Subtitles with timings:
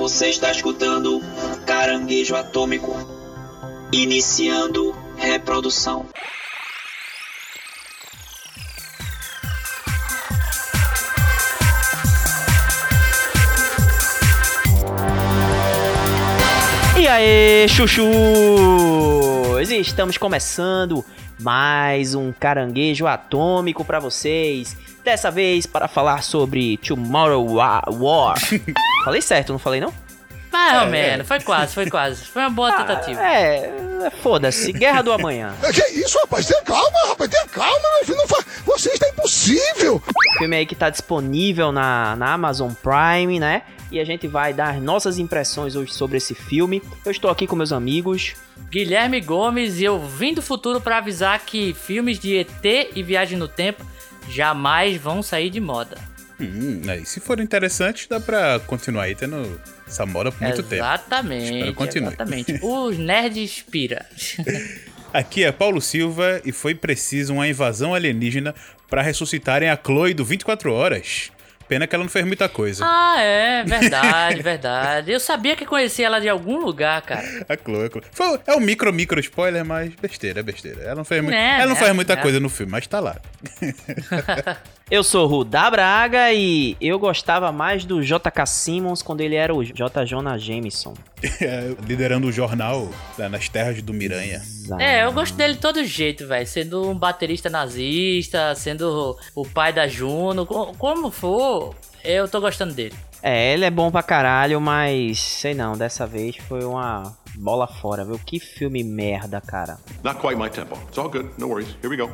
[0.00, 1.20] Você está escutando
[1.66, 2.96] Caranguejo Atômico.
[3.92, 6.06] Iniciando reprodução.
[16.98, 18.10] E aí, chuchus!
[19.70, 21.04] Estamos começando
[21.40, 24.76] mais um caranguejo atômico para vocês.
[25.02, 28.36] Dessa vez para falar sobre Tomorrow Wa- War.
[29.04, 29.92] falei certo, não falei não?
[30.52, 32.24] Mais ou menos, foi quase, foi quase.
[32.24, 33.20] Foi uma boa tentativa.
[33.22, 34.72] É, foda-se.
[34.72, 35.54] Guerra do Amanhã.
[35.62, 36.46] É, Que isso, rapaz?
[36.46, 37.30] Tenha calma, rapaz.
[37.30, 38.18] Tenha calma, meu filho.
[38.18, 38.44] Não fa...
[38.66, 40.02] Você está impossível.
[40.38, 43.62] Filme aí que tá disponível na, na Amazon Prime, né?
[43.92, 46.82] E a gente vai dar as nossas impressões hoje sobre esse filme.
[47.04, 48.34] Eu estou aqui com meus amigos.
[48.70, 53.38] Guilherme Gomes e eu vim do futuro pra avisar que filmes de ET e Viagem
[53.38, 53.84] no Tempo
[54.28, 55.96] jamais vão sair de moda.
[56.40, 60.82] Hum, aí, se for interessante, dá pra continuar aí tendo essa moda por muito tempo.
[60.82, 62.08] exatamente, Espero continue.
[62.08, 62.58] exatamente.
[62.62, 64.06] Os nerds pira.
[65.12, 68.54] Aqui é Paulo Silva e foi preciso uma invasão alienígena
[68.88, 71.30] pra ressuscitarem a Chloe do 24 Horas.
[71.68, 72.84] Pena que ela não fez muita coisa.
[72.84, 75.12] ah, é, verdade, verdade.
[75.12, 77.22] Eu sabia que conhecia ela de algum lugar, cara.
[77.48, 78.02] A Chloe, a Chloe.
[78.10, 80.82] Foi- é um micro, micro spoiler, mas besteira, é besteira.
[80.82, 82.22] Ela não fez, mu- Né, ela não né, faz muita né.
[82.22, 83.20] coisa no filme, mas tá lá.
[84.90, 89.54] Eu sou o Rudá Braga e eu gostava mais do JK Simmons quando ele era
[89.54, 90.04] o J.
[90.04, 90.94] Jonah Jameson.
[91.40, 92.88] É, liderando o jornal
[93.18, 94.40] né, nas terras do Miranha.
[94.78, 96.46] É, eu gosto dele de todo jeito, velho.
[96.46, 102.72] Sendo um baterista nazista, sendo o pai da Juno, co- como for, eu tô gostando
[102.74, 102.94] dele.
[103.22, 108.04] É, ele é bom pra caralho, mas sei não, dessa vez foi uma bola fora,
[108.04, 108.18] viu?
[108.24, 109.78] Que filme merda, cara.
[110.04, 110.78] Not quite my tempo.
[110.88, 111.30] It's all good.
[111.38, 111.74] No worries.
[111.82, 112.10] Here we go.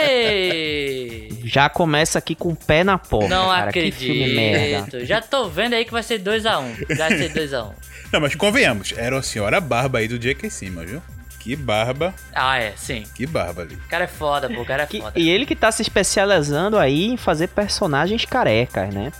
[0.00, 1.28] Que?
[1.44, 3.72] Já começa aqui com o pé na porta, Não cara.
[3.72, 4.78] Que filme merda.
[4.84, 5.06] acredito.
[5.06, 6.96] Já tô vendo aí que vai ser 2x1.
[6.96, 7.72] Vai ser 2x1.
[8.12, 10.50] Não, mas convenhamos, era a senhora barba aí do J.K.
[10.50, 11.02] Simmons, viu?
[11.38, 13.04] Que barba, Ah, é, sim.
[13.14, 13.74] que barba ali.
[13.76, 14.60] O cara é foda, pô.
[14.60, 15.18] O cara é Que- foda.
[15.18, 19.10] e ele que tá se especializando aí em fazer personagens carecas, né?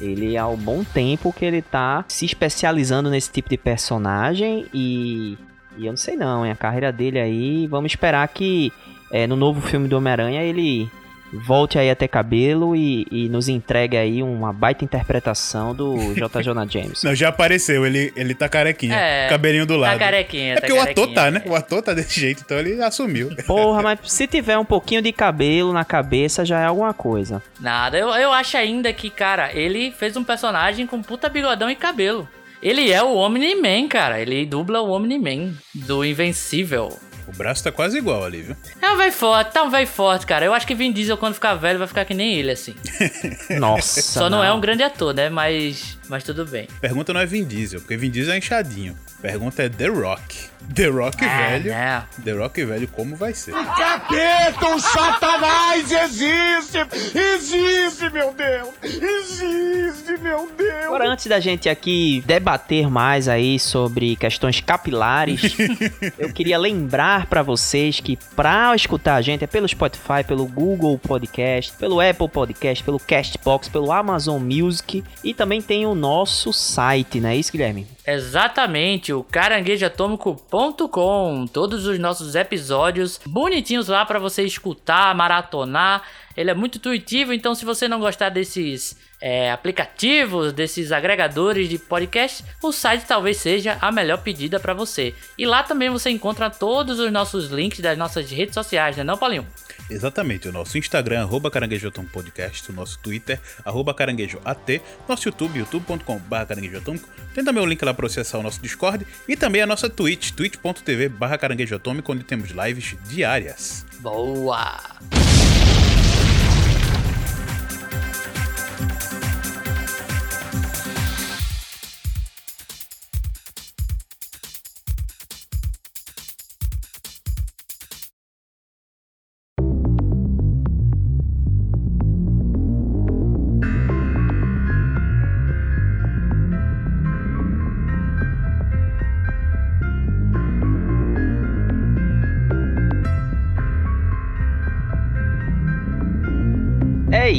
[0.00, 5.36] Ele há um bom tempo que ele tá se especializando nesse tipo de personagem e,
[5.76, 6.52] e eu não sei não, hein?
[6.52, 8.72] A carreira dele aí, vamos esperar que
[9.10, 10.90] é, no novo filme do Homem-Aranha ele
[11.32, 16.42] volte aí a ter cabelo e, e nos entregue aí uma baita interpretação do J.
[16.42, 17.08] Jonah Jameson.
[17.08, 19.92] Não, já apareceu, ele, ele tá carequinha, É, cabelinho do lado.
[19.92, 21.14] Tá carequinha, É tá porque o ator carequinha.
[21.14, 21.42] tá, né?
[21.46, 23.30] O ator tá desse jeito, então ele assumiu.
[23.46, 27.42] Porra, mas se tiver um pouquinho de cabelo na cabeça já é alguma coisa.
[27.60, 31.76] Nada, eu, eu acho ainda que, cara, ele fez um personagem com puta bigodão e
[31.76, 32.28] cabelo.
[32.60, 34.20] Ele é o Omni-Man, cara.
[34.20, 36.92] Ele dubla o Omni-Man do Invencível.
[37.28, 38.56] O braço tá quase igual ali, viu?
[38.80, 40.46] É um velho forte, tá um velho forte, cara.
[40.46, 42.74] Eu acho que Vin Diesel, quando ficar velho, vai ficar que nem ele, assim.
[43.60, 44.00] Nossa.
[44.00, 45.28] Só não, é um grande ator, né?
[45.28, 46.66] Mas, mas tudo bem.
[46.80, 48.96] Pergunta não é Vin Diesel, porque Vin Diesel é inchadinho.
[49.20, 50.48] Pergunta é The Rock.
[50.74, 51.70] The Rock Ah, velho.
[51.70, 52.04] né?
[52.24, 53.52] The Rock velho, como vai ser?
[53.52, 56.78] Capeta, o satanás existe.
[57.14, 58.68] Existe, meu Deus.
[58.82, 60.84] Existe, meu Deus.
[60.84, 65.56] Agora, antes da gente aqui debater mais aí sobre questões capilares,
[66.18, 70.98] eu queria lembrar pra vocês que pra escutar a gente é pelo Spotify, pelo Google
[70.98, 77.20] Podcast, pelo Apple Podcast, pelo Castbox, pelo Amazon Music e também tem o nosso site,
[77.20, 77.86] não é isso, Guilherme?
[78.10, 81.46] Exatamente, o caranguejoatômico.com.
[81.46, 86.02] Todos os nossos episódios bonitinhos lá pra você escutar, maratonar.
[86.34, 91.78] Ele é muito intuitivo, então se você não gostar desses é, aplicativos, desses agregadores de
[91.78, 95.14] podcast, o site talvez seja a melhor pedida pra você.
[95.36, 99.18] E lá também você encontra todos os nossos links das nossas redes sociais, né, não,
[99.18, 99.46] Paulinho?
[99.90, 106.44] Exatamente, o nosso Instagram, arroba caranguejoatômico podcast, o nosso Twitter, arroba caranguejoat, nosso YouTube, youtube.com.br
[106.46, 109.88] caranguejoatômico, tem também o link lá para acessar o nosso Discord e também a nossa
[109.88, 113.86] Twitch, twitch.tv barra caranguejoatômico, onde temos lives diárias.
[114.00, 114.78] Boa!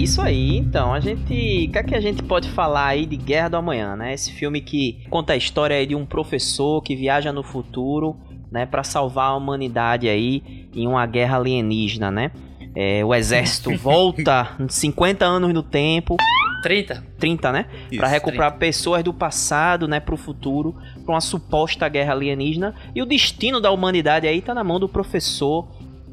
[0.10, 0.92] Isso aí, então.
[0.92, 1.68] A gente.
[1.68, 4.14] O que é que a gente pode falar aí de Guerra do Amanhã, né?
[4.14, 8.18] Esse filme que conta a história aí de um professor que viaja no futuro,
[8.52, 12.32] né, para salvar a humanidade aí em uma guerra alienígena, né?
[12.76, 16.18] É, o exército volta 50 anos no tempo
[16.64, 17.04] 30.
[17.20, 17.66] 30, né?
[17.96, 20.76] Pra recuperar pessoas do passado, né, pro futuro,
[21.06, 22.74] pra uma suposta guerra alienígena.
[22.96, 25.68] E o destino da humanidade aí tá na mão do professor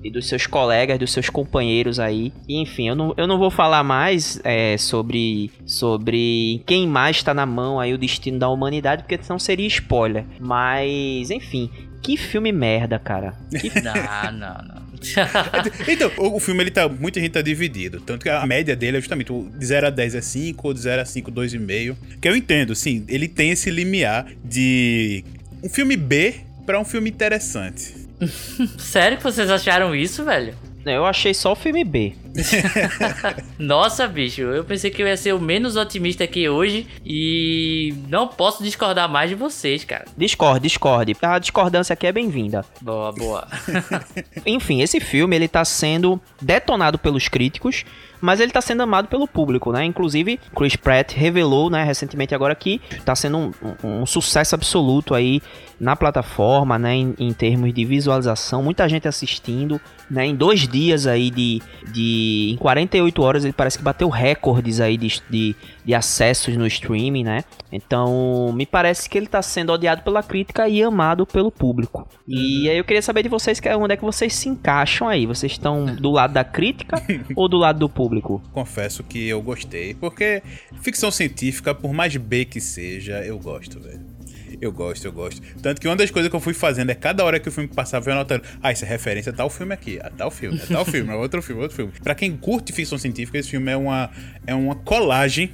[0.06, 2.32] e dos seus colegas, dos seus companheiros aí.
[2.48, 7.34] E, enfim, eu não, eu não vou falar mais é, sobre, sobre quem mais tá
[7.34, 10.24] na mão aí o destino da humanidade, porque senão seria spoiler.
[10.38, 11.70] Mas, enfim,
[12.02, 13.34] que filme merda, cara.
[13.50, 14.86] Que Não, não, não.
[15.88, 16.88] Então, o, filme ele tá.
[16.88, 18.00] Muita gente tá dividido.
[18.00, 20.74] Tanto que a média dele é justamente o de 0 a 10 é 5, ou
[20.74, 21.96] de 0 a 5, 2,5.
[22.20, 25.24] Que eu entendo, sim, ele tem esse limiar de
[25.62, 28.05] um filme B pra um filme interessante.
[28.78, 30.54] Sério que vocês acharam isso, velho?
[30.86, 32.14] eu achei só o filme B.
[33.58, 38.28] Nossa, bicho, eu pensei que eu ia ser o menos otimista aqui hoje e não
[38.28, 40.04] posso discordar mais de vocês, cara.
[40.16, 41.16] Discorde, discorde.
[41.20, 42.64] A discordância aqui é bem-vinda.
[42.80, 43.48] Boa, boa.
[44.46, 47.84] Enfim, esse filme ele tá sendo detonado pelos críticos,
[48.20, 49.84] mas ele tá sendo amado pelo público, né?
[49.84, 53.52] Inclusive, Chris Pratt revelou, né, recentemente agora que tá sendo um,
[53.82, 55.42] um- um sucesso absoluto aí
[55.78, 59.80] na plataforma, né, em, em termos de visualização, muita gente assistindo,
[60.10, 61.60] né, em dois dias aí de,
[61.92, 66.66] de em 48 horas ele parece que bateu recordes aí de, de, de acessos no
[66.66, 67.44] streaming, né?
[67.70, 72.08] Então, me parece que ele tá sendo odiado pela crítica e amado pelo público.
[72.26, 75.26] E aí eu queria saber de vocês que- onde é que vocês se encaixam aí.
[75.26, 77.02] Vocês estão do lado da crítica
[77.36, 78.40] ou do lado do público?
[78.52, 80.42] Confesso que eu gostei, porque
[80.80, 84.15] ficção científica, por mais B que seja, eu gosto, velho.
[84.60, 85.42] Eu gosto, eu gosto.
[85.60, 87.68] Tanto que uma das coisas que eu fui fazendo é cada hora que o filme
[87.68, 88.44] passava, eu anotando.
[88.62, 91.16] Ah, isso é referência a tal filme aqui, a tal filme, a tal filme, a
[91.16, 91.92] outro filme, outro filme.
[92.02, 94.10] Pra quem curte ficção científica, esse filme é uma,
[94.46, 95.50] é uma colagem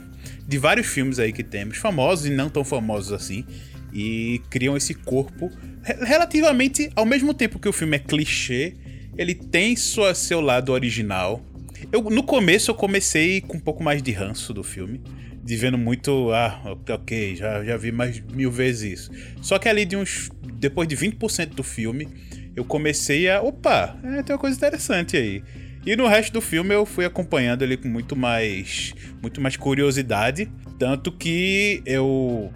[0.46, 3.44] de vários filmes aí que temos, famosos e não tão famosos assim.
[3.92, 5.50] E criam esse corpo
[5.82, 8.74] re- relativamente ao mesmo tempo que o filme é clichê,
[9.18, 11.44] ele tem sua, seu lado original.
[11.90, 15.00] Eu, no começo eu comecei com um pouco mais de ranço do filme.
[15.44, 19.10] Vendo muito, ah, ok, já, já vi mais mil vezes isso.
[19.40, 20.30] Só que ali de uns.
[20.54, 22.08] Depois de 20% do filme,
[22.54, 23.42] eu comecei a.
[23.42, 25.42] Opa, é, tem uma coisa interessante aí.
[25.84, 28.94] E no resto do filme eu fui acompanhando ele com muito mais.
[29.20, 30.48] Muito mais curiosidade.
[30.78, 32.52] Tanto que eu.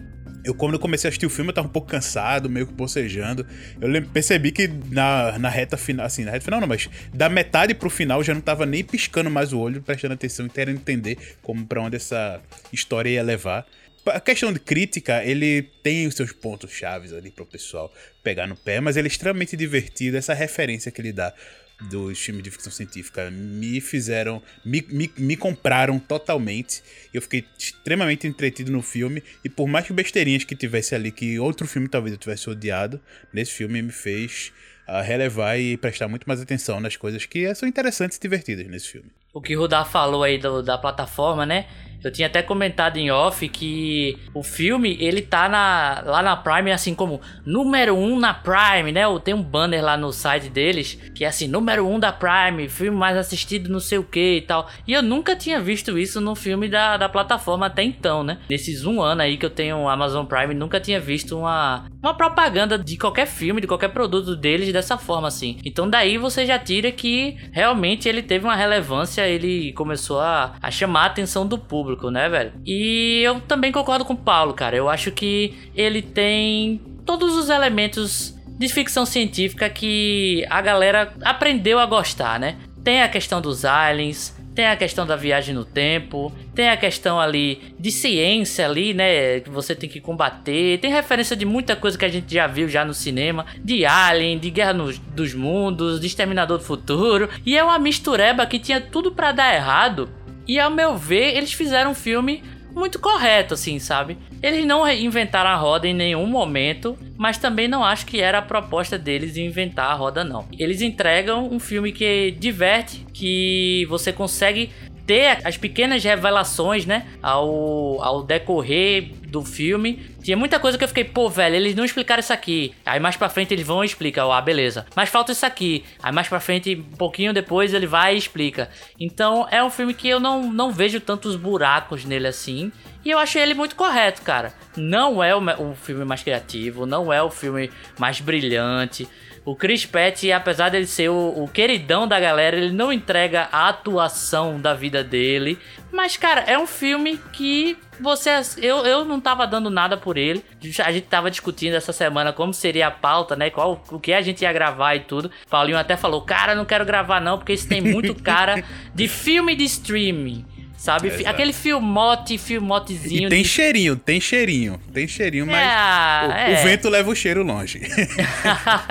[0.47, 2.73] Eu, quando eu comecei a assistir o filme, eu tava um pouco cansado, meio que
[2.73, 3.45] bocejando.
[3.81, 7.29] Eu lem- percebi que na, na reta final, assim, na reta final não, mas da
[7.29, 10.49] metade pro final eu já não tava nem piscando mais o olho, prestando atenção e
[10.49, 12.41] querendo entender como pra onde essa
[12.73, 13.67] história ia levar.
[14.07, 18.55] A questão de crítica, ele tem os seus pontos chaves ali pro pessoal pegar no
[18.55, 21.35] pé, mas ele é extremamente divertido, essa referência que ele dá
[21.81, 26.82] dos filmes de ficção científica me fizeram, me, me, me compraram totalmente.
[27.12, 29.23] Eu fiquei extremamente entretido no filme.
[29.44, 33.00] E por mais que besteirinhas que tivesse ali, que outro filme talvez eu tivesse odiado,
[33.32, 34.52] nesse filme me fez
[34.87, 38.88] ah, relevar e prestar muito mais atenção nas coisas que são interessantes e divertidas nesse
[38.88, 39.11] filme.
[39.32, 41.67] O que o Rudá falou aí do- da plataforma, né?
[42.03, 46.73] Eu tinha até comentado em off que o filme, ele tá na, lá na Prime,
[46.73, 49.03] assim como número 1 um na Prime, né?
[49.25, 52.69] Tem um banner lá no site deles, que é assim, número 1 um da Prime,
[52.69, 54.69] filme mais assistido não sei o que e tal.
[54.87, 58.39] E eu nunca tinha visto isso no filme da, da plataforma até então, né?
[58.49, 62.79] Nesses um ano aí que eu tenho Amazon Prime, nunca tinha visto uma, uma propaganda
[62.79, 65.59] de qualquer filme, de qualquer produto deles dessa forma, assim.
[65.65, 70.71] Então daí você já tira que realmente ele teve uma relevância, ele começou a, a
[70.71, 72.53] chamar a atenção do público, né, velho?
[72.65, 74.77] E eu também concordo com o Paulo, cara.
[74.77, 81.78] Eu acho que ele tem todos os elementos de ficção científica que a galera aprendeu
[81.78, 82.57] a gostar, né?
[82.83, 87.21] Tem a questão dos aliens, tem a questão da viagem no tempo, tem a questão
[87.21, 91.99] ali de ciência ali, né, que você tem que combater, tem referência de muita coisa
[91.99, 96.07] que a gente já viu já no cinema, de Alien, de Guerra dos Mundos, de
[96.07, 100.09] Exterminador do Futuro, e é uma mistureba que tinha tudo pra dar errado.
[100.47, 102.43] E ao meu ver, eles fizeram um filme
[102.76, 104.19] muito correto, assim, sabe?
[104.43, 108.43] Eles não inventaram a roda em nenhum momento, mas também não acho que era a
[108.43, 110.47] proposta deles inventar a roda, não.
[110.59, 114.71] Eles entregam um filme que diverte, que você consegue
[115.07, 117.07] ter as pequenas revelações, né?
[117.23, 120.15] Ao, ao decorrer do filme.
[120.23, 122.75] Tinha muita coisa que eu fiquei, pô, velho, eles não explicaram isso aqui.
[122.85, 124.87] Aí mais pra frente eles vão e explicam, ah, beleza.
[124.97, 125.85] Mas falta isso aqui.
[126.03, 128.69] Aí mais pra frente, um pouquinho depois, ele vai e explica.
[128.99, 132.73] Então é um filme que eu não, não vejo tantos buracos nele assim.
[133.05, 134.53] E eu achei ele muito correto, cara.
[134.77, 139.09] Não é o, o filme mais criativo, não é o filme mais brilhante.
[139.47, 143.69] O Chris Pratt, apesar dele ser o, o queridão da galera, ele não entrega a
[143.69, 145.57] atuação da vida dele.
[145.93, 148.31] Mas, cara, é um filme que você.
[148.59, 150.45] Eu, eu não tava dando nada por ele.
[150.85, 153.49] A gente tava discutindo essa semana como seria a pauta, né?
[153.49, 155.31] Qual, o que a gente ia gravar e tudo.
[155.49, 159.55] Paulinho até falou: Cara, não quero gravar não, porque isso tem muito cara de filme
[159.55, 160.45] de streaming.
[160.76, 161.09] Sabe?
[161.09, 161.28] Exato.
[161.28, 163.26] Aquele filmote, filmotezinho.
[163.26, 163.49] E tem de...
[163.49, 166.61] cheirinho, tem cheirinho, tem cheirinho, mas É, o, é.
[166.61, 167.80] o vento leva o cheiro longe.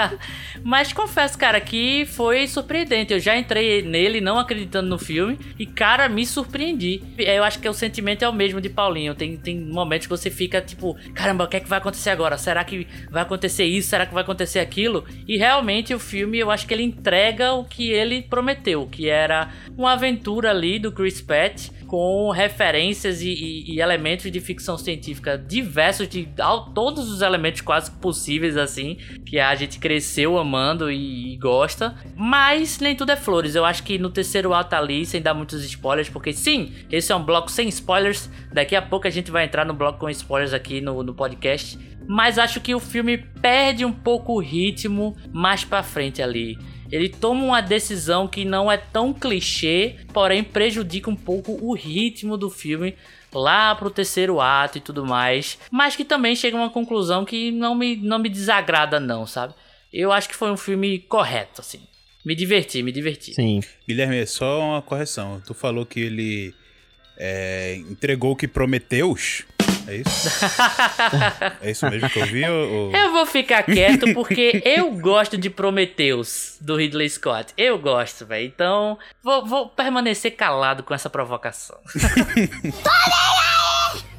[0.65, 3.13] Mas confesso, cara, que foi surpreendente.
[3.13, 7.03] Eu já entrei nele não acreditando no filme e, cara, me surpreendi.
[7.19, 9.13] Eu acho que o sentimento é o mesmo de Paulinho.
[9.13, 12.35] Tem, tem momentos que você fica tipo, caramba, o que é que vai acontecer agora?
[12.35, 13.89] Será que vai acontecer isso?
[13.89, 15.05] Será que vai acontecer aquilo?
[15.27, 19.51] E realmente o filme, eu acho que ele entrega o que ele prometeu, que era
[19.77, 25.37] uma aventura ali do Chris Pratt com referências e, e- e elementos de ficção científica
[25.37, 31.33] diversos, de ao- todos os elementos quase possíveis, assim, que a gente cresceu amando e,
[31.33, 31.95] e gosta.
[32.15, 33.55] Mas nem tudo é flores.
[33.55, 37.15] Eu acho que no terceiro ato ali, sem dar muitos spoilers, porque sim, esse é
[37.15, 38.29] um bloco sem spoilers.
[38.51, 41.77] Daqui a pouco a gente vai entrar no bloco com spoilers aqui no, no podcast.
[42.07, 46.55] Mas acho que o filme perde um pouco o ritmo mais pra frente ali.
[46.95, 52.37] Ele toma uma decisão que não é tão clichê, porém prejudica um pouco o ritmo
[52.37, 52.95] do filme
[53.33, 57.51] lá pro terceiro ato e tudo mais, mas que também chega a uma conclusão que
[57.51, 59.53] não me, não me desagrada não, sabe?
[59.91, 61.81] Eu acho que foi um filme correto, assim.
[62.23, 63.33] Me diverti, me diverti.
[63.33, 63.59] Sim.
[63.85, 65.41] Guilherme, só uma correção.
[65.45, 66.55] Tu falou que ele
[67.17, 69.13] é, entregou o que prometeu.
[69.87, 70.29] É isso?
[71.61, 72.45] é isso mesmo que eu vi?
[72.47, 77.53] Ou, Eu vou ficar quieto porque eu gosto de Prometheus do Ridley Scott.
[77.57, 78.45] Eu gosto, velho.
[78.45, 81.77] Então, vou, vou permanecer calado com essa provocação.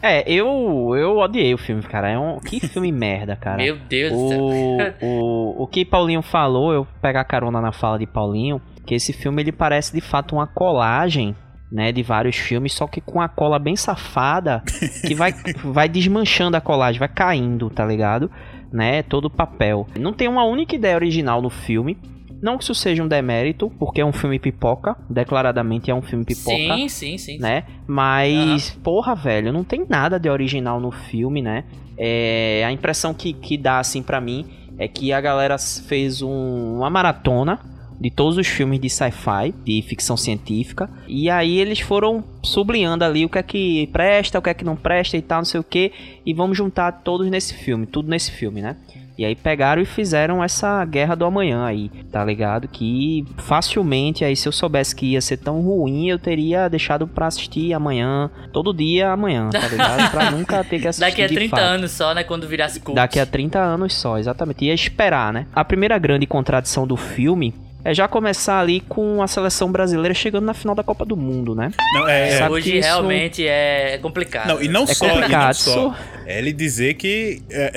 [0.03, 2.11] É, eu eu odiei o filme, cara.
[2.11, 3.57] É um que filme merda, cara.
[3.57, 4.95] Meu Deus do céu.
[5.01, 9.13] o, o, o que Paulinho falou, eu pegar carona na fala de Paulinho, que esse
[9.13, 11.35] filme ele parece de fato uma colagem,
[11.71, 14.63] né, de vários filmes, só que com a cola bem safada,
[15.07, 15.33] que vai,
[15.65, 18.31] vai desmanchando a colagem, vai caindo, tá ligado?
[18.73, 19.87] Né, todo o papel.
[19.99, 21.97] Não tem uma única ideia original no filme.
[22.43, 26.23] Não que isso seja um demérito, porque é um filme pipoca, declaradamente é um filme
[26.25, 27.39] pipoca Sim, sim, sim.
[27.39, 27.65] né?
[27.87, 31.65] Mas, porra, velho, não tem nada de original no filme, né?
[31.97, 34.45] É, a impressão que, que dá, assim, pra mim,
[34.79, 37.59] é que a galera fez um- uma maratona
[38.01, 43.25] de todos os filmes de sci-fi, de ficção científica, e aí eles foram sublinhando ali
[43.25, 45.61] o que é que presta, o que é que não presta e tal, não sei
[45.61, 45.93] o que,
[46.25, 48.77] e vamos juntar todos nesse filme, tudo nesse filme, né?
[49.19, 52.69] E aí pegaram e fizeram essa guerra do amanhã aí, tá ligado?
[52.69, 57.27] Que facilmente aí se eu soubesse que ia ser tão ruim, eu teria deixado pra
[57.27, 60.11] assistir amanhã, todo dia amanhã, tá ligado?
[60.11, 61.63] Pra nunca ter que assistir Daqui a de 30 fato.
[61.63, 62.25] anos só, né?
[62.25, 62.95] Quando virasse cult.
[62.95, 64.67] Daqui a 30 anos só, exatamente.
[64.67, 65.47] Ia esperar, né?
[65.55, 67.55] A primeira grande contradição do filme
[67.87, 71.55] é já começar ali com a seleção brasileira chegando na final da Copa do Mundo,
[71.55, 71.71] né?
[71.95, 74.49] Não, é, é- Sabe Hoje isso- realmente é complicado.
[74.49, 75.95] não, e não É só, e não complicado, só.
[76.27, 77.71] É ele dizer que é,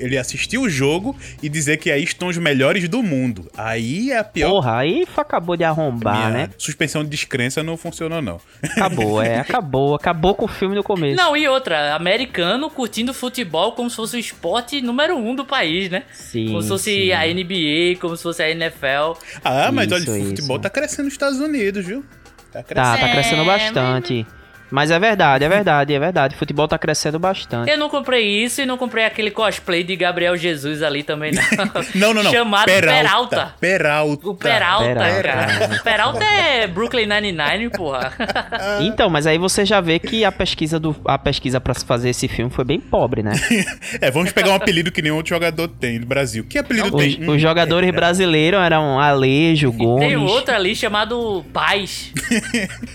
[0.00, 3.50] é, ele assistiu o jogo e dizer que aí estão os melhores do mundo.
[3.54, 4.48] Aí é a pior.
[4.48, 6.50] Porra, aí acabou de arrombar, minha né?
[6.56, 8.40] Suspensão de descrença não funcionou, não.
[8.62, 9.94] Acabou, é, acabou.
[9.94, 11.16] Acabou com o filme no começo.
[11.16, 15.90] Não, e outra, americano curtindo futebol como se fosse o esporte número um do país,
[15.90, 16.04] né?
[16.14, 17.12] Sim, como se fosse sim.
[17.12, 19.18] a NBA, como se fosse a NFL.
[19.44, 20.62] Ah, mas Isso, olha, o futebol isso.
[20.62, 22.04] tá crescendo nos Estados Unidos, viu?
[22.52, 22.94] Tá crescendo.
[22.96, 24.26] Tá, tá crescendo É, bastante.
[24.70, 26.34] Mas é verdade, é verdade, é verdade.
[26.34, 27.70] O futebol tá crescendo bastante.
[27.70, 31.40] Eu não comprei isso e não comprei aquele cosplay de Gabriel Jesus ali também, não.
[31.94, 32.30] Não, não, não.
[32.30, 33.54] Chamado Peralta.
[33.60, 34.28] Peralta.
[34.28, 35.22] O Peralta, Peralta.
[35.22, 35.74] cara.
[35.80, 38.12] O Peralta é Brooklyn Nine-Nine, porra.
[38.82, 42.10] Então, mas aí você já vê que a pesquisa do a pesquisa para se fazer
[42.10, 43.32] esse filme foi bem pobre, né?
[44.00, 46.44] É, vamos pegar um apelido que nenhum outro jogador tem no Brasil.
[46.48, 47.08] Que apelido tem?
[47.08, 50.08] Os, Hum, os jogadores brasileiros eram Alejo, Gomes.
[50.08, 52.12] Tem outro ali chamado Paz.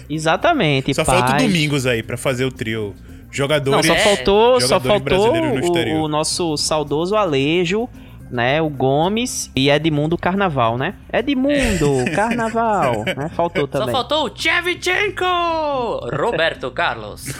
[0.10, 1.20] Exatamente, Só Paz.
[1.20, 2.94] falta o Domingos aí pra fazer o trio.
[2.98, 3.86] Não, Jogadores.
[3.86, 6.00] só É, faltou, só jogadores faltou brasileiros no exterior.
[6.00, 7.90] o, o nosso saudoso Alejo,
[8.32, 8.62] né?
[8.62, 10.94] O Gomes e Edmundo Carnaval, né?
[11.12, 13.30] Edmundo Carnaval, né?
[13.36, 13.92] Faltou Só também.
[13.94, 15.26] faltou o Chevchenko!
[16.16, 17.26] Roberto Carlos.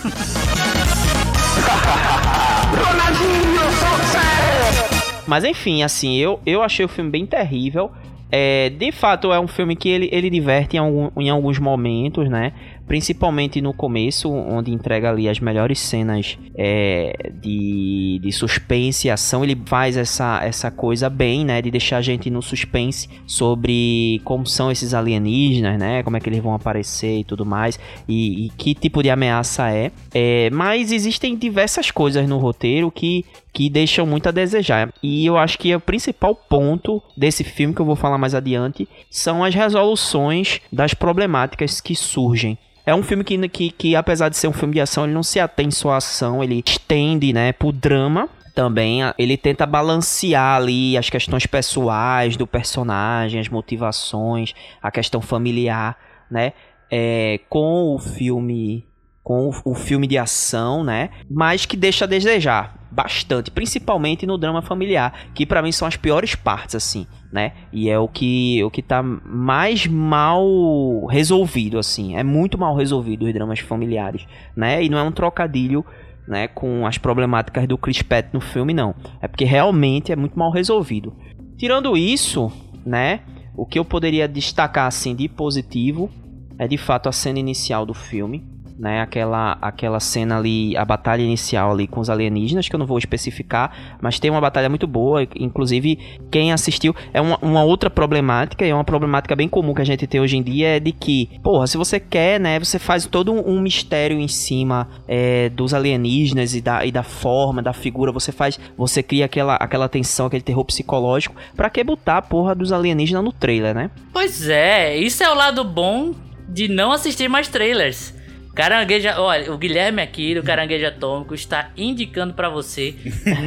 [5.28, 7.92] Mas enfim, assim, eu, eu achei o filme bem terrível.
[8.32, 12.30] É, de fato, é um filme que ele, ele diverte em, algum- em alguns momentos,
[12.30, 12.52] né?
[12.88, 19.44] Principalmente no começo, onde entrega ali as melhores cenas é, de, de suspense e ação.
[19.44, 21.62] Ele faz essa, essa coisa bem, né?
[21.62, 26.04] De deixar a gente no suspense sobre como são esses alienígenas, né?
[26.04, 27.80] Como é que eles vão aparecer e tudo mais.
[28.08, 29.92] E, e que tipo de ameaça é.
[30.14, 34.94] É, mas existem diversas coisas no roteiro que que deixam muito a desejar.
[35.02, 38.86] E eu acho que o principal ponto desse filme que eu vou falar mais adiante
[39.10, 42.58] são as resoluções das problemáticas que surgem.
[42.86, 45.24] É um filme que, que, que, apesar de ser um filme de ação, ele não
[45.24, 49.00] se atém só à ação, ele estende, né, pro drama também.
[49.18, 55.98] Ele tenta balancear ali as questões pessoais do personagem, as motivações, a questão familiar,
[56.30, 56.52] né,
[56.92, 58.86] é, com o filme
[59.24, 61.10] com o, filme de ação, né?
[61.28, 65.98] Mas que deixa a desejar bastante, principalmente no drama familiar, que pra mim são as
[65.98, 67.52] piores partes, assim, né?
[67.74, 73.26] E é o que o que tá mais mal resolvido, assim, é muito mal resolvido
[73.26, 74.26] os dramas familiares,
[74.56, 74.82] né?
[74.82, 75.86] E não é um trocadilho
[76.28, 78.96] né, com as problemáticas do Chris Pratt no filme, não.
[79.22, 81.14] É porque realmente é muito mal resolvido.
[81.58, 82.52] Tirando isso,
[82.86, 83.20] né,
[83.56, 86.10] o que eu poderia destacar assim de positivo
[86.58, 88.44] é de fato a cena inicial do filme,
[88.78, 89.02] né?
[89.02, 92.98] Aquela, aquela cena ali, a batalha inicial ali com os alienígenas, que eu não vou
[92.98, 95.28] especificar, mas tem uma batalha muito boa.
[95.36, 95.98] Inclusive,
[96.30, 96.96] quem assistiu.
[97.14, 100.20] É uma, uma outra problemática, e é uma problemática bem comum que a gente tem
[100.20, 103.56] hoje em dia, é de que, porra, se você quer, né, você faz todo um,
[103.56, 108.32] um mistério em cima é, dos alienígenas e da, e da forma, da figura, você
[108.32, 108.60] faz.
[108.78, 111.36] Você cria aquela, aquela tensão, aquele terror psicológico.
[111.56, 113.92] Pra que botar a porra dos alienígenas no trailer, né?
[114.12, 116.14] Pois é, isso é o lado bom
[116.48, 118.14] de não assistir mais trailers.
[118.56, 122.96] Carangueja, olha, o Guilherme aqui do Caranguejo Atômico está indicando para você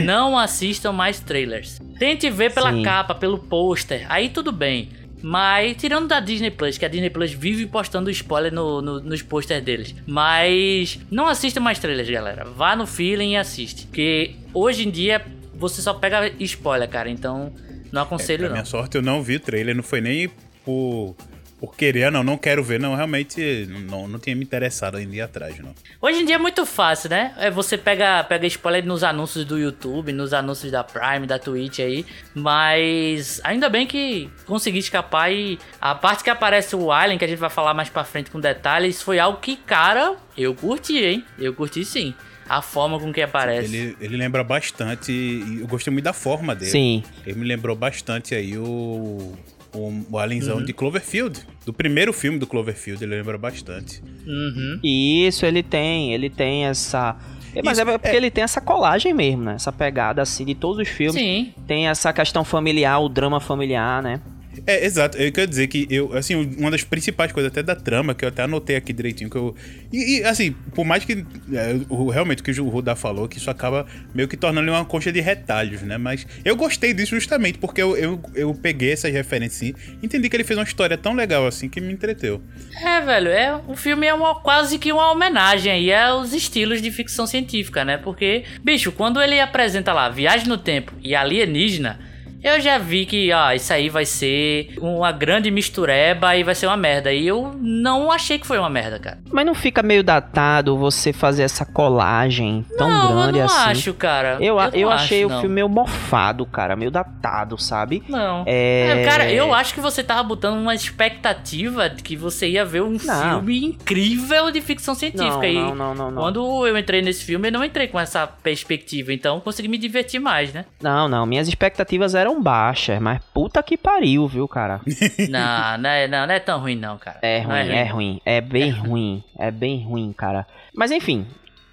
[0.04, 1.80] não assistam mais trailers.
[1.98, 2.82] Tente ver pela Sim.
[2.82, 4.90] capa, pelo pôster, aí tudo bem.
[5.20, 9.20] Mas, tirando da Disney Plus, que a Disney Plus vive postando spoiler no, no- nos
[9.20, 9.92] posters deles.
[10.06, 12.44] Mas, não assista mais trailers, galera.
[12.44, 13.86] Vá no feeling e assiste.
[13.86, 15.20] Porque hoje em dia
[15.56, 17.10] você só pega spoiler, cara.
[17.10, 17.52] Então,
[17.90, 18.54] não aconselho Pra não.
[18.56, 20.30] minha sorte, eu não vi trailer, não foi nem
[20.64, 21.16] por,
[21.58, 25.20] por querer, não, não quero ver, não, realmente não, não tinha me interessado ainda ir
[25.20, 25.74] atrás, não.
[26.00, 27.34] Hoje em dia é muito fácil, né?
[27.36, 31.80] É, Você pega, pega spoiler nos anúncios do YouTube, nos anúncios da Prime, da Twitch
[31.80, 32.06] aí.
[32.34, 37.28] Mas ainda bem que consegui escapar e a parte que aparece o Alien, que a
[37.28, 41.24] gente vai falar mais pra frente com detalhes, foi algo que, cara, eu curti, hein?
[41.38, 42.14] Eu curti sim.
[42.48, 43.76] A forma com que aparece.
[43.76, 45.12] Ele, ele lembra bastante,
[45.60, 46.70] eu gostei muito da forma dele.
[46.70, 47.02] Sim.
[47.26, 49.36] Ele me lembrou bastante aí o,
[49.75, 50.64] o, o alienzão Uhum.
[50.64, 51.40] de Cloverfield.
[51.64, 54.02] Do primeiro filme do Cloverfield, ele lembra bastante.
[54.26, 54.80] Uhum.
[54.82, 57.16] E isso ele tem, ele tem essa.
[57.54, 58.16] é, Mas Isso, é porque é.
[58.16, 59.54] ele tem essa colagem mesmo, né?
[59.54, 61.14] Essa pegada assim de todos os filmes.
[61.20, 61.52] Sim.
[61.66, 64.20] Tem essa questão familiar, o drama familiar, né?
[64.66, 65.16] É, exato.
[65.18, 68.28] Eu quero dizer que eu, assim, uma das principais coisas até da trama, que eu
[68.28, 69.54] até anotei aqui direitinho, que eu.
[69.92, 71.24] E, e, assim, por mais que.
[71.52, 74.84] é, o, realmente o que o Rudá falou, que isso acaba meio que tornando uma
[74.84, 75.98] concha de retalhos, né?
[75.98, 80.37] Mas eu gostei disso justamente porque eu, eu, eu peguei essas referências e entendi que
[80.37, 82.42] ele fez uma história tão legal assim que me entreteu.
[82.82, 86.90] É, velho, é, o filme é uma, quase que uma homenagem aí aos estilos de
[86.90, 87.96] ficção científica, né?
[87.96, 91.98] Porque, bicho, quando ele apresenta lá Viagem no Tempo e Alienígena,
[92.42, 96.66] eu já vi que, ó, isso aí vai ser uma grande mistureba e vai ser
[96.66, 97.12] uma merda.
[97.12, 99.18] E eu não achei que foi uma merda, cara.
[99.31, 103.70] Mas não fica meio datado você fazer essa colagem tão não, grande eu não assim?
[103.70, 104.37] acho, cara.
[104.40, 105.37] Eu, não eu acho, achei não.
[105.37, 108.03] o filme meio mofado, cara, meio datado, sabe?
[108.09, 108.44] Não.
[108.46, 112.64] É- É, Cara, eu acho que você tava botando uma expectativa de que você ia
[112.64, 113.31] ver um Não.
[113.38, 115.37] filme incrível de ficção científica.
[115.38, 116.22] Não, e não, não, não, não.
[116.22, 119.12] Quando eu entrei nesse filme, eu não entrei com essa perspectiva.
[119.12, 120.64] Então, eu consegui me divertir mais, né?
[120.83, 124.80] Não, não, minhas expectativas eram baixas, mas puta que pariu, viu, cara?
[125.28, 127.18] não, não é, não, não é tão ruim, não, cara.
[127.22, 130.46] É Não ruim, é ruim, é bem ruim, é bem ruim, cara.
[130.74, 131.26] Mas enfim,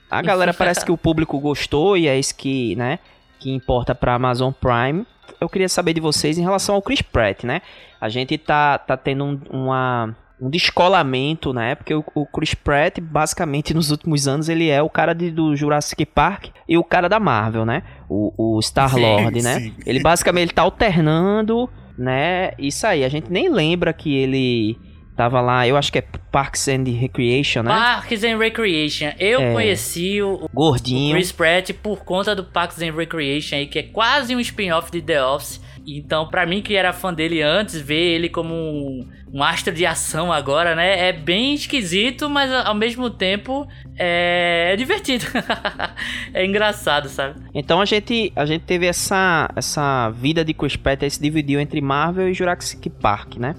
[0.10, 3.00] a galera parece que o público gostou e é isso que, né,
[3.40, 5.06] que importa pra Amazon Prime.
[5.42, 7.62] Eu queria saber de vocês em relação ao Chris Pratt, né?
[8.00, 10.16] A gente tá, tá tendo um, uma,
[10.46, 11.76] um descolamento, né?
[11.76, 15.56] Porque o, o Chris Pratt, basicamente, nos últimos anos, ele é o cara de- do
[15.56, 17.84] Jurassic Park e o cara da Marvel, né?
[18.10, 19.60] O, o Star-Lord, Sim, né?
[19.60, 19.74] sim.
[19.86, 22.52] Ele basicamente ele tá alternando, né?
[22.60, 24.78] Isso aí, a gente nem lembra que ele
[25.16, 27.70] tava lá, eu acho que é Parks and Recreation, né?
[27.72, 29.12] Parks and Recreation.
[29.18, 29.54] Eu É.
[29.54, 31.14] conheci o, o Gordinho.
[31.16, 35.02] Chris Pratt por conta do Parks and Recreation aí, que é quase um spin-off de
[35.02, 35.62] The Office.
[35.88, 38.54] Então, pra mim que era fã dele antes, ver ele como
[39.32, 41.10] um, astro de ação agora, né?
[41.10, 43.68] É bem esquisito, mas ao mesmo tempo
[43.98, 45.26] é, é divertido.
[46.34, 47.40] é engraçado, sabe?
[47.54, 51.80] Então a gente, a gente teve essa, essa vida de Chris Pratt se dividiu entre
[51.82, 53.56] Marvel e Jurassic Park, né?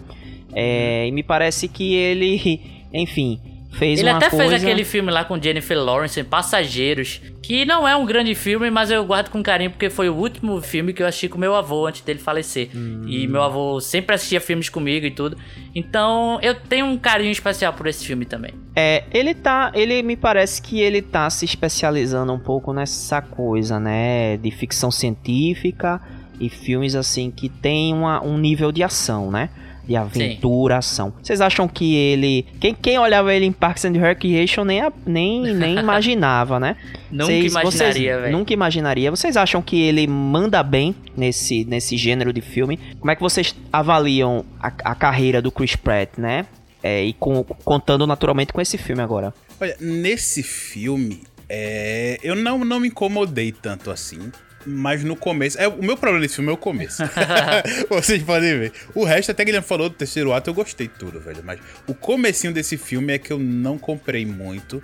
[0.53, 2.61] É, e me parece que ele,
[2.93, 3.41] enfim,
[3.77, 4.49] fez Ele até coisa...
[4.49, 8.91] fez aquele filme lá com Jennifer Lawrence, Passageiros, que não é um grande filme, mas
[8.91, 11.87] eu guardo com carinho porque foi o último filme que eu assisti com meu avô
[11.87, 12.71] antes dele falecer.
[12.75, 13.05] Hum.
[13.07, 15.37] E meu avô sempre assistia filmes comigo e tudo.
[15.75, 18.53] Então eu tenho um carinho especial por esse filme também.
[18.75, 19.71] É, ele tá.
[19.75, 24.37] Ele me parece que ele tá se especializando um pouco nessa coisa, né?
[24.37, 26.01] De ficção científica
[26.41, 29.51] e filmes assim que tem uma, um nível de ação, né?
[29.87, 31.12] De aventura, ação.
[31.22, 32.44] Vocês acham que ele.
[32.61, 36.77] Quem, quem olhava ele em Parks and Recreation nem, a- nem, nem imaginava, né?
[37.11, 38.37] Nunca Vocês- imaginaria, vocês velho.
[38.37, 39.11] Nunca imaginaria.
[39.11, 42.79] Vocês acham que ele manda bem nesse, nesse gênero de filme?
[42.99, 46.46] Como é que vocês avaliam a, a carreira do Chris Pratt, né?
[46.83, 49.33] É, e com- contando naturalmente com esse filme agora.
[49.61, 54.31] Olha, nesse filme, é, eu não, não me incomodei tanto assim.
[54.66, 55.59] Mas no começo.
[55.59, 57.02] É, o meu problema nesse filme é o começo.
[57.88, 58.72] Vocês podem ver.
[58.94, 61.42] O resto, até que ele falou do terceiro ato, eu gostei tudo, velho.
[61.44, 64.83] Mas o comecinho desse filme é que eu não comprei muito.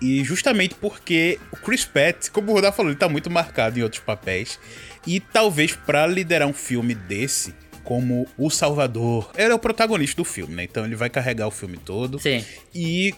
[0.00, 3.82] E justamente porque o Chris Pratt, como o Rodar falou, ele tá muito marcado em
[3.82, 4.58] outros papéis.
[5.06, 7.54] E talvez para liderar um filme desse,
[7.84, 10.64] como o Salvador, ele é o protagonista do filme, né?
[10.64, 12.18] Então ele vai carregar o filme todo.
[12.18, 12.44] Sim.
[12.74, 13.14] E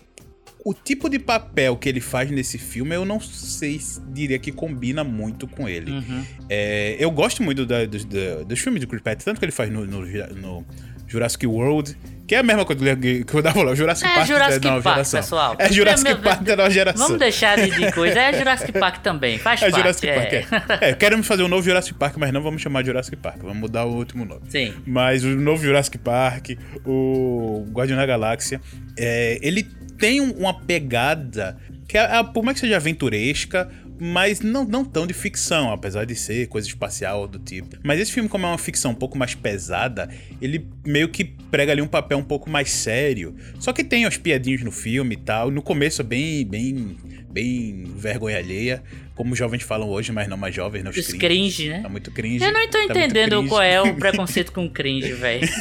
[0.65, 4.53] o tipo de papel que ele faz nesse filme, eu não sei se diria que
[4.53, 5.91] combina muito com ele.
[5.91, 6.25] Uhum.
[6.49, 9.53] É, eu gosto muito da- dos, da- dos filmes do Chris Pratt, tanto que ele
[9.53, 10.67] faz no, no- no
[11.09, 11.95] Jurassic World,
[12.27, 14.71] que é a mesma coisa que que eu dava lá, Jurassic É Park Jurassic da
[14.71, 15.21] nova Park, geração.
[15.21, 15.57] pessoal.
[15.59, 17.07] É Jurassic Meu- Park da nova geração.
[17.07, 18.19] Vamos deixar de, de coisa.
[18.19, 19.37] É Jurassic Park também.
[19.39, 19.77] Faz É parte.
[19.83, 20.15] Jurassic é.
[20.15, 20.89] Park, é.
[20.91, 20.95] é.
[20.95, 23.85] Queremos fazer um novo Jurassic Park, mas não vamos chamar de Jurassic Park, vamos mudar
[23.85, 24.43] o último nome.
[24.49, 24.73] Sim.
[24.87, 26.51] Mas o novo Jurassic Park,
[26.87, 28.59] o Guardião da Galáxia,
[28.97, 29.67] é, ele
[30.03, 34.85] tem um- uma pegada que, é, é, por mais que seja aventuresca, mas não, não
[34.85, 37.77] tão de ficção, apesar de ser coisa espacial do tipo.
[37.85, 40.09] Mas esse filme, como é uma ficção um pouco mais pesada,
[40.41, 43.37] ele meio que prega ali um papel um pouco mais sério.
[43.61, 45.53] Só que tem as piadinhas no filme e tal.
[45.53, 46.97] No começo é bem, bem,
[47.31, 48.83] bem vergonha alheia,
[49.15, 51.19] como os jovens falam hoje, mas não mais jovens, não os Os cringe.
[51.19, 51.81] cringe, né?
[51.81, 52.45] Tá muito cringe.
[52.45, 53.49] Eu não tô tá entendendo cringe.
[53.49, 55.49] qual é o preconceito com cringe, velho.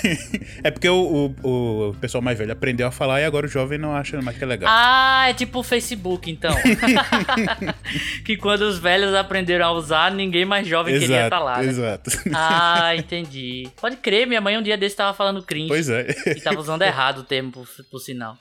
[0.64, 3.80] É porque o, o, o pessoal mais velho aprendeu a falar e agora o jovem
[3.80, 4.70] não acha mais que é legal.
[4.72, 6.54] Ah, é tipo o Facebook, então.
[8.24, 11.58] que quando os velhos aprenderam a usar, ninguém mais jovem queria estar lá.
[11.62, 11.68] né?
[11.70, 12.12] exato.
[12.34, 13.68] Ah, entendi.
[13.80, 15.68] Pode crer, minha mãe um dia desse tava falando cringe.
[15.70, 16.08] Pois é.
[16.28, 18.38] E tava usando errado o termo, por, por sinal.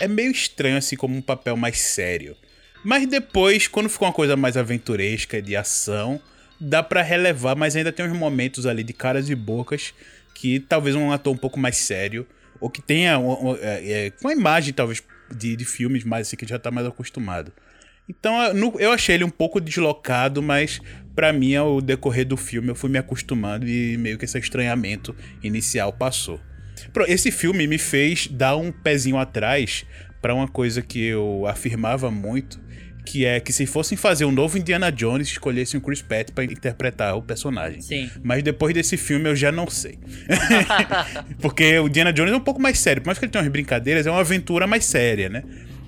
[0.00, 2.36] É meio estranho assim como um papel mais sério.
[2.84, 6.20] Mas depois, quando ficou uma coisa mais aventuresca, de ação,
[6.60, 9.94] dá pra relevar, mas ainda tem uns momentos ali de caras e bocas
[10.34, 12.26] que talvez um ator um pouco mais sério,
[12.60, 15.02] ou que tenha uma, uma- é, é, imagem talvez
[15.34, 17.52] de, de filmes mais assim que já tá mais acostumado.
[18.08, 18.34] Então
[18.78, 20.78] eu achei ele um pouco deslocado, mas
[21.14, 25.16] pra mim ao decorrer do filme eu fui me acostumando e meio que esse estranhamento
[25.42, 26.38] inicial passou.
[27.06, 29.86] Esse filme me fez dar um pezinho atrás
[30.20, 32.60] pra uma coisa que eu afirmava muito,
[33.04, 36.44] que é que se fossem fazer um novo Indiana Jones, escolhessem o Chris Pratt pra
[36.44, 37.80] interpretar o personagem.
[37.80, 38.10] Sim.
[38.22, 39.98] Mas depois desse filme eu já não sei.
[41.40, 43.02] Porque o Indiana Jones é um pouco mais sério.
[43.02, 45.42] Por mais que ele tenha umas brincadeiras, é uma aventura mais séria, né?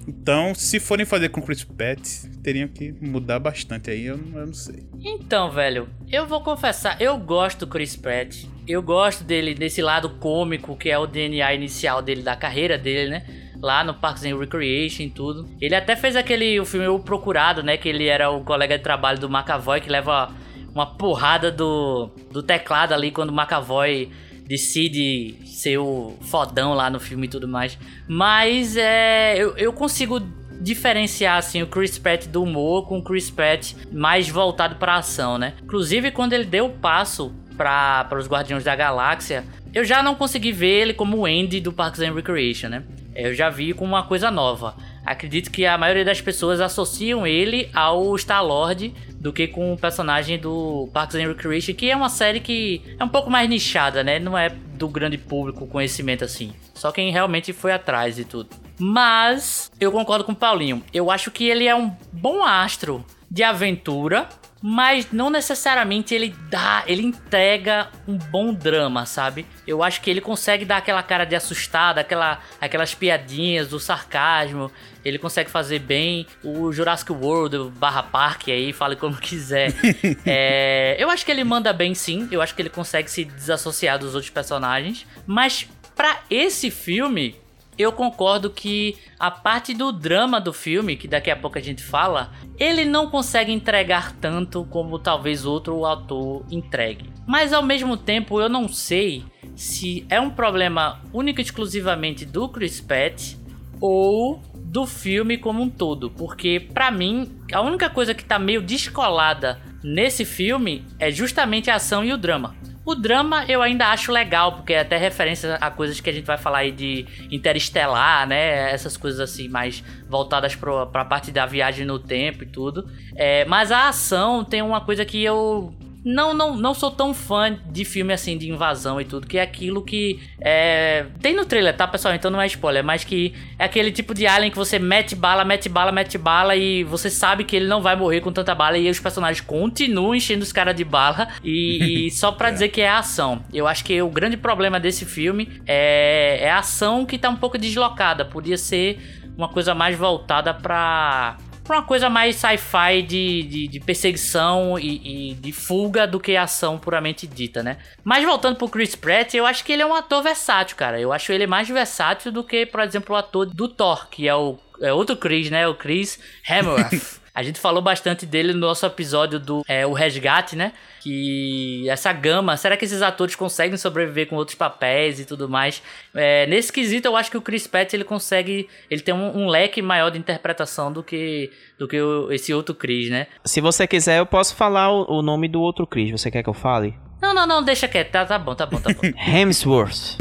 [0.09, 2.01] Então, se forem fazer com o Chris Pratt,
[2.43, 4.85] teriam que mudar bastante aí, eu, não- eu não sei.
[5.03, 8.45] Então, velho, eu vou confessar, eu gosto do Chris Pratt.
[8.69, 13.11] Eu gosto dele desse lado cômico, que é o DNA inicial dele, da carreira dele,
[13.11, 13.25] né?
[13.63, 15.49] Lá no Parks and Recreation e tudo.
[15.61, 17.77] Ele até fez aquele o filme O Procurado, né?
[17.77, 20.31] Que ele era o colega de trabalho do McAvoy, que leva
[20.75, 24.11] uma porrada do, do teclado ali quando o McAvoy
[24.47, 27.79] decide ser o fodão lá no filme e tudo mais.
[28.07, 30.21] Mas é, eu, eu consigo
[30.61, 35.39] diferenciar assim o Chris Pratt do humor com o Chris Pratt mais voltado para ação,
[35.39, 35.55] né?
[35.63, 40.53] Inclusive quando ele deu o passo para os Guardiões da Galáxia, eu já não consegui
[40.53, 42.83] ver ele como o Andy do Parks and Recreation, né?
[43.17, 44.77] Eu já vi com uma coisa nova.
[45.05, 50.39] Acredito que a maioria das pessoas associam ele ao Star-Lord do que com o personagem
[50.39, 54.19] do Parks and Recreation, que é uma série que é um pouco mais nichada, né?
[54.19, 56.53] Não é do grande público conhecimento assim.
[56.75, 58.51] Só quem realmente foi atrás e tudo.
[58.79, 60.83] Mas eu concordo com o Paulinho.
[60.93, 64.29] Eu acho que ele é um bom astro de aventura,
[64.63, 69.47] mas não necessariamente ele dá, ele entrega um bom drama, sabe?
[69.67, 74.71] Eu acho que ele consegue dar aquela cara de assustado, aquela, aquelas piadinhas, o sarcasmo.
[75.05, 79.73] Ele consegue fazer bem o Jurassic World barra Park aí, fale como quiser.
[80.29, 83.99] É, eu acho que ele manda bem sim, eu acho que ele consegue se desassociar
[83.99, 87.37] dos outros personagens, mas pra esse filme
[87.79, 91.83] eu concordo que a parte do drama do filme, que daqui a pouco a gente
[91.83, 97.11] fala, ele não consegue entregar tanto como talvez outro autor entregue.
[97.27, 102.49] Mas ao mesmo tempo eu não sei se é um problema único e exclusivamente do
[102.49, 103.37] Chris Pratt
[103.81, 108.61] ou do filme como um todo, porque pra mim a única coisa que tá meio
[108.61, 112.57] descolada nesse filme é justamente a ação e o drama.
[112.87, 116.25] O drama eu ainda acho legal, porque é até referência a coisas que a gente
[116.25, 118.71] vai falar aí de interestelar, né?
[118.73, 122.89] Essas coisas assim, mais voltadas pro, pra parte da viagem no tempo e tudo.
[123.17, 125.75] É, mas a ação tem uma coisa que eu
[126.07, 129.43] não, não, não sou tão fã de filme assim de invasão e tudo, que é
[129.43, 132.15] aquilo que é, tem no trailer, tá, pessoal?
[132.15, 135.45] Então não é spoiler, mas que é aquele tipo de alien que você mete bala,
[135.45, 138.79] mete bala, mete bala e você sabe que ele não vai morrer com tanta bala
[138.79, 142.81] e os personagens continuam enchendo os caras de bala e, e só pra dizer que
[142.81, 143.43] é ação.
[143.53, 147.37] Eu acho que o grande problema desse filme é, é a ação que tá um
[147.37, 148.25] pouco deslocada.
[148.25, 149.01] Podia ser
[149.37, 155.31] uma coisa mais voltada pra pra uma coisa mais sci-fi de, de, de, perseguição e,
[155.31, 157.79] e, de fuga do que ação puramente dita, né?
[158.05, 161.01] Mas voltando pro Chris Pratt, eu acho que ele é um ator versátil, cara.
[161.01, 164.35] Eu acho ele mais versátil do que, por exemplo, o ator do Thor, que é
[164.35, 165.67] o é outro Chris, né?
[165.67, 167.21] O Chris Hemsworth.
[167.37, 170.73] A gente falou bastante dele no nosso episódio do é, O Resgate, né?
[171.03, 175.83] Que essa gama, será que esses atores conseguem sobreviver com outros papéis e tudo mais?
[176.15, 179.49] É, nesse quesito, eu acho que o Chris Pratt ele consegue, ele tem um, um
[179.49, 183.27] leque maior de interpretação do que do que o, esse outro Chris, né?
[183.45, 186.11] Se você quiser, eu posso falar o, o, nome do outro Chris.
[186.11, 186.95] Você quer que eu fale?
[187.21, 188.13] Não, não, não, deixa quieto.
[188.13, 189.03] Tá, tá bom, tá bom, tá bom.
[189.31, 190.17] Hemsworth.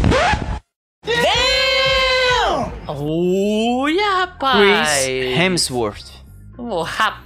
[2.89, 5.05] Ui, rapaz!
[5.05, 6.14] Chris Hemsworth.
[6.57, 7.21] Oh, rapaz!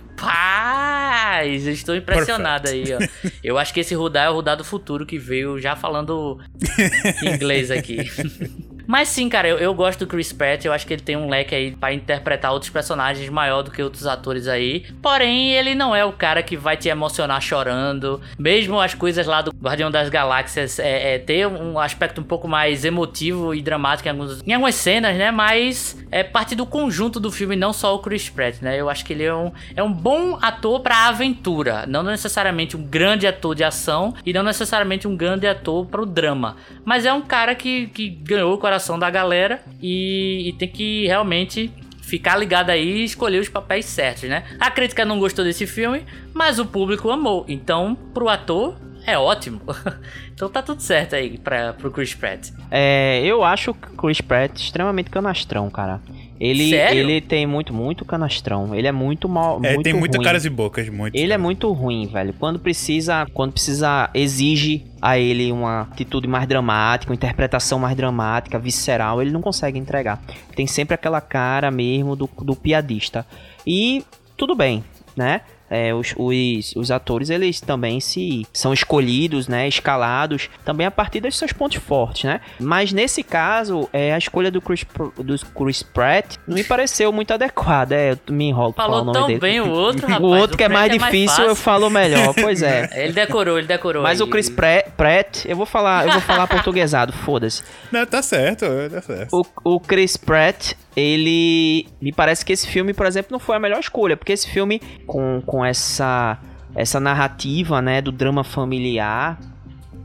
[1.66, 2.94] Eu estou impressionado Perfect.
[2.94, 3.30] aí, ó.
[3.44, 6.40] Eu acho que esse Rudá é o Rudá do futuro que veio já falando
[7.24, 7.98] inglês aqui.
[8.90, 10.66] Mas sim, cara, eu, eu gosto do Chris Pratt.
[10.66, 13.84] Eu acho que ele tem um leque aí para interpretar outros personagens maior do que
[13.84, 14.84] outros atores aí.
[15.00, 18.20] Porém, ele não é o cara que vai te emocionar chorando.
[18.40, 22.48] Mesmo as coisas lá do Guardião das Galáxias é, é ter um aspecto um pouco
[22.48, 25.30] mais emotivo e dramático em, alguns, em algumas cenas, né?
[25.30, 28.76] Mas é parte do conjunto do filme, não só o Chris Pratt, né?
[28.82, 31.86] Eu acho que ele é um, é um bom ator pra aventura.
[31.86, 36.58] Não necessariamente um grande ator de ação e não necessariamente um grande ator pro drama.
[36.84, 40.70] Mas é um cara que, que ganhou o coração coração da galera e, e tem
[40.70, 44.44] que realmente ficar ligado aí e escolher os papéis certos, né?
[44.60, 47.46] A crítica não gostou desse filme, mas o público amou.
[47.48, 49.62] Então, pro ator, é ótimo.
[50.34, 52.52] então tá tudo certo aí pra, pro Chris Pratt.
[52.72, 56.00] É, eu acho o Chris Pratt extremamente canastrão, cara.
[56.40, 57.00] Ele, Sério?
[57.02, 58.74] ele tem muito, muito canastrão.
[58.74, 59.60] Ele é muito mal.
[59.62, 60.24] É, muito tem muito ruim.
[60.24, 61.14] caras e bocas, muito.
[61.14, 61.42] Ele é cara.
[61.42, 62.34] muito ruim, velho.
[62.40, 68.58] Quando precisa, quando precisa, exige a ele uma atitude mais dramática, uma interpretação mais dramática,
[68.58, 70.22] visceral, ele não consegue entregar.
[70.56, 73.26] Tem sempre aquela cara mesmo do, do piadista.
[73.68, 74.06] E
[74.38, 74.84] tudo bem,
[75.18, 75.42] né?
[75.70, 81.20] É, os, os, os, atores eles também se são escolhidos, né, escalados também a partir
[81.20, 82.42] dos seus pontos fortes, né?
[82.60, 84.86] Mas nesse caso, é, a escolha do Chris,
[85.18, 87.96] do Chris Pratt não me pareceu muito adequada.
[87.96, 89.40] É, eu me enrolo pra Falou falar o nome tão dele.
[89.40, 90.24] bem o outro, rapaz.
[90.24, 91.64] o outro que é mais Pratt difícil eu fácil.
[91.64, 92.34] falo melhor.
[92.34, 92.90] Pois é.
[93.04, 94.04] Ele decorou, ele decorou.
[94.04, 94.28] Mas aí.
[94.28, 97.64] o Chris Pratt, Pratt, eu vou falar, eu vou falar portuguesado, foda-se.
[97.92, 99.30] Não, tá certo, tá certo.
[99.64, 101.88] O, o Chris Pratt, ele.
[102.02, 104.82] Me parece que esse filme, por exemplo, não foi a melhor escolha, porque esse filme,
[105.06, 106.38] com, com essa,
[106.76, 109.40] essa narrativa, né, do drama familiar,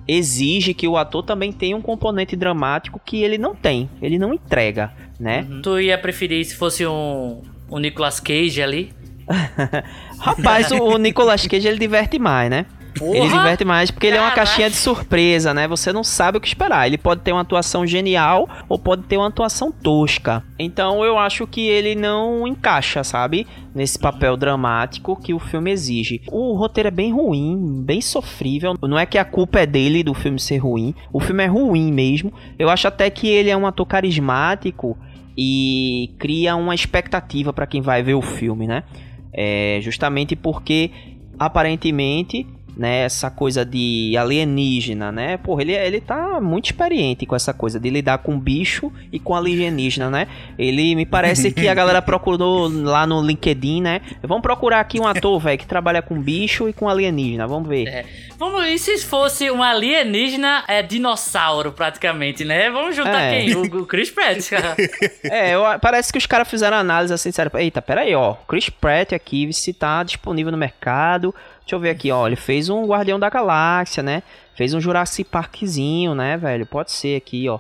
[0.07, 4.35] exige que o ator também tenha um componente dramático que ele não tem, ele não
[4.35, 5.47] entrega, né?
[5.63, 8.93] Tu ia preferir se fosse um, um Nicolas Cage ali?
[10.19, 12.67] Rapaz, o, o Nicolas Cage ele diverte mais, né?
[12.99, 13.17] Porra!
[13.17, 14.47] Ele diverte mais porque ele é uma Caraca!
[14.47, 15.67] caixinha de surpresa, né?
[15.69, 16.87] Você não sabe o que esperar.
[16.87, 20.43] Ele pode ter uma atuação genial ou pode ter uma atuação tosca.
[20.59, 23.47] Então eu acho que ele não encaixa, sabe?
[23.75, 26.23] Nesse papel dramático que o filme exige.
[26.31, 28.75] O roteiro é bem ruim, bem sofrível.
[28.83, 30.95] Não é que a culpa é dele do filme ser ruim.
[31.13, 32.33] O filme é ruim mesmo.
[32.59, 34.97] Eu acho até que ele é um ator carismático
[35.37, 38.85] e cria uma expectativa para quem vai ver o filme, né?
[39.33, 40.91] É justamente porque
[41.37, 45.37] aparentemente né, essa coisa de alienígena, né?
[45.37, 49.35] Porra, ele, ele tá muito experiente com essa coisa de lidar com bicho e com
[49.35, 50.27] alienígena, né?
[50.59, 54.01] Ele me parece que a galera procurou lá no LinkedIn, né?
[54.23, 57.87] Vamos procurar aqui um ator, velho, que trabalha com bicho e com alienígena, vamos ver.
[57.87, 58.05] É.
[58.37, 62.71] Vamos e se fosse um alienígena é dinossauro, praticamente, né?
[62.71, 63.41] Vamos juntar É.
[63.45, 63.55] quem?
[63.55, 64.75] O, o Chris Pratt, cara.
[65.25, 69.13] É, eu- parece que os caras fizeram análise assim, disseram, eita, peraí, ó, Chris Pratt
[69.13, 73.19] aqui, se tá disponível no mercado, deixa eu ver aqui, ó, ele fez um Guardião
[73.19, 74.23] da Galáxia, né,
[74.55, 77.59] fez um Jurassic Parkzinho, né, velho, pode ser aqui, ó,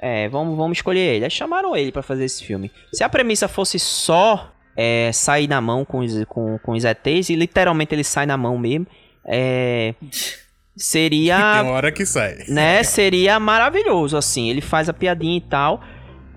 [0.00, 2.70] é, vamos, vamos escolher ele, aí chamaram ele pra fazer esse filme.
[2.92, 7.30] Se a premissa fosse só é, sair na mão com os, com, com os ETs,
[7.30, 8.86] e literalmente ele sai na mão mesmo,
[9.24, 9.92] é,
[10.76, 12.44] seria Tem hora que sai.
[12.48, 14.48] né, seria maravilhoso, assim.
[14.48, 15.82] Ele faz a piadinha e tal,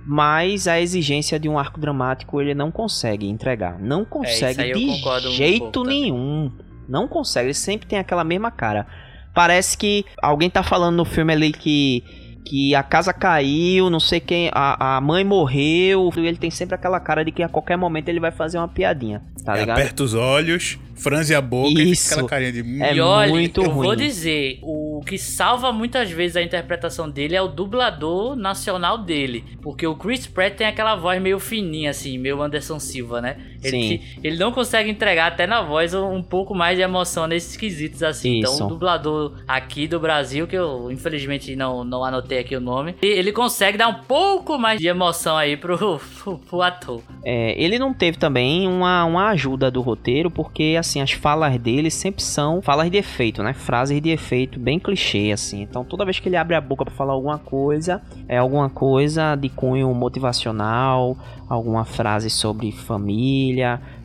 [0.05, 3.79] mas a exigência de um arco dramático ele não consegue entregar.
[3.79, 6.51] Não consegue É, aí eu de jeito pouco também.
[6.91, 8.85] Não consegue, ele sempre tem aquela mesma cara.
[9.33, 12.03] Parece que alguém tá falando no filme ali que
[12.43, 16.99] que a casa caiu, não sei quem, a, a mãe morreu, ele tem sempre aquela
[16.99, 19.77] cara de que a qualquer momento ele vai fazer uma piadinha, tá ligado?
[19.77, 22.03] Aperta os olhos, franze a boca e Isso.
[22.03, 22.83] fica aquela carinha de...
[22.83, 23.85] É e olha, muito eu ruim.
[23.85, 29.43] vou dizer, o que salva muitas vezes a interpretação dele é o dublador nacional dele.
[29.61, 33.37] Porque o Chris Pratt tem aquela voz meio fininha, assim, meio Anderson Silva, né?
[33.63, 34.01] Ele, Sim.
[34.23, 38.39] ele não consegue entregar até na voz um, pouco mais de emoção nesses quesitos, assim.
[38.39, 38.55] Isso.
[38.55, 42.95] Então, o dublador aqui do Brasil, que eu infelizmente não, não anotei aqui o nome,
[43.01, 45.77] ele consegue dar um pouco mais de emoção aí pro,
[46.23, 47.01] pro, pro ator.
[47.23, 51.91] É, ele não teve também uma, uma ajuda do roteiro, porque assim, as falas dele
[51.91, 53.53] sempre são falas de efeito, né?
[53.53, 55.61] Frases de efeito bem clichê, assim.
[55.61, 59.35] Então toda vez que ele abre a boca pra falar alguma coisa, é alguma coisa
[59.35, 61.17] de cunho motivacional,
[61.49, 63.50] alguma frase sobre família,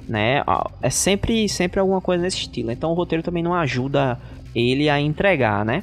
[0.08, 0.42] né?
[0.46, 2.70] Ah, É sempre, sempre alguma coisa nesse estilo.
[2.70, 4.18] Então o roteiro também não ajuda
[4.54, 5.82] ele a entregar, né?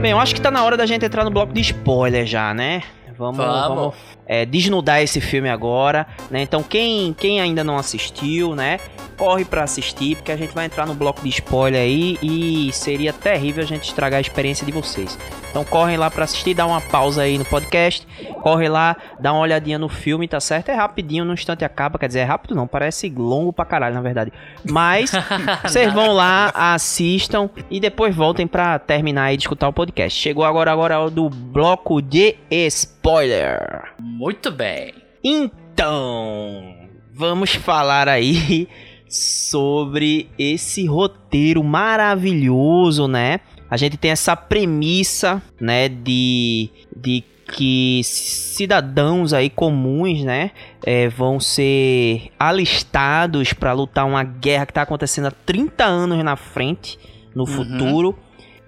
[0.00, 2.54] Bem, eu acho que tá na hora da gente entrar no bloco de spoiler já,
[2.54, 2.82] né?
[3.16, 3.68] Vamos, Vamos.
[3.76, 3.94] vamos,
[4.26, 6.40] é, desnudar esse filme agora, né?
[6.42, 8.78] Então quem, quem ainda não assistiu, né?
[9.18, 13.12] Corre pra assistir, porque a gente vai entrar no bloco de spoiler aí e seria
[13.12, 15.18] terrível a gente estragar a experiência de vocês.
[15.50, 18.06] Então correm lá pra assistir, dá uma pausa aí no podcast,
[18.42, 20.68] corre lá, dá uma olhadinha no filme, tá certo?
[20.68, 24.00] É rapidinho, no instante acaba, quer dizer, é rápido não, parece longo pra caralho, na
[24.00, 24.32] verdade.
[24.64, 25.10] Mas
[25.64, 30.16] vocês vão lá, assistam e depois voltem pra terminar e de escutar o podcast.
[30.16, 33.94] Chegou agora agora o do bloco de spoiler.
[34.00, 34.94] Muito bem.
[35.24, 38.68] Então, vamos falar aí
[39.08, 43.40] sobre esse roteiro maravilhoso, né?
[43.70, 50.50] A gente tem essa premissa, né, de, de que cidadãos aí comuns, né,
[50.84, 56.36] é, vão ser alistados para lutar uma guerra que tá acontecendo há 30 anos na
[56.36, 56.98] frente,
[57.34, 58.18] no futuro.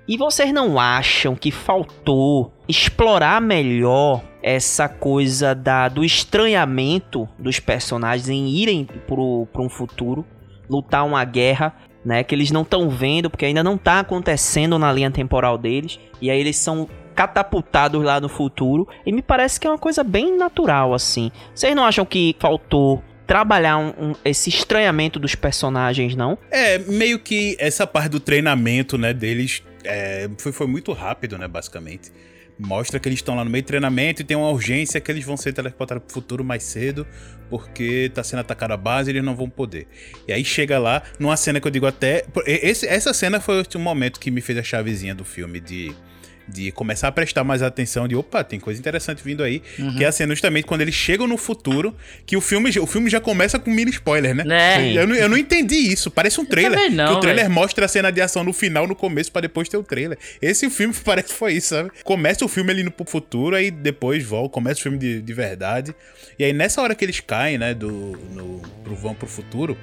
[0.08, 8.28] E vocês não acham que faltou explorar melhor essa coisa da, do estranhamento dos personagens
[8.28, 10.24] em irem para um futuro,
[10.68, 11.74] lutar uma guerra,
[12.04, 12.24] né?
[12.24, 15.98] Que eles não estão vendo, porque ainda não tá acontecendo na linha temporal deles.
[16.20, 18.88] E aí eles são catapultados lá no futuro.
[19.04, 21.30] E me parece que é uma coisa bem natural, assim.
[21.54, 26.36] Vocês não acham que faltou trabalhar um- um- esse estranhamento dos personagens, não?
[26.50, 31.46] É, meio que essa parte do treinamento, né, deles é, foi, foi muito rápido, né,
[31.46, 32.10] basicamente.
[32.60, 35.24] Mostra que eles estão lá no meio do treinamento e tem uma urgência que eles
[35.24, 37.06] vão ser teleportados pro futuro mais cedo,
[37.48, 39.88] porque tá sendo atacada a base e eles não vão poder.
[40.28, 42.24] E aí chega lá, numa cena que eu digo até.
[42.46, 45.94] Esse, essa cena foi o momento que me fez a chavezinha do filme de.
[46.52, 49.62] De começar a prestar mais atenção de opa, tem coisa interessante vindo aí.
[49.96, 51.94] Que é a cena justamente quando eles chegam no futuro,
[52.26, 54.44] que o filme, o filme já começa com mini spoiler, né?
[54.44, 54.92] Né?
[54.92, 56.10] Eu não, eu não entendi isso.
[56.10, 56.90] Parece um trailer.
[56.90, 57.54] não, que o trailer velho.
[57.54, 60.18] mostra a cena de ação no final, no começo, pra depois ter o trailer.
[60.40, 61.90] Esse filme parece que foi isso, sabe?
[62.04, 65.94] Começa o filme ali no futuro, aí depois volta, começa o filme de, de verdade.
[66.38, 69.76] E aí nessa hora que eles caem, né, do, no, pro, vão pro futuro,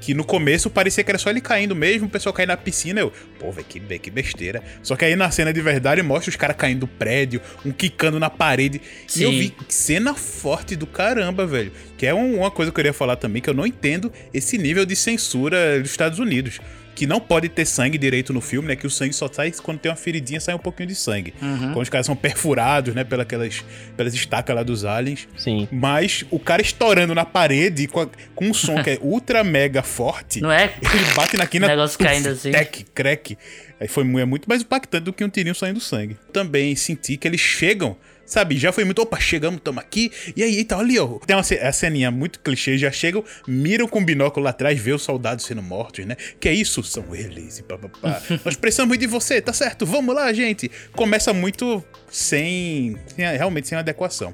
[0.00, 3.00] que no começo parecia que era só ele caindo mesmo, o pessoal cair na piscina.
[3.00, 4.62] Eu, pô, velho, que, que besteira.
[4.82, 8.18] Só que aí na cena de verdade mostra os caras caindo do prédio, um quicando
[8.18, 8.80] na parede.
[9.16, 9.38] E eu Sim.
[9.38, 11.70] vi cena forte do caramba, velho.
[11.98, 14.56] Que é um- uma coisa que eu queria falar também, que eu não entendo esse
[14.56, 16.58] nível de censura dos Estados Unidos.
[17.00, 18.76] Que não pode ter sangue direito no filme, né?
[18.76, 21.32] Que o sangue só sai quando tem uma feridinha, sai um pouquinho de sangue.
[21.40, 23.04] Quando os caras são perfurados, né?
[23.04, 23.64] Pelas,
[23.96, 25.26] pelas estacas lá dos aliens.
[25.34, 25.66] Sim.
[25.72, 29.82] Mas o cara estourando na parede com, a- com um som que é ultra mega
[29.82, 30.42] forte.
[30.42, 30.74] Não é?
[30.82, 31.68] Ele bate na quina.
[31.68, 32.50] Negócio caindo assim.
[32.50, 33.38] Tec, crack.
[33.80, 36.18] Aí foi é muito mais impactante do que um tirinho saindo sangue.
[36.34, 37.96] Também senti que eles chegam,
[38.30, 38.56] sabe?
[38.56, 40.10] Já foi muito, opa, chegamos, tamo aqui.
[40.36, 41.18] E aí, tá ali, ó.
[41.18, 44.92] Tem uma a ceninha muito clichê, já chegam, miram com o binóculo lá atrás, vê
[44.92, 46.16] os soldados sendo mortos, né?
[46.38, 46.82] Que é isso?
[46.84, 48.22] São eles e papapá.
[48.44, 49.84] Nós precisamos de você, tá certo?
[49.84, 50.70] Vamos lá, gente.
[50.92, 54.32] Começa muito sem, sem realmente sem adequação.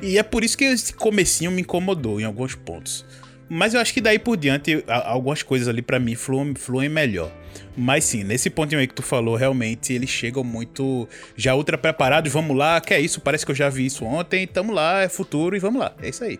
[0.00, 3.04] E é por isso que esse comecinho me incomodou em alguns pontos.
[3.48, 7.30] Mas eu acho que daí por diante, algumas coisas ali pra mim fluem, fluem melhor.
[7.76, 12.32] Mas sim, nesse pontinho aí que tu falou, realmente eles chegam muito já ultra preparados.
[12.32, 13.20] Vamos lá, que é isso?
[13.20, 14.46] Parece que eu já vi isso ontem.
[14.46, 15.92] Tamo lá, é futuro e vamos lá.
[16.02, 16.38] É isso aí.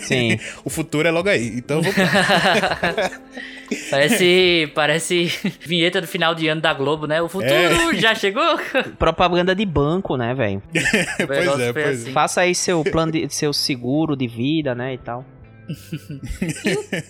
[0.00, 0.38] Sim.
[0.64, 1.46] o futuro é logo aí.
[1.56, 3.10] Então vamos lá.
[3.90, 5.32] Parece, parece
[5.64, 7.22] vinheta do final de ano da Globo, né?
[7.22, 7.94] O futuro É.
[7.96, 8.58] já chegou.
[8.98, 10.62] Propaganda de banco, né, velho?
[11.26, 12.10] Pois é, pois assim.
[12.10, 12.12] é.
[12.12, 15.24] Faça aí seu plano de seu seguro de vida, né, e tal.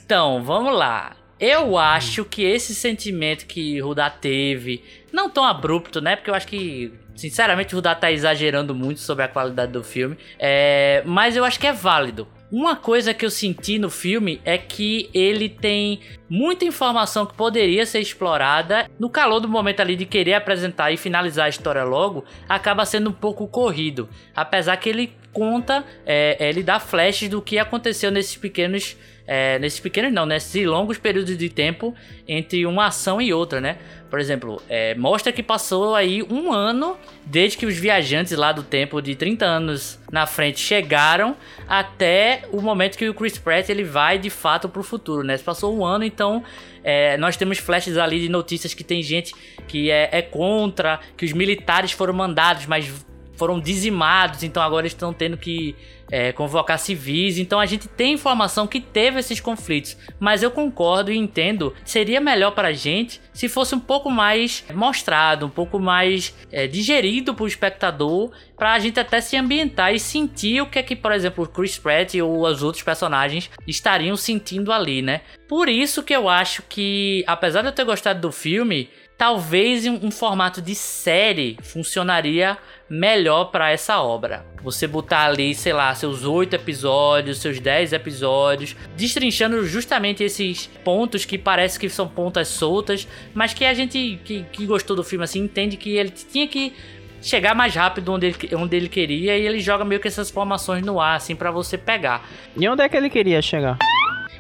[0.05, 1.17] Então, vamos lá.
[1.39, 4.83] Eu acho que esse sentimento que Rudá teve,
[5.13, 6.17] não tão abrupto, né?
[6.17, 10.17] Porque eu acho que, sinceramente, o Rudá tá exagerando muito sobre a qualidade do filme.
[10.39, 12.29] É, mas eu acho que é válido.
[12.53, 17.85] Uma coisa que eu senti no filme é que ele tem muita informação que poderia
[17.85, 18.89] ser explorada.
[18.97, 23.11] No calor do momento ali de querer apresentar e finalizar a história logo, acaba sendo
[23.11, 24.09] um pouco corrido.
[24.37, 29.81] Apesar que ele conta, é, ele dá flashes do que aconteceu nesses pequenos é, nesses
[29.81, 31.95] pequenos não, nesses longos períodos de tempo
[32.29, 33.79] entre uma ação e outra, né?
[34.11, 38.63] Por exemplo, é, mostra que passou aí um ano desde que os viajantes lá do
[38.63, 43.83] tempo de 30 anos na frente chegaram até o momento que o Chris Pratt ele
[43.83, 45.37] vai de fato pro futuro, né?
[45.39, 46.45] Passou um ano, então
[46.85, 49.35] é, nós temos flashes ali de notícias que tem gente
[49.67, 52.93] que é, é contra, que os militares foram mandados, mas
[53.37, 55.75] foram dizimados, então agora estão tendo que
[56.11, 57.39] é, convocar civis.
[57.39, 59.97] Então a gente tem informação que teve esses conflitos.
[60.19, 64.65] Mas eu concordo e entendo seria melhor para a gente se fosse um pouco mais
[64.73, 69.93] mostrado, um pouco mais é, digerido para o espectador, para a gente até se ambientar
[69.93, 73.51] e sentir o que é que, por exemplo, o Chris Pratt ou os outros personagens
[73.67, 75.23] estariam sentindo ali, né?
[75.49, 78.89] Por isso que eu acho que, apesar de eu ter gostado do filme,
[79.19, 82.57] talvez um, um formato de série funcionaria
[82.89, 84.45] melhor para essa obra.
[84.65, 91.27] Você botar ali, sei lá, seus oito episódios, seus dez episódios, destrinchando justamente esses pontos
[91.27, 95.25] que parece que são pontas soltas, mas que a gente que, que gostou do filme
[95.25, 96.73] assim entende que ele tinha que
[97.21, 100.83] chegar mais rápido onde ele, onde ele queria e ele joga meio que essas formações
[100.83, 102.27] no ar assim para você pegar.
[102.57, 103.79] E onde é que ele queria chegar?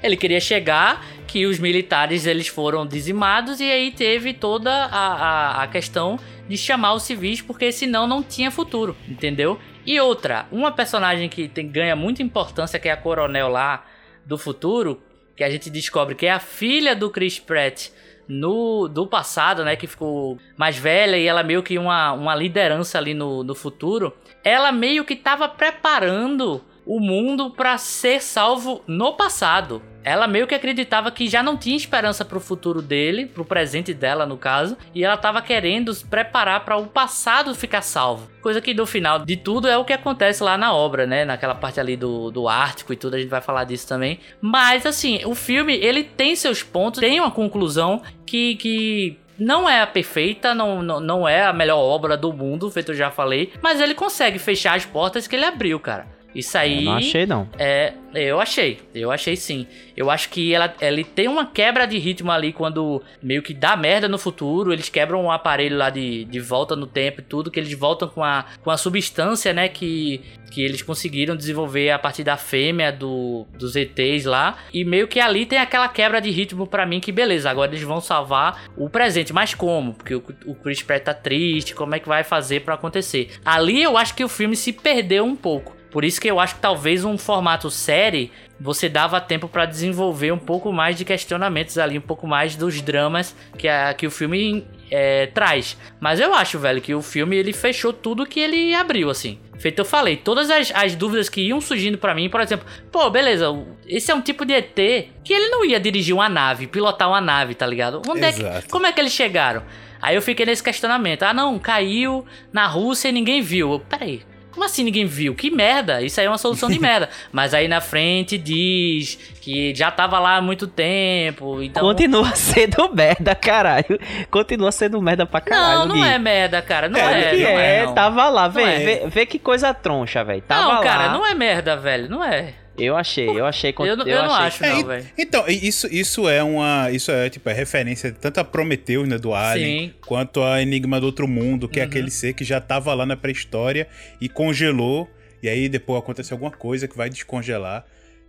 [0.02, 5.62] Ele queria chegar que os militares eles foram dizimados e aí teve toda a, a,
[5.62, 6.18] a questão
[6.48, 9.58] de chamar os civis porque senão não tinha futuro, entendeu?
[9.86, 13.84] E outra, uma personagem que tem, ganha muita importância, que é a coronel lá
[14.24, 15.02] do futuro,
[15.36, 17.90] que a gente descobre que é a filha do Chris Pratt
[18.26, 22.96] no do passado, né, que ficou mais velha e ela meio que uma, uma liderança
[22.96, 29.14] ali no, no futuro, ela meio que estava preparando o mundo para ser salvo no
[29.14, 33.94] passado ela meio que acreditava que já não tinha esperança pro futuro dele, pro presente
[33.94, 38.30] dela no caso, e ela tava querendo se preparar para o passado ficar salvo.
[38.42, 41.24] Coisa que no final de tudo é o que acontece lá na obra, né?
[41.24, 44.20] Naquela parte ali do, do Ártico e tudo, a gente vai falar disso também.
[44.40, 49.80] Mas assim, o filme ele tem seus pontos, tem uma conclusão que, que não é
[49.80, 53.52] a perfeita, não, não, não é a melhor obra do mundo, feito eu já falei,
[53.62, 56.13] mas ele consegue fechar as portas que ele abriu, cara.
[56.34, 56.78] Isso aí.
[56.78, 57.48] Eu não achei, não.
[57.58, 58.80] É, eu achei.
[58.94, 59.66] Eu achei sim.
[59.96, 63.76] Eu acho que ela, ele tem uma quebra de ritmo ali quando meio que dá
[63.76, 64.72] merda no futuro.
[64.72, 67.50] Eles quebram um aparelho lá de, de volta no tempo e tudo.
[67.50, 69.68] Que eles voltam com a, com a substância, né?
[69.68, 70.20] Que,
[70.50, 74.58] que eles conseguiram desenvolver a partir da fêmea do, dos ETs lá.
[74.72, 77.82] E meio que ali tem aquela quebra de ritmo para mim que beleza, agora eles
[77.82, 79.32] vão salvar o presente.
[79.32, 79.94] Mas como?
[79.94, 83.30] Porque o, o Chris Pratt tá triste, como é que vai fazer para acontecer?
[83.44, 85.74] Ali eu acho que o filme se perdeu um pouco.
[85.94, 90.32] Por isso que eu acho que talvez um formato série você dava tempo para desenvolver
[90.32, 94.10] um pouco mais de questionamentos ali, um pouco mais dos dramas que, a, que o
[94.10, 95.78] filme é, traz.
[96.00, 99.38] Mas eu acho, velho, que o filme ele fechou tudo que ele abriu, assim.
[99.56, 103.08] Feito eu falei, todas as, as dúvidas que iam surgindo para mim, por exemplo, pô,
[103.08, 103.46] beleza,
[103.86, 107.20] esse é um tipo de ET que ele não ia dirigir uma nave, pilotar uma
[107.20, 108.02] nave, tá ligado?
[108.08, 109.62] Onde é que, como é que eles chegaram?
[110.02, 111.22] Aí eu fiquei nesse questionamento.
[111.22, 113.80] Ah, não, caiu na Rússia e ninguém viu.
[113.88, 114.22] Peraí,
[114.54, 115.34] como assim ninguém viu?
[115.34, 116.00] Que merda!
[116.00, 117.08] Isso aí é uma solução de merda.
[117.32, 121.60] Mas aí na frente diz que já tava lá há muito tempo.
[121.60, 121.82] Então...
[121.82, 123.98] Continua sendo merda, caralho.
[124.30, 125.80] Continua sendo merda pra caralho.
[125.80, 126.08] Não, não Gui.
[126.08, 126.88] é merda, cara.
[126.88, 127.20] Não é.
[127.20, 127.94] é que não é, é não.
[127.94, 128.46] tava lá.
[128.46, 128.78] Vê, é.
[128.78, 130.42] vê, vê, que coisa troncha, velho.
[130.42, 131.12] Tava não, cara, lá.
[131.12, 132.08] não é merda, velho.
[132.08, 132.54] Não é.
[132.76, 133.74] Eu achei, eu achei.
[133.78, 135.06] Eu, eu, eu não acho, é, não, velho.
[135.16, 136.90] Então, isso, isso é uma.
[136.90, 139.94] Isso é, tipo, é referência tanto a Prometheus, né, do Alien, Sim.
[140.06, 141.88] quanto a Enigma do Outro Mundo, que é Uhum.
[141.88, 143.86] aquele ser que já tava lá na pré-história
[144.20, 145.08] e congelou.
[145.42, 147.84] E aí depois acontece alguma coisa que vai descongelar.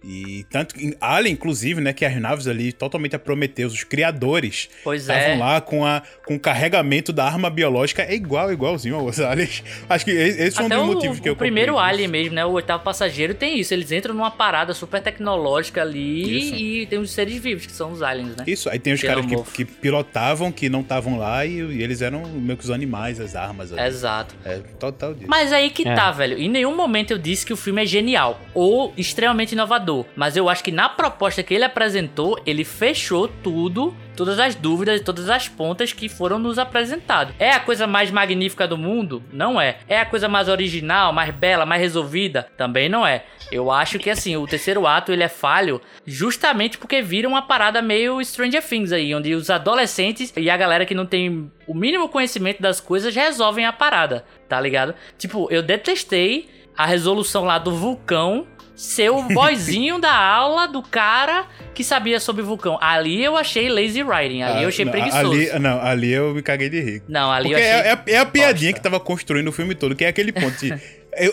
[0.07, 5.01] E tanto Alien, inclusive, né, que as naves ali totalmente a Prometheus, os criadores Pois
[5.01, 5.35] estavam é.
[5.37, 9.63] lá com, a, com o carregamento da arma biológica é igual, igualzinho aos aliens.
[9.89, 12.11] Acho que esse é um dos o, motivos que o eu primeiro comprei Alien isso.
[12.11, 12.45] mesmo, né?
[12.45, 13.73] O oitavo passageiro tem isso.
[13.73, 16.55] Eles entram numa parada super tecnológica ali Isso.
[16.55, 18.43] e tem os seres vivos, que são os aliens, né?
[18.45, 22.01] Isso, aí tem os caras que, que pilotavam, que não estavam lá e, e eles
[22.01, 23.73] eram meio que os animais, as armas.
[23.73, 23.81] ali.
[23.81, 24.35] Exato.
[24.45, 25.27] É total disso.
[25.27, 25.95] Mas aí que É.
[25.95, 26.37] tá, velho.
[26.37, 29.94] Em nenhum momento eu disse que o filme é genial ou extremamente inovador.
[30.15, 34.99] Mas eu acho que na proposta que ele apresentou, ele fechou tudo, todas as dúvidas
[34.99, 37.35] e todas as pontas que foram nos apresentados.
[37.37, 39.21] É a coisa mais magnífica do mundo?
[39.31, 39.77] Não é.
[39.87, 42.47] É a coisa mais original, mais bela, mais resolvida?
[42.57, 43.25] Também não é.
[43.51, 47.81] Eu acho que assim, o terceiro ato ele é falho justamente porque vira uma parada
[47.81, 52.09] meio Stranger Things aí, onde os adolescentes e a galera que não tem o mínimo
[52.09, 54.95] conhecimento das coisas resolvem a parada, tá ligado?
[55.17, 58.45] Tipo, eu detestei a resolução lá do vulcão
[58.75, 62.77] ser o boyzinho da aula do cara que sabia sobre vulcão.
[62.81, 65.31] Ali eu achei lazy writing, ali eu achei Ah, não, preguiçoso.
[65.31, 67.03] Ali, não, ali eu me caguei de rir.
[67.07, 67.91] Não, ali Porque eu é, achei.
[68.13, 70.71] é- é a piadinha que tava construindo o filme todo, que é aquele ponto de.
[71.13, 71.31] é,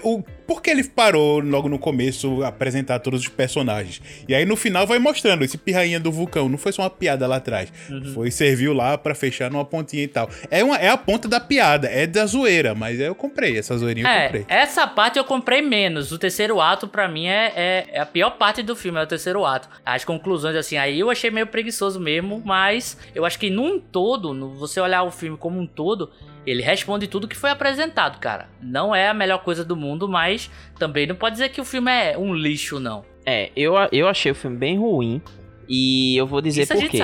[0.53, 4.01] o, por que ele parou logo no começo a apresentar todos os personagens?
[4.29, 6.49] E aí no final vai mostrando esse pirrainha do vulcão.
[6.49, 7.73] Não foi só uma piada lá atrás.
[7.91, 8.13] Uhum.
[8.15, 10.29] Foi, serviu lá pra fechar numa pontinha e tal.
[10.51, 13.59] É, uma, é a ponta da piada, é da zoeira, mas eu comprei.
[13.59, 14.47] Essa zoeirinha eu É, comprei.
[14.49, 16.13] essa parte eu comprei menos.
[16.13, 19.07] O terceiro ato, pra mim, é, é, é a pior parte do filme, é o
[19.07, 19.69] terceiro ato.
[19.85, 24.33] As conclusões, assim, aí eu achei meio preguiçoso mesmo, mas eu acho que num todo,
[24.35, 26.11] no, você olhar o filme como um todo,
[26.45, 28.49] ele responde tudo que foi apresentado, cara.
[28.61, 30.42] Não é a melhor coisa do mundo, mas
[30.79, 33.05] também não pode dizer que o filme é um lixo, não.
[33.25, 35.23] É, eu, eu achei o filme bem ruim.
[35.69, 36.99] E eu vou dizer Isso por quê.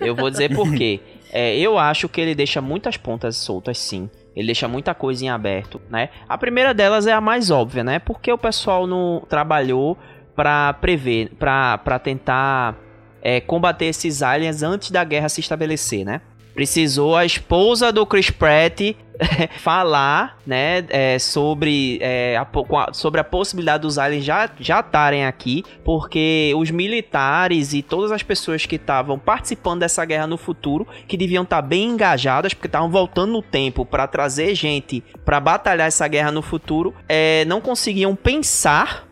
[0.00, 1.00] Eu vou dizer por quê.
[1.32, 4.10] É, eu acho que ele deixa muitas pontas soltas, sim.
[4.34, 6.08] Ele deixa muita coisa em aberto, né?
[6.28, 8.00] A primeira delas é a mais óbvia, né?
[8.00, 9.96] Porque o pessoal não trabalhou
[10.34, 12.76] pra prever, pra, pra tentar
[13.22, 16.20] é, combater esses aliens antes da guerra se estabelecer, né?
[16.52, 18.80] Precisou a esposa do Chris Pratt
[19.60, 25.64] falar, né, é, sobre, é, a, sobre a possibilidade dos aliens já já estarem aqui,
[25.84, 31.16] porque os militares e todas as pessoas que estavam participando dessa guerra no futuro, que
[31.16, 36.06] deviam estar bem engajadas, porque estavam voltando no tempo para trazer gente para batalhar essa
[36.08, 39.08] guerra no futuro, é, não conseguiam pensar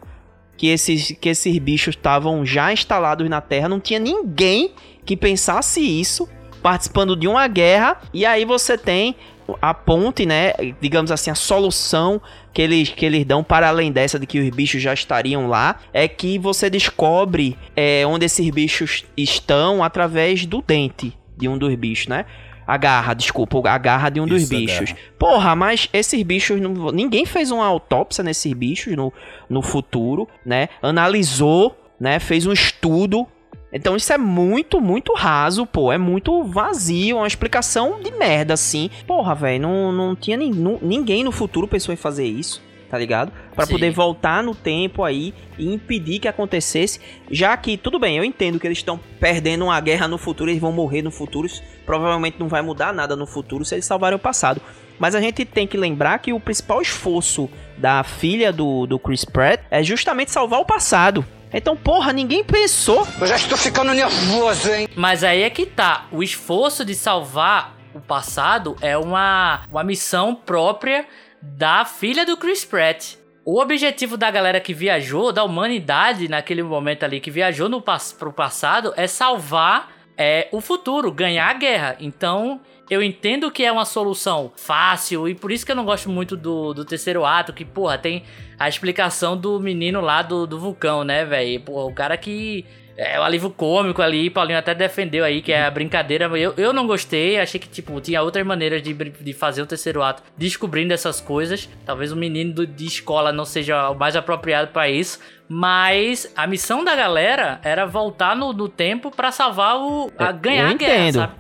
[0.56, 5.80] que esses, que esses bichos estavam já instalados na Terra, não tinha ninguém que pensasse
[5.80, 6.28] isso,
[6.62, 9.16] participando de uma guerra, e aí você tem
[9.62, 12.20] a ponte, né, digamos assim, a solução
[12.52, 15.76] que eles, que eles dão para além dessa de que os bichos já estariam lá,
[15.92, 21.74] é que você descobre é, onde esses bichos estão através do dente de um dos
[21.76, 22.26] bichos, né?
[22.66, 24.94] A garra, desculpa, a garra de um dos Isso, a bichos.
[25.18, 26.60] Porra, mas esses bichos.
[26.60, 29.10] Não, ninguém fez uma autópsia nesses bichos no,
[29.48, 30.68] no futuro, né?
[30.82, 32.18] Analisou, né?
[32.18, 33.26] Fez um estudo.
[33.72, 35.92] Então isso é muito, muito raso, pô.
[35.92, 38.90] É muito vazio, uma explicação de merda, assim.
[39.06, 43.30] Porra, velho, não, não tinha nu- ninguém no futuro pensou em fazer isso, tá ligado?
[43.54, 43.72] Pra Sim.
[43.72, 46.98] poder voltar no tempo aí e impedir que acontecesse.
[47.30, 50.60] Já que, tudo bem, eu entendo que eles estão perdendo uma guerra no futuro, eles
[50.62, 51.46] vão morrer no futuro.
[51.46, 54.60] isso provavelmente não vai mudar nada no futuro se eles salvarem o passado.
[54.98, 59.24] Mas a gente tem que lembrar que o principal esforço da filha do, do Chris
[59.24, 61.24] Pratt é justamente salvar o passado.
[61.52, 63.06] Então, porra, ninguém pensou.
[63.20, 64.88] Eu já estou ficando nervoso, hein?
[64.94, 66.06] Mas aí é que tá.
[66.12, 71.06] O esforço de salvar o passado é uma, uma missão própria
[71.42, 73.14] da filha do Chris Pratt.
[73.44, 77.82] O objetivo da galera que viajou, da humanidade naquele momento ali, que viajou no,
[78.18, 81.96] pro passado, é salvar é, o futuro, ganhar a guerra.
[82.00, 82.60] Então,
[82.90, 86.36] eu entendo que é uma solução fácil, e por isso que eu não gosto muito
[86.36, 88.24] do, do terceiro ato, que, porra, tem
[88.58, 91.60] a explicação do menino lá do, do vulcão, né, velho?
[91.60, 92.66] Porra, o cara que.
[93.00, 96.24] É o alívio cômico ali, Paulinho até defendeu aí, que é a brincadeira.
[96.36, 100.02] Eu, eu não gostei, achei que, tipo, tinha outras maneiras de, de fazer o terceiro
[100.02, 101.68] ato, descobrindo essas coisas.
[101.86, 105.20] Talvez o menino do- de escola não seja o mais apropriado pra isso.
[105.48, 110.10] Mas a missão da galera era voltar no, no tempo pra salvar o.
[110.18, 111.14] A ganhar eu a guerra, entendo.
[111.14, 111.32] sabe?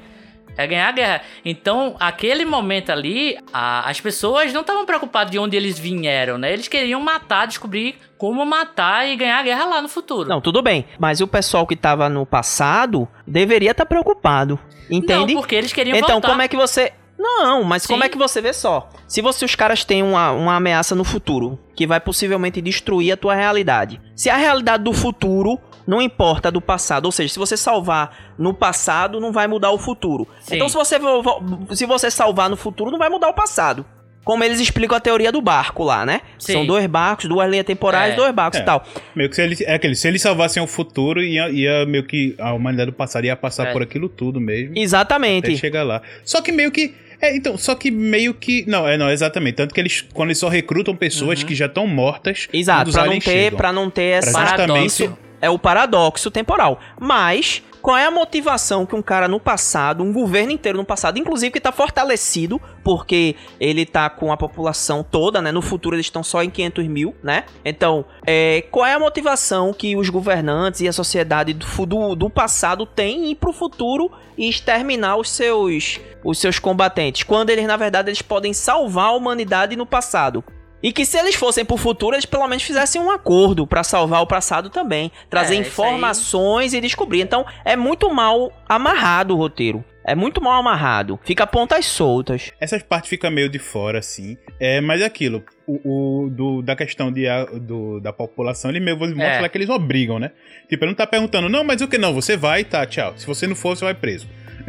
[0.58, 1.22] É ganhar a guerra.
[1.44, 6.52] Então, aquele momento ali, a- as pessoas não estavam preocupadas de onde eles vieram, né?
[6.52, 10.28] Eles queriam matar, descobrir como matar e ganhar a guerra lá no futuro.
[10.28, 10.84] Não, tudo bem.
[10.98, 14.58] Mas o pessoal que tava no passado deveria estar preocupado.
[14.90, 15.32] Entende?
[15.34, 16.28] Não, porque eles queriam Então, voltar.
[16.28, 16.92] como é que você.
[17.16, 18.06] Não, mas como Sim.
[18.06, 18.88] é que você vê só?
[19.08, 23.16] Se você os caras têm uma, uma ameaça no futuro que vai possivelmente destruir a
[23.16, 24.00] tua realidade.
[24.16, 25.58] Se a realidade do futuro
[25.88, 29.78] não importa do passado, ou seja, se você salvar no passado, não vai mudar o
[29.78, 30.28] futuro.
[30.40, 30.56] Sim.
[30.56, 33.86] Então, se você vo- vo- se você salvar no futuro, não vai mudar o passado.
[34.22, 36.20] Como eles explicam a teoria do barco lá, né?
[36.38, 36.52] Sim.
[36.52, 38.16] São dois barcos, duas linhas temporais, É.
[38.16, 38.62] dois barcos É.
[38.62, 38.84] e tal.
[39.16, 42.34] Meio que se eles, é aquele, se eles salvassem o futuro, ia, ia meio que
[42.38, 43.72] a humanidade do passado ia passar É.
[43.72, 44.72] por aquilo tudo mesmo.
[44.72, 45.56] Até Exatamente.
[45.56, 46.02] chegar lá.
[46.22, 46.94] Só que meio que.
[47.22, 48.64] É, então, só que meio que.
[48.68, 49.54] Não, é, não, exatamente.
[49.54, 52.46] Tanto que eles, quando eles só recrutam pessoas que já estão mortas.
[52.52, 52.60] Uhum.
[52.60, 56.78] Exato, pra não ter, pra não ter essa justamente- isso é o paradoxo temporal.
[57.00, 61.18] Mas qual é a motivação que um cara no passado, um governo inteiro no passado,
[61.18, 65.52] inclusive que tá fortalecido, porque ele tá com a população toda, né?
[65.52, 67.44] No futuro eles estão só em 500 mil, né?
[67.64, 72.30] Então, é, qual é a motivação que os governantes e a sociedade do, do, do
[72.30, 77.22] passado têm ir pro futuro e exterminar os seus, os seus combatentes?
[77.22, 80.44] Quando eles, na verdade, eles podem salvar a humanidade no passado.
[80.82, 84.22] E que se eles fossem pro futuro, eles pelo menos fizessem um acordo pra salvar
[84.22, 87.20] o passado também, trazer É, informações e descobrir.
[87.20, 89.84] Então, é muito mal amarrado o roteiro.
[90.04, 91.20] É muito mal amarrado.
[91.22, 92.50] Fica pontas soltas.
[92.58, 94.38] Essas partes ficam meio de fora, assim.
[94.58, 95.44] É, mas é aquilo.
[95.66, 99.40] O, o do, da questão de, a- do, da população, ele meio mostra É.
[99.40, 100.30] lá que eles obrigam, né?
[100.66, 102.14] Tipo, ele não tá perguntando, não, mas o que não?
[102.14, 103.12] Você vai, tá, tchau.
[103.18, 104.26] Se você não for, você vai preso.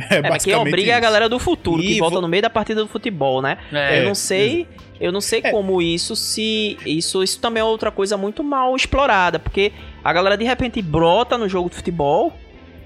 [0.09, 1.01] É, É, mas quem obriga é a isso.
[1.03, 3.57] galera do futuro, que E volta vo- no meio da partida do futebol, né?
[3.71, 4.67] É, eu não sei,
[4.99, 5.51] eu não sei É.
[5.51, 9.71] como isso se isso isso também é outra coisa muito mal explorada, porque
[10.03, 12.33] a galera de repente brota no jogo de futebol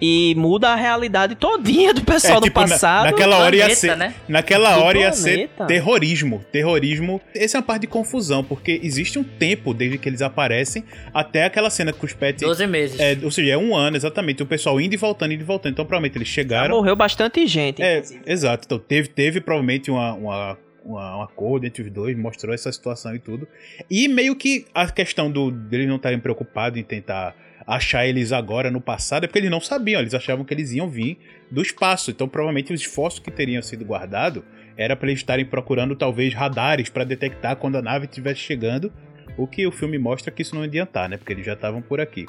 [0.05, 3.05] e muda a realidade todinha do pessoal É, do tipo, na- passado.
[3.05, 4.13] naquela hora ia planeta, ser, né?
[4.27, 5.65] naquela Do hora ia ser planeta.
[5.67, 7.21] terrorismo, terrorismo.
[7.33, 10.83] Essa é uma parte de confusão, porque existe um tempo desde que eles aparecem
[11.13, 12.41] até aquela cena com os pets.
[12.45, 12.99] 12 meses.
[12.99, 15.71] É, ou seja, é um ano exatamente, o pessoal indo e voltando, indo e voltando.
[15.71, 16.75] Então, provavelmente eles chegaram.
[16.75, 17.81] Morreu bastante gente.
[17.81, 18.21] É, inclusive.
[18.25, 18.63] exato.
[18.65, 23.15] Então teve, teve provavelmente uma, uma, uma- um acordo entre os dois, mostrou essa situação
[23.15, 23.47] e tudo.
[23.89, 27.33] E meio que a questão do, deles não estarem preocupados em tentar
[27.65, 30.89] achar eles agora no passado é porque eles não sabiam, eles achavam que eles iam
[30.89, 31.17] vir
[31.49, 32.11] do espaço.
[32.11, 34.43] Então provavelmente os esforços que teriam sido guardados
[34.77, 38.91] era para eles estarem procurando talvez radares para detectar quando a nave estivesse chegando.
[39.37, 41.17] O que o filme mostra que isso não ia adiantar, né?
[41.17, 42.27] Porque eles já estavam por aqui.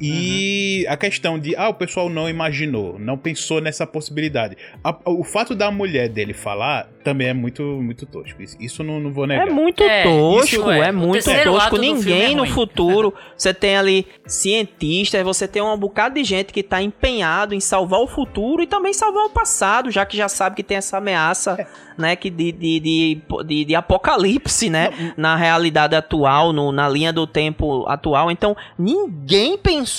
[0.00, 4.56] E a questão de, ah, o pessoal não imaginou, não pensou nessa possibilidade.
[4.82, 8.42] A- o fato da mulher dele falar também é muito, muito tosco.
[8.42, 9.48] Isso, isso não, não vou negar.
[9.48, 10.88] É muito É, tosco, é.
[10.88, 11.76] é, muito tosco.
[11.78, 13.14] Ninguém é no futuro.
[13.36, 18.00] Você tem ali cientistas, você tem um bocado de gente que tá empenhado em salvar
[18.00, 21.66] o futuro e também salvar o passado, já que já sabe que tem essa ameaça,
[21.96, 27.12] né, que de, de, de, de- de apocalipse, né, na realidade atual, no, na linha
[27.12, 28.30] do tempo atual.
[28.30, 29.89] Então, ninguém pensou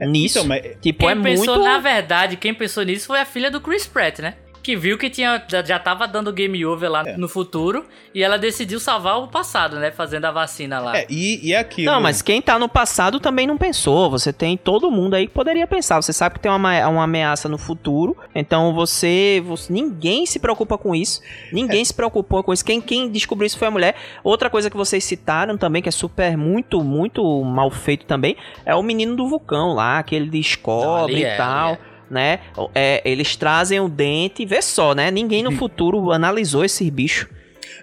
[0.00, 0.38] nisso.
[0.38, 1.64] Então, mas tipo, Quem é pensou, muito...
[1.64, 4.34] na verdade, quem pensou nisso foi a filha do Chris Pratt, né?
[4.62, 7.16] Que viu que tinha, já- tava dando game over lá É.
[7.16, 9.90] no futuro e ela decidiu salvar o passado, né?
[9.90, 10.98] Fazendo a vacina lá.
[10.98, 11.90] é, e, e é aquilo.
[11.90, 14.10] Não, mas quem tá no passado também não pensou.
[14.10, 16.00] Você tem todo mundo aí que poderia pensar.
[16.02, 18.16] Você sabe que tem uma, uma ameaça no futuro.
[18.34, 21.20] Então você, você- Ninguém se preocupa com isso.
[21.52, 22.64] Ninguém se preocupou com isso.
[22.64, 23.94] Quem, quem descobriu isso foi a mulher.
[24.22, 28.36] Outra coisa que vocês citaram também, que é super, muito, muito mal feito também,
[28.66, 31.68] é o menino do vulcão lá, que ele descobre ali e é, tal.
[31.70, 31.78] ali
[32.10, 32.40] Né?
[32.74, 35.10] É, eles trazem o dente, vê só, né?
[35.12, 37.28] Ninguém no futuro analisou esses bichos.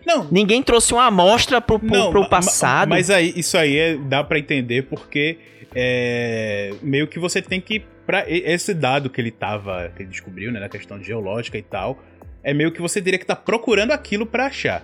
[0.06, 2.90] Não, Ninguém trouxe uma amostra pro, pro, não, pro passado.
[2.90, 5.38] Mas aí, isso aí é- dá pra entender porque
[5.76, 7.82] é, meio que você tem que.
[8.06, 9.92] Pra, e- esse dado que ele tava.
[9.96, 12.00] que ele descobriu, né, na questão geológica e tal,
[12.44, 14.84] é meio que você teria que estar procurando aquilo pra achar.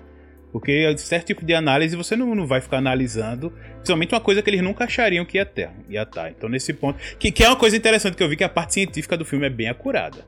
[0.54, 3.52] Porque certo tipo de análise você não, não vai ficar analisando.
[3.78, 5.72] Principalmente uma coisa que eles nunca achariam que ia ter.
[5.90, 6.30] Ia estar.
[6.30, 7.00] Então, nesse ponto.
[7.18, 9.48] Que, que é uma coisa interessante que eu vi que a parte científica do filme
[9.48, 10.24] é bem acurada.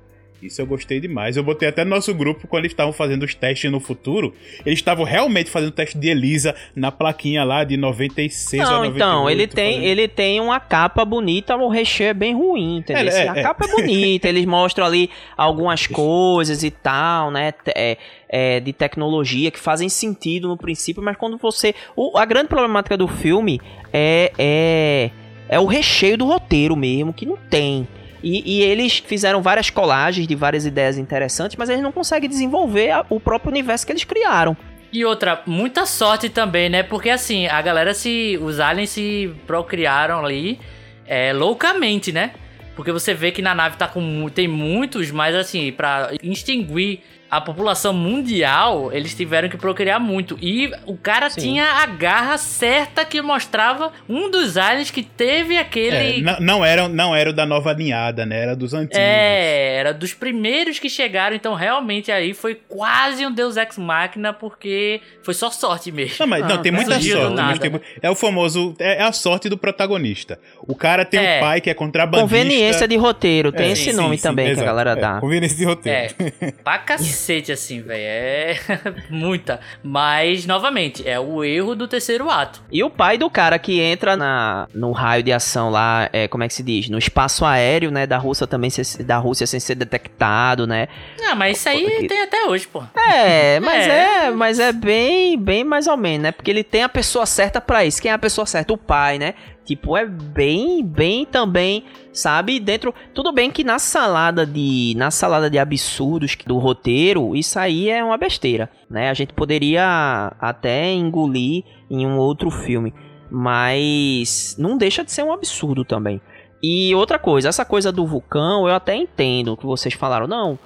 [0.46, 1.38] Isso eu gostei demais.
[1.38, 4.34] Eu botei até no nosso grupo quando eles estavam fazendo os testes no futuro.
[4.66, 8.78] Eles estavam realmente fazendo o teste de Elisa na plaquinha lá de 96 ou Não,
[8.84, 8.96] 98.
[8.98, 13.12] então, ele tem, fazendo- ele tem uma capa bonita, o recheio é bem ruim, entendeu?
[13.12, 13.42] É, é, a é.
[13.44, 17.54] capa é bonita, eles mostram ali algumas coisas e tal, né?
[17.76, 17.98] é,
[18.30, 21.74] é, de tecnologia que fazem sentido no princípio, mas quando você.
[21.96, 23.60] o- a grande problemática do filme
[23.94, 25.10] é, é,
[25.50, 27.88] é o recheio do roteiro mesmo, que não tem.
[28.28, 32.90] E, e eles fizeram várias colagens de várias ideias interessantes, mas eles não conseguem desenvolver
[32.90, 34.58] a- o próprio universo que eles criaram.
[34.92, 36.82] E outra, muita sorte também, né?
[36.82, 38.40] Porque assim, a galera se.
[38.42, 40.60] Os aliens se procriaram ali
[41.06, 42.32] é, loucamente, né?
[42.76, 44.28] Porque você vê que na nave tá com.
[44.34, 50.38] Tem muitos, mas assim, pra extinguir a população mundial, eles tiveram que procriar muito.
[50.42, 51.42] E o cara Sim.
[51.42, 56.22] tinha a garra certa que mostrava um dos aliens que teve É, aquele.
[56.22, 58.42] não, não era, não era o da nova ninhada, né?
[58.42, 58.98] Era dos antigos.
[58.98, 64.32] É, era dos primeiros que chegaram, então realmente aí foi quase um Deus Ex Machina,
[64.34, 66.16] porque foi só sorte mesmo.
[66.20, 67.60] Não, mas não, Ah, tem muita sorte.
[67.60, 68.76] tem é o famoso.
[68.80, 70.40] É, é a sorte do protagonista.
[70.68, 71.38] O cara tem É.
[71.38, 72.28] um pai que é contrabandista.
[72.28, 75.20] Conveniência de roteiro, tem É, esse sim, nome sim, também que a galera É, dá.
[75.20, 76.14] conveniência de roteiro.
[76.42, 77.10] É, pra cacete,
[77.52, 78.02] assim, velho.
[78.02, 78.56] É
[79.10, 79.60] muita.
[79.84, 82.62] Mas, novamente, é o erro do terceiro ato.
[82.72, 86.44] E o pai do cara que entra na, no raio de ação lá, é, como
[86.44, 86.90] é que se diz?
[86.90, 88.06] No espaço aéreo, né?
[88.06, 90.88] Da Rússia também, se- da Rússia sem ser detectado, né?
[91.28, 92.84] Ah, mas isso aí Porque- tem até hoje, pô.
[92.96, 94.26] É, mas É.
[94.26, 96.32] é, mas é bem, bem mais ou menos, né?
[96.32, 98.02] Porque ele tem a pessoa certa pra isso.
[98.02, 98.74] Quem é a pessoa certa?
[98.74, 99.34] O pai, né?
[99.66, 102.60] Tipo, é bem, bem também, sabe?
[102.60, 107.90] Dentro, tudo bem que na salada de, na salada de absurdos do roteiro, isso aí
[107.90, 109.10] é uma besteira, né?
[109.10, 112.94] A gente poderia até engolir em um outro filme,
[113.32, 116.22] mas não deixa de ser um absurdo também.
[116.62, 120.60] E outra coisa, essa coisa do vulcão, eu até entendo que vocês falaram, não,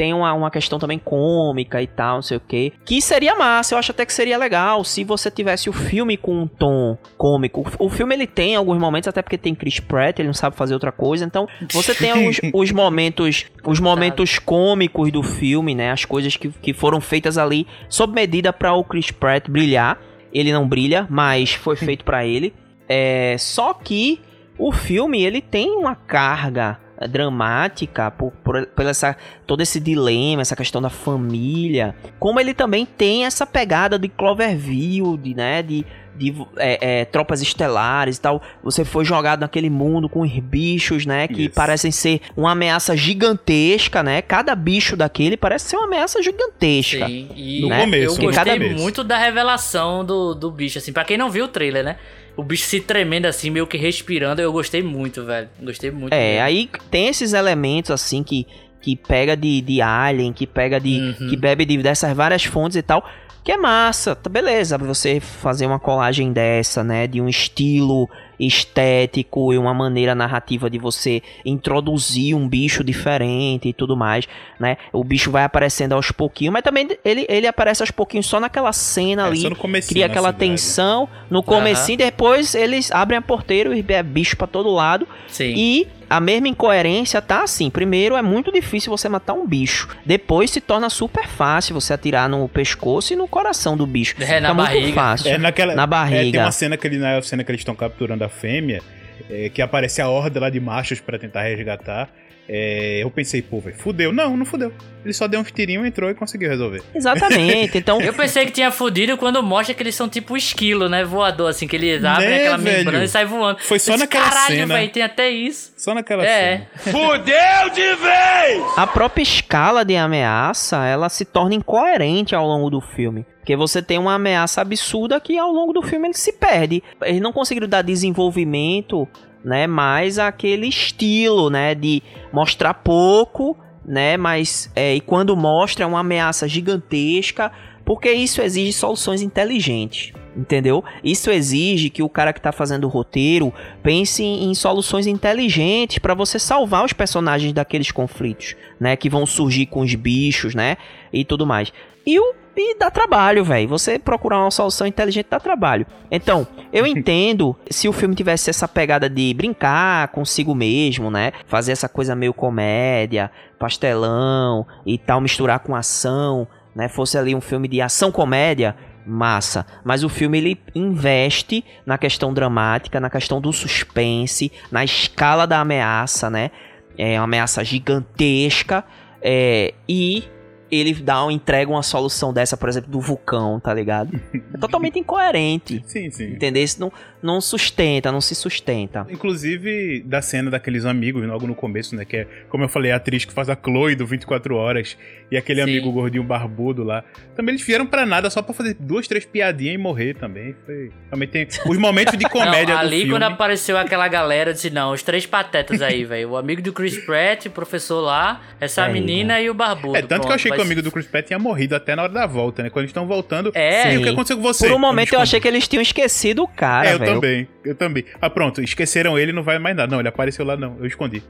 [0.00, 2.72] tem uma, uma questão também cômica e tal, não sei o que.
[2.86, 6.40] Que seria massa, eu acho até que seria legal se você tivesse o filme com
[6.40, 7.70] um tom cômico.
[7.78, 10.72] O filme ele tem alguns momentos, até porque tem Chris Pratt, ele não sabe fazer
[10.72, 11.22] outra coisa.
[11.26, 15.90] Então, você tem os, os momentos os momentos cômicos do filme, né?
[15.90, 20.00] As coisas que, que foram feitas ali sob medida para o Chris Pratt brilhar.
[20.32, 22.54] Ele não brilha, mas foi feito para ele.
[22.88, 24.18] É, só que
[24.56, 30.54] o filme ele tem uma carga dramática por, por, por essa todo esse dilema, essa
[30.54, 35.84] questão da família, como ele também tem essa pegada de Cloverfield, né, de,
[36.16, 38.42] de é, é, tropas estelares e tal.
[38.62, 41.54] Você foi jogado naquele mundo com os bichos, né, que Isso.
[41.54, 44.22] parecem ser uma ameaça gigantesca, né?
[44.22, 47.06] Cada bicho daquele parece ser uma ameaça gigantesca.
[47.06, 47.76] Sim, e né?
[47.78, 51.46] no começo, eu gostei muito da revelação do, do bicho, assim, para quem não viu
[51.46, 51.96] o trailer, né?
[52.36, 54.40] O bicho se tremendo assim, meio que respirando.
[54.40, 55.48] Eu gostei muito, velho.
[55.60, 56.12] Gostei muito.
[56.12, 56.44] É, mesmo.
[56.44, 58.46] aí tem esses elementos assim que,
[58.80, 60.98] que pega de, de Alien, que pega de.
[60.98, 61.28] Uhum.
[61.28, 63.04] que bebe de, dessas várias fontes e tal.
[63.42, 67.06] Que é massa, tá beleza, você fazer uma colagem dessa, né?
[67.06, 68.08] De um estilo
[68.46, 74.26] estético e uma maneira narrativa de você introduzir um bicho diferente e tudo mais,
[74.58, 74.76] né?
[74.92, 78.72] O bicho vai aparecendo aos pouquinhos, mas também ele, ele aparece aos pouquinhos só naquela
[78.72, 79.42] cena é, ali,
[79.86, 82.06] cria aquela tensão no comecinho, uhum.
[82.06, 85.54] depois eles abrem a porteira e é bicho para todo lado Sim.
[85.56, 87.70] e a mesma incoerência tá assim.
[87.70, 89.88] Primeiro, é muito difícil você matar um bicho.
[90.04, 94.16] Depois se torna super fácil você atirar no pescoço e no coração do bicho.
[94.18, 94.92] É, Fica na muito barriga.
[94.92, 95.30] fácil.
[95.30, 96.28] É naquela, na barriga.
[96.28, 98.82] É, tem uma cena que, ele, na cena que eles estão capturando a fêmea,
[99.30, 102.10] é, que aparece a horda lá de machos para tentar resgatar.
[102.52, 104.12] É, eu pensei, pô, velho, fudeu.
[104.12, 104.72] Não, não fudeu.
[105.04, 106.82] Ele só deu uns tirinhos, entrou e conseguiu resolver.
[106.92, 108.00] Exatamente, então...
[108.00, 111.68] eu pensei que tinha fudido quando mostra que eles são tipo esquilo, né, voador, assim,
[111.68, 112.78] que eles abrem né, aquela velho?
[112.78, 113.60] membrana e saem voando.
[113.60, 114.66] Foi só naquela Caralho, cena.
[114.66, 115.72] Caralho, tem até isso.
[115.76, 116.58] Só naquela é.
[116.58, 116.66] cena.
[116.90, 118.64] Fudeu de vez!
[118.76, 123.24] A própria escala de ameaça, ela se torna incoerente ao longo do filme.
[123.38, 126.82] Porque você tem uma ameaça absurda que ao longo do filme ele se perde.
[127.02, 129.08] Eles não conseguiram dar desenvolvimento
[129.44, 129.66] né?
[129.66, 131.74] Mais aquele estilo, né?
[131.74, 134.16] De mostrar pouco, né?
[134.16, 137.50] Mas é, e quando mostra é uma ameaça gigantesca,
[137.84, 140.12] porque isso exige soluções inteligentes.
[140.36, 140.84] Entendeu?
[141.02, 145.98] Isso exige que o cara que está fazendo o roteiro pense em, em soluções inteligentes
[145.98, 148.94] para você salvar os personagens daqueles conflitos, né?
[148.96, 150.76] Que vão surgir com os bichos, né?
[151.12, 151.72] E tudo mais.
[152.06, 153.68] E o e dá trabalho, velho.
[153.68, 155.86] Você procurar uma solução inteligente dá trabalho.
[156.10, 161.32] Então, eu entendo se o filme tivesse essa pegada de brincar consigo mesmo, né?
[161.46, 166.88] Fazer essa coisa meio comédia, pastelão e tal, misturar com ação, né?
[166.88, 168.76] Fosse ali um filme de ação-comédia,
[169.06, 169.66] massa.
[169.84, 175.60] Mas o filme ele investe na questão dramática, na questão do suspense, na escala da
[175.60, 176.50] ameaça, né?
[176.98, 178.84] É uma ameaça gigantesca.
[179.22, 180.24] É, e
[180.70, 184.18] ele dá entrega uma solução dessa, por exemplo, do vulcão, tá ligado?
[184.54, 185.82] É totalmente incoerente.
[185.86, 186.32] Sim, sim.
[186.32, 186.62] Entender?
[186.62, 186.92] Isso não,
[187.22, 189.06] não sustenta, não se sustenta.
[189.10, 192.04] Inclusive, da cena daqueles amigos, logo no começo, né?
[192.04, 194.96] Que é, como eu falei, a atriz que faz a Chloe do 24 Horas
[195.30, 195.70] e aquele sim.
[195.70, 197.04] amigo gordinho barbudo lá.
[197.36, 200.54] Também eles vieram para nada só para fazer duas, três piadinhas e morrer também.
[200.66, 200.90] Foi...
[201.08, 203.12] Também tem os momentos de comédia não, ali, filme.
[203.12, 206.30] quando apareceu aquela galera, eu disse, não, os três patetas aí, velho.
[206.30, 209.44] O amigo do Chris Pratt, o professor lá, essa é, menina né?
[209.44, 209.96] e o barbudo.
[209.96, 211.94] É, tanto Pronto, que eu achei que o amigo do Chris Pratt tinha morrido até
[211.94, 212.70] na hora da volta, né?
[212.70, 213.52] Quando eles estão voltando.
[213.54, 213.96] É.
[213.96, 214.66] O que aconteceu com você?
[214.66, 217.14] Por um momento eu achei que eles tinham esquecido o cara, é, eu véio.
[217.14, 217.48] também.
[217.64, 218.04] Eu também.
[218.20, 218.60] Ah, pronto.
[218.60, 219.90] Esqueceram ele, não vai mais nada.
[219.90, 220.76] Não, ele apareceu lá, não.
[220.80, 221.22] Eu escondi.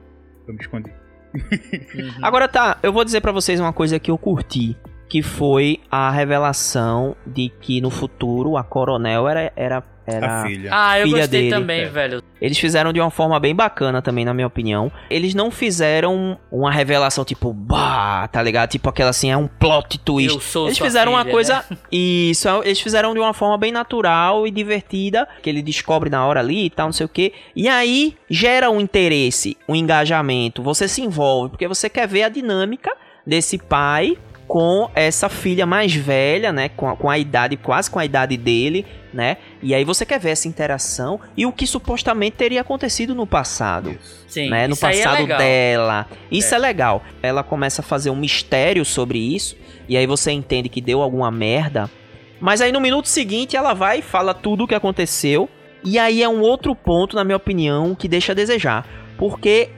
[0.46, 0.90] Eu me escondi.
[1.34, 2.10] Uhum.
[2.22, 4.76] Agora tá, eu vou dizer para vocês uma coisa que eu curti
[5.10, 9.82] que foi a revelação de que no futuro a Coronel era, era
[10.14, 10.70] era a filha.
[10.72, 11.54] Ah, eu filha gostei dele.
[11.54, 11.86] também, é.
[11.86, 12.22] velho.
[12.40, 14.90] Eles fizeram de uma forma bem bacana também, na minha opinião.
[15.10, 18.70] Eles não fizeram uma revelação tipo, bah, tá ligado?
[18.70, 20.34] Tipo aquela assim, é um plot twist.
[20.34, 21.64] Eu sou eles sua fizeram filha, uma coisa.
[21.70, 21.76] Né?
[21.92, 25.28] Isso, eles fizeram de uma forma bem natural e divertida.
[25.42, 27.32] Que ele descobre na hora ali e tal, não sei o que.
[27.54, 30.62] E aí gera um interesse, um engajamento.
[30.62, 32.90] Você se envolve, porque você quer ver a dinâmica
[33.26, 34.16] desse pai
[34.50, 36.70] com essa filha mais velha, né?
[36.70, 38.84] Com a, com a idade, quase com a idade dele,
[39.14, 39.36] né?
[39.62, 43.96] E aí você quer ver essa interação e o que supostamente teria acontecido no passado.
[44.26, 44.66] Sim, né?
[44.66, 46.08] No é passado é dela.
[46.32, 46.56] Isso é.
[46.56, 47.00] é legal.
[47.22, 49.56] Ela começa a fazer um mistério sobre isso.
[49.88, 51.88] E aí você entende que deu alguma merda.
[52.40, 55.48] Mas aí no minuto seguinte ela vai e fala tudo o que aconteceu.
[55.84, 58.84] E aí é um outro ponto, na minha opinião, que deixa a desejar.
[59.16, 59.68] Porque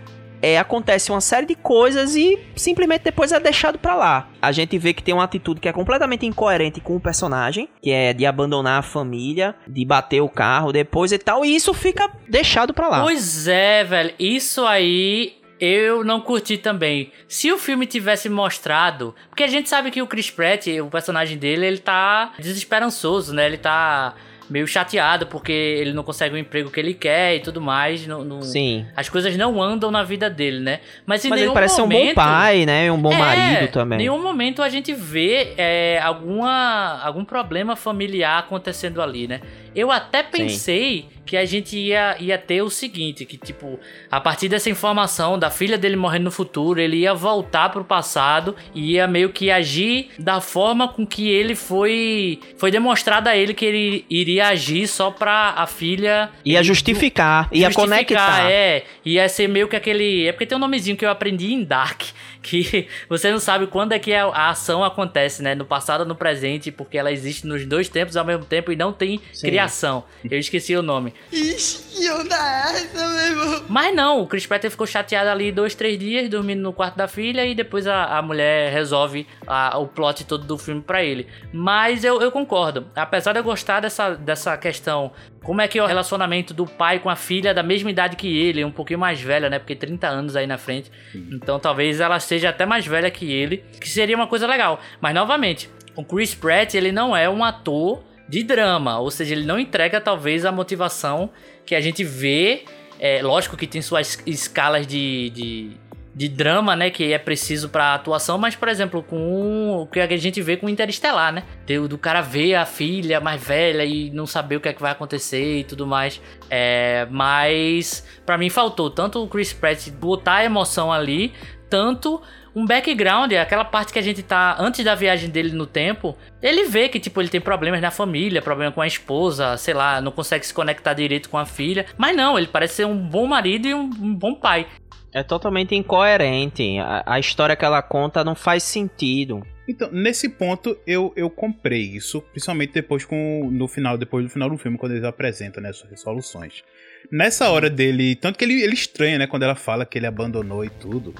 [0.42, 4.28] é, acontece uma série de coisas e simplesmente depois é deixado para lá.
[4.42, 7.90] A gente vê que tem uma atitude que é completamente incoerente com o personagem, que
[7.92, 12.10] é de abandonar a família, de bater o carro depois e tal, e isso fica
[12.28, 13.02] deixado para lá.
[13.02, 14.12] Pois é, velho.
[14.18, 17.12] Isso aí Eu não curti também.
[17.28, 19.14] Se o filme tivesse mostrado.
[19.28, 23.46] Porque a gente sabe que o Chris Pratt, o personagem dele, ele tá desesperançoso, né?
[23.46, 24.12] Ele tá
[24.52, 28.06] meio chateado porque ele não consegue o emprego que ele quer e tudo mais.
[28.06, 28.84] No- Sim.
[28.94, 30.80] As coisas não andam na vida dele, né?
[31.06, 32.08] Mas em Mas ele nenhum parece ser um momento...
[32.08, 32.92] bom pai, né?
[32.92, 33.96] Um bom É, marido também.
[33.96, 39.40] Em nenhum momento a gente vê é, alguma, algum problema familiar acontecendo ali, né?
[39.74, 43.78] Eu até pensei que a gente ia, ia ter o seguinte, que tipo,
[44.10, 48.56] a partir dessa informação da filha dele morrendo no futuro, ele ia voltar pro passado
[48.74, 53.54] e ia meio que agir da forma com que ele foi foi demonstrado a ele
[53.54, 58.50] que ele iria agir só pra a filha Ia justificar, ia justificar, conectar.
[58.50, 60.26] É, ia ser meio que aquele.
[60.26, 62.02] É porque tem um nomezinho que eu aprendi em Dark.
[62.42, 65.54] Que você não sabe quando é que a, a ação acontece, né?
[65.54, 68.76] No passado ou no presente, porque ela existe nos dois tempos ao mesmo tempo e
[68.76, 70.04] não tem criação.
[70.28, 71.14] Eu esqueci o nome.
[71.32, 73.64] Ixi, onda essa, meu irmão?
[73.68, 77.06] Mas não, o Chris Pratt ficou chateado ali dois, três dias, dormindo no quarto da
[77.08, 81.26] filha, e depois a, a mulher resolve a- o plot todo do filme pra ele.
[81.52, 82.86] Mas eu, eu concordo.
[82.96, 85.12] Apesar de eu gostar dessa, dessa questão,
[85.42, 88.26] como é que é o relacionamento do pai com a filha da mesma idade que
[88.38, 89.58] ele, um pouquinho mais velha, né?
[89.58, 90.90] Porque 30 anos aí na frente.
[91.14, 94.80] Então talvez ela seja até mais velha que ele, que seria uma coisa legal.
[95.02, 99.44] Mas novamente, o Chris Pratt, ele não é um ator de drama, ou seja, ele
[99.44, 101.30] não entrega talvez a motivação
[101.66, 102.64] que a gente vê.
[102.98, 105.70] É, lógico que tem suas escalas de, de,
[106.14, 110.16] de drama, né, que é preciso pra atuação, mas por exemplo, com o que a
[110.16, 111.42] gente vê com Interestelar, né?
[111.66, 114.80] Do, do cara ver a filha mais velha e não saber o que é que
[114.80, 116.18] vai acontecer e tudo mais.
[116.48, 121.34] É, mas pra mim faltou tanto o Chris Pratt botar a emoção ali,
[121.72, 122.20] tanto
[122.54, 126.64] um background, aquela parte que a gente tá antes da viagem dele no tempo, ele
[126.64, 130.12] vê que tipo ele tem problemas na família, problema com a esposa, sei lá, não
[130.12, 133.66] consegue se conectar direito com a filha, mas não, ele parece ser um bom marido
[133.66, 134.66] e um, um bom pai.
[135.14, 136.78] É totalmente incoerente.
[136.78, 139.42] A, a história que ela conta não faz sentido.
[139.66, 144.50] Então, nesse ponto, eu, eu comprei isso, principalmente depois com no final, depois do final
[144.50, 146.62] do filme, quando eles apresentam né, essas resoluções.
[147.10, 148.14] Nessa hora dele.
[148.14, 149.26] Tanto que ele, ele estranha, né?
[149.26, 151.14] Quando ela fala que ele abandonou e tudo.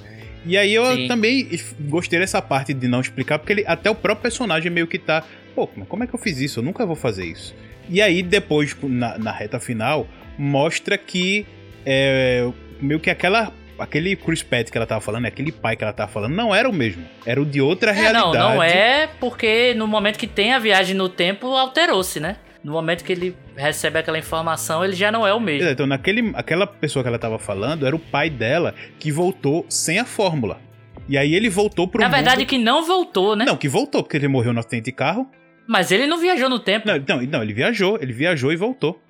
[0.44, 1.06] E aí eu Sim.
[1.08, 1.48] também
[1.80, 5.22] gostei dessa parte de não explicar, porque ele, até o próprio personagem meio que tá.
[5.54, 6.60] Pô, mas como é que eu fiz isso?
[6.60, 7.54] Eu nunca vou fazer isso.
[7.88, 10.06] E aí, depois, na, na reta final,
[10.38, 11.46] mostra que
[11.86, 12.48] é,
[12.80, 13.52] meio que aquela.
[13.78, 16.68] Aquele Chris Pratt que ela tava falando, aquele pai que ela tava falando, não era
[16.68, 17.04] o mesmo.
[17.26, 18.38] Era o de outra É, realidade.
[18.38, 22.36] não, não é porque no momento que tem a viagem no tempo alterou-se, né?
[22.64, 25.68] No momento que ele recebe aquela informação, ele já não é o mesmo.
[25.68, 29.98] Então, naquele, aquela pessoa que ela tava falando era o pai dela que voltou sem
[29.98, 30.60] a fórmula.
[31.08, 32.14] E aí ele voltou pro Na mundo...
[32.14, 33.44] verdade que não voltou, né?
[33.44, 35.28] Não, que voltou, porque ele morreu no acidente de carro.
[35.66, 36.86] Mas ele não viajou no tempo.
[36.86, 39.00] Não, não, não, ele viajou, ele viajou e voltou.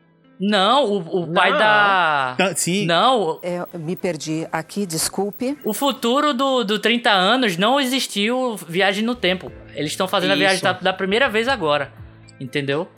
[0.41, 1.59] Não, o, o pai Não.
[1.59, 2.35] da.
[2.37, 5.57] Tá, Sim, Não, É, me perdi aqui, desculpe.
[5.65, 9.53] o futuro do, do 30 anos não existiu viagem no tempo.
[9.75, 10.41] Eles estão fazendo a Isso.
[10.41, 11.93] viagem da, da primeira vez agora.
[12.41, 12.89] Entendeu?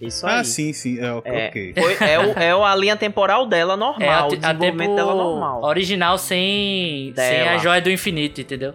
[0.00, 0.38] Isso aí.
[0.38, 0.98] Ah, sim, sim.
[0.98, 4.24] É, ok, É, foi- é, o- é o- a linha temporal dela normal, É a,
[4.24, 5.62] a desenvolvimento tempo dela normal.
[5.62, 7.28] original sem, Dela.
[7.28, 8.74] sem a joia do infinito, entendeu?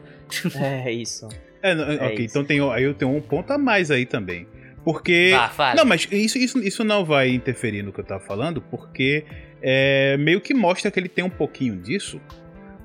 [0.56, 1.28] É isso.
[1.62, 2.38] É, não, É ok, isso.
[2.38, 4.48] então tem, aí eu tenho um ponto a mais aí também.
[4.84, 5.32] Porque.
[5.56, 5.74] Vá.
[5.76, 9.26] Não, mas isso, isso, isso não vai interferir no que eu tava falando, porque
[9.62, 12.22] é, meio que mostra que ele tem um pouquinho disso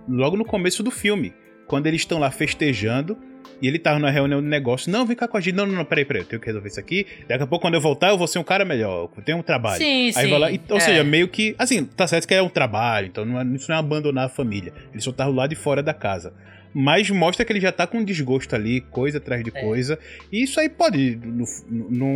[0.08, 1.34] logo no começo do filme.
[1.66, 3.18] Quando eles estão lá festejando
[3.62, 4.90] e ele tá na reunião de negócio.
[4.90, 5.54] Não, vem cá com a gente.
[5.54, 7.06] Não, não, não, peraí, peraí, eu tenho que resolver isso aqui.
[7.28, 9.10] Daqui a pouco, quando eu voltar, eu vou ser um cara melhor.
[9.16, 9.78] Eu tenho um trabalho.
[9.78, 10.30] Sim, Aí sim.
[10.30, 10.80] vai lá, e- ou é.
[10.80, 11.54] seja, meio que.
[11.58, 14.28] Assim, tá certo que é um trabalho, então não é, isso não é abandonar a
[14.28, 14.72] família.
[14.92, 16.32] Ele só tá lá de fora da casa.
[16.72, 19.60] Mas mostra que ele já tá com desgosto ali, coisa atrás de É.
[19.60, 19.98] coisa.
[20.30, 21.18] E isso aí pode.
[21.22, 21.44] no-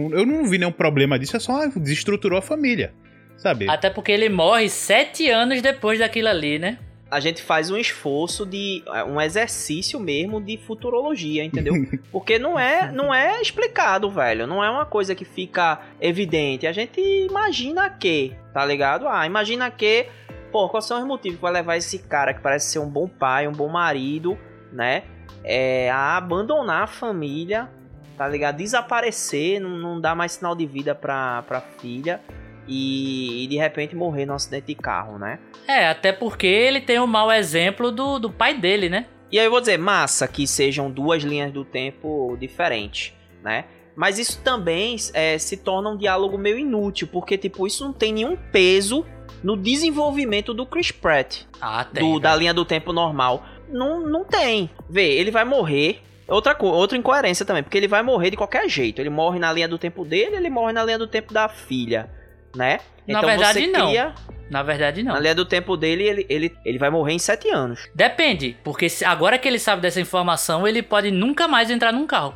[0.09, 2.93] no- eu não vi nenhum problema disso, é só ah, desestruturou a família.
[3.37, 3.69] Sabe?
[3.69, 6.79] Até porque ele morre sete anos depois daquilo ali, né?
[7.11, 11.75] A gente faz um esforço de um exercício mesmo de futurologia, entendeu?
[12.11, 14.47] Porque não é, não é explicado, velho.
[14.47, 16.67] Não é uma coisa que fica evidente.
[16.67, 19.07] A gente imagina que, tá ligado?
[19.07, 20.07] Ah, imagina que,
[20.51, 23.07] pô, quais são os motivos que vai levar esse cara que parece ser um bom
[23.07, 24.39] pai, um bom marido,
[24.73, 25.05] né?
[25.45, 27.69] É, a abandonar a família,
[28.17, 28.57] tá ligado?
[28.57, 32.21] Desaparecer, não, não dar mais sinal de vida pra, pra filha
[32.69, 35.39] e, e de repente morrer num acidente de carro, né?
[35.69, 39.07] É, até porque ele tem o mau exemplo do, do pai dele, né?
[39.31, 43.13] E aí eu vou dizer, massa que sejam duas linhas do tempo diferentes,
[43.43, 43.65] né?
[43.97, 48.13] Mas isso também é, se torna um diálogo meio inútil, porque, tipo, isso não tem
[48.13, 49.07] nenhum peso
[49.43, 52.03] no desenvolvimento do Chris Pratt, Ah, tem.
[52.03, 53.45] do, da linha do tempo normal.
[53.69, 54.69] Não, não tem.
[54.89, 56.01] Vê, ele vai morrer.
[56.27, 59.01] Outra, outra incoerência também, porque ele vai morrer de qualquer jeito.
[59.01, 62.11] Ele morre na linha do tempo dele, ele morre na linha do tempo da filha,
[62.55, 62.81] né?
[63.07, 63.93] Na verdade, não.
[63.93, 64.15] Na
[64.51, 65.13] Na verdade, não.
[65.15, 67.89] Na linha do tempo dele, ele, ele, ele vai morrer em sete anos.
[67.95, 72.07] Depende, porque se- agora que ele sabe dessa informação, ele pode nunca mais entrar num
[72.07, 72.35] carro.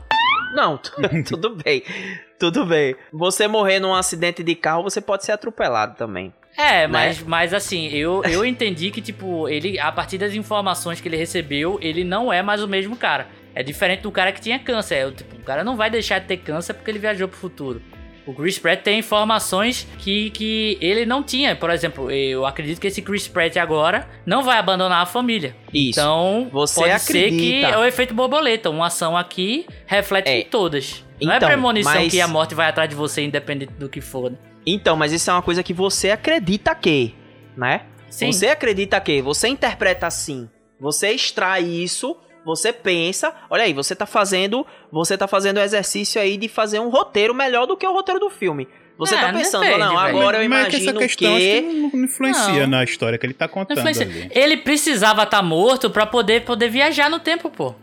[0.54, 0.92] Não, tu-
[1.28, 1.82] tudo bem.
[2.38, 2.94] Tudo bem.
[3.12, 6.32] Você morrer num acidente de carro, você pode ser atropelado também.
[6.56, 6.86] É, Né?
[6.88, 11.16] mas, mas assim, eu, eu entendi que, tipo, ele, a partir das informações que ele
[11.16, 13.26] recebeu, ele não é mais o mesmo cara.
[13.54, 14.96] É diferente do cara que tinha câncer.
[14.96, 17.36] É, o tipo, o cara não vai deixar de ter câncer porque ele viajou pro
[17.38, 17.80] futuro.
[18.28, 21.56] O Chris Pratt tem informações que, que ele não tinha.
[21.56, 25.56] Por exemplo, eu acredito que esse Chris Pratt agora não vai abandonar a família.
[25.72, 25.98] Isso.
[25.98, 27.18] Então, Você pode ser que
[27.62, 27.68] acredita.
[27.68, 28.68] é o efeito borboleta.
[28.68, 30.40] Uma ação aqui reflete É.
[30.40, 31.02] em todas.
[31.22, 34.00] Não é Então, premonição mas- que a morte vai atrás de você, independente do que
[34.02, 34.30] for.
[34.30, 34.36] né?
[34.66, 37.14] Então, mas isso é uma coisa que você acredita que,
[37.56, 37.80] né?
[38.10, 38.30] Sim.
[38.30, 40.48] Você acredita que, você interpreta assim,
[40.78, 42.14] você extrai isso,
[42.48, 46.78] você pensa, olha aí, você tá fazendo, você tá fazendo o exercício aí de fazer
[46.80, 48.66] um roteiro melhor do que o roteiro do filme.
[48.96, 50.00] Você É, tá não pensando, depende, não, velho.
[50.18, 51.60] agora eu Mas é que imagino essa questão acho que...
[51.60, 52.78] não, não influencia Não.
[52.78, 53.86] na história que ele tá Não contando.
[54.30, 57.74] Ele precisava estar morto pra poder, poder viajar no tempo, pô.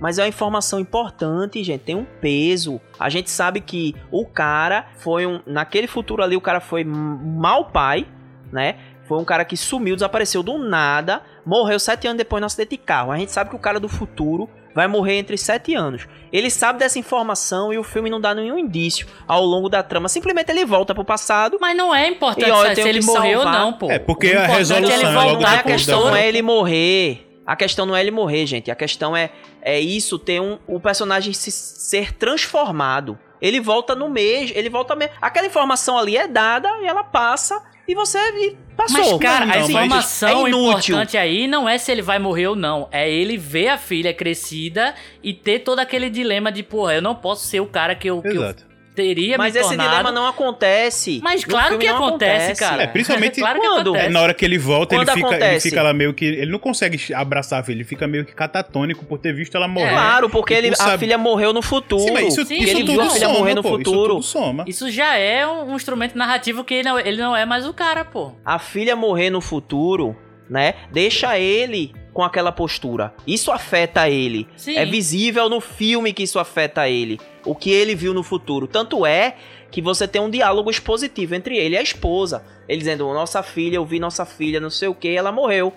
[0.00, 1.82] Mas é uma informação importante, gente.
[1.82, 2.80] Tem um peso.
[2.98, 5.40] A gente sabe que o cara foi um.
[5.46, 8.06] Naquele futuro ali, o cara foi m- mau pai,
[8.52, 8.76] né?
[9.06, 12.78] Foi um cara que sumiu, desapareceu do nada, morreu sete anos depois no acidente de
[12.78, 13.12] carro.
[13.12, 16.06] A gente sabe que o cara do futuro vai morrer entre sete anos.
[16.32, 20.08] Ele sabe dessa informação e o filme não dá nenhum indício ao longo da trama.
[20.08, 21.58] Simplesmente ele volta pro passado.
[21.60, 23.90] Mas não é importante E, ó, se ele morreu ou não, pô.
[23.90, 26.16] É, porque a importante resolução é ele é logo voltar a pro da questão não
[26.16, 27.30] é ele morrer.
[27.46, 28.70] A questão não é ele morrer, gente.
[28.70, 29.30] A questão é,
[29.62, 33.18] é isso ter um o personagem se, ser transformado.
[33.40, 35.14] Ele volta no mês, ele volta mesmo.
[35.20, 38.98] Aquela informação ali é dada e ela passa e você e passou.
[38.98, 40.94] Mas, cara, Não, a mas informação é inútil.
[40.94, 42.88] importante aí não é se ele vai morrer ou não.
[42.90, 47.14] É ele ver a filha crescida e ter todo aquele dilema de, porra, eu não
[47.14, 48.54] posso ser o cara que eu, que eu.
[48.94, 49.90] Teria Mas me esse tornado.
[49.90, 51.20] dilema não acontece.
[51.22, 52.84] Mas claro que não acontece, cara.
[52.84, 53.90] É, principalmente claro quando?
[53.90, 54.06] acontece.
[54.06, 55.68] É, na hora que ele volta, ele fica, ele acontece?
[55.68, 56.24] fica lá meio que.
[56.24, 59.66] Ele não consegue abraçar a filha, ele fica meio que catatônico por ter visto ela
[59.66, 59.90] morrer.
[59.90, 62.02] Claro, porque ele, por a filha morreu no futuro.
[62.02, 63.98] Sim, mas isso, Sim, isso ele tudo viu a filha soma, morrer no pô, futuro.
[63.98, 64.64] Isso tudo soma.
[64.66, 67.72] Isso já é um, um instrumento narrativo que ele não, ele não é mais o
[67.72, 68.32] cara, pô.
[68.44, 70.16] a filha morrer no futuro,
[70.48, 70.74] né?
[70.92, 73.12] Deixa ele com aquela postura.
[73.26, 74.46] Isso afeta ele.
[74.56, 74.76] Sim.
[74.76, 77.18] É visível no filme que isso afeta ele.
[77.44, 78.66] O que ele viu no futuro.
[78.66, 79.36] Tanto é
[79.70, 82.44] que você tem um diálogo expositivo entre ele e a esposa.
[82.68, 85.72] Ele dizendo: Nossa filha, eu vi nossa filha, não sei o que, ela morreu.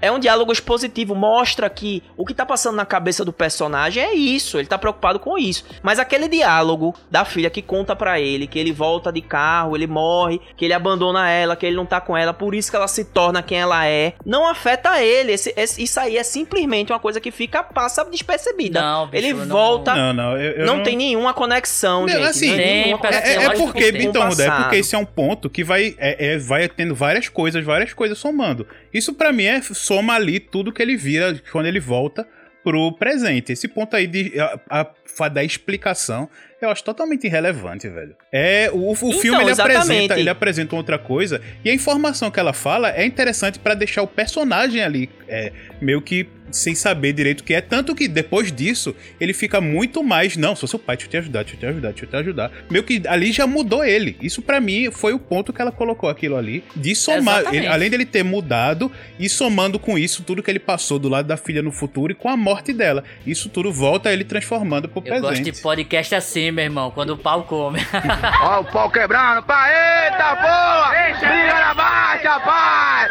[0.00, 4.14] É um diálogo expositivo, mostra que o que tá passando na cabeça do personagem é
[4.14, 5.64] isso, ele tá preocupado com isso.
[5.82, 9.86] Mas aquele diálogo da filha que conta pra ele que ele volta de carro, ele
[9.86, 12.88] morre, que ele abandona ela, que ele não tá com ela, por isso que ela
[12.88, 15.32] se torna quem ela é, não afeta ele.
[15.32, 18.80] Esse- esse- isso aí é simplesmente uma coisa que fica, passa despercebida.
[18.80, 22.22] Não, bicho, ele não- volta, não, Não, não, eu, eu tem nenhuma conexão, Não, gente.
[22.24, 25.50] assim, não nenhuma É, conexão é lógico porque, então, é porque esse é um ponto
[25.50, 28.66] que vai, é, é- vai tendo várias coisas, várias coisas somando.
[28.92, 32.26] Isso pra mim é soma ali tudo que ele vira quando ele volta
[32.62, 33.52] pro presente.
[33.52, 34.38] Esse ponto aí de
[34.68, 34.86] a,
[35.18, 36.28] a, da explicação
[36.60, 38.14] eu acho totalmente irrelevante, velho.
[38.30, 39.80] É o, o filme ele exatamente.
[39.80, 44.02] apresenta, ele apresenta outra coisa e a informação que ela fala é interessante pra deixar
[44.02, 48.50] o personagem ali é, meio que sem saber direito o que é, tanto que depois
[48.52, 51.60] disso ele fica muito mais, não, sou seu pai, deixa eu te ajudar, deixa eu
[51.60, 52.50] te ajudar, deixa eu te ajudar.
[52.70, 54.16] Meio que ali já mudou ele.
[54.20, 57.90] Isso pra mim foi o ponto que ela colocou aquilo ali, de somar, ele- além
[57.90, 61.62] dele ter mudado e somando com isso tudo que ele passou do lado da filha
[61.62, 63.04] no futuro e com a morte dela.
[63.26, 65.22] Isso tudo volta ele transformando pro Eu presente.
[65.22, 67.78] gosto de podcast assim, meu irmão, quando o pau come.
[68.42, 69.70] Ó o pau quebrando, pai.
[70.10, 70.90] Eita porra!
[71.20, 73.08] Briga na marcha, pai!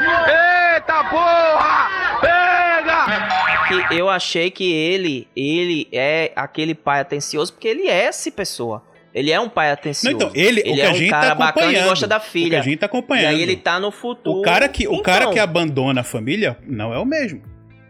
[0.76, 2.20] Eita porra!
[2.22, 2.39] Pega!
[3.88, 8.84] Que eu achei que ele, ele é aquele pai atencioso porque ele é essa pessoa.
[9.14, 10.16] Ele é um pai Não, atencioso.
[10.16, 11.90] então, ele, o que é a um gente cara tá bacana e acompanhando.
[11.90, 12.60] gosta da O que filha.
[12.60, 13.30] a gente tá E acompanhando.
[13.36, 14.40] aí ele tá no futuro.
[14.40, 17.42] O cara que, o Então, cara que abandona a família não é o mesmo.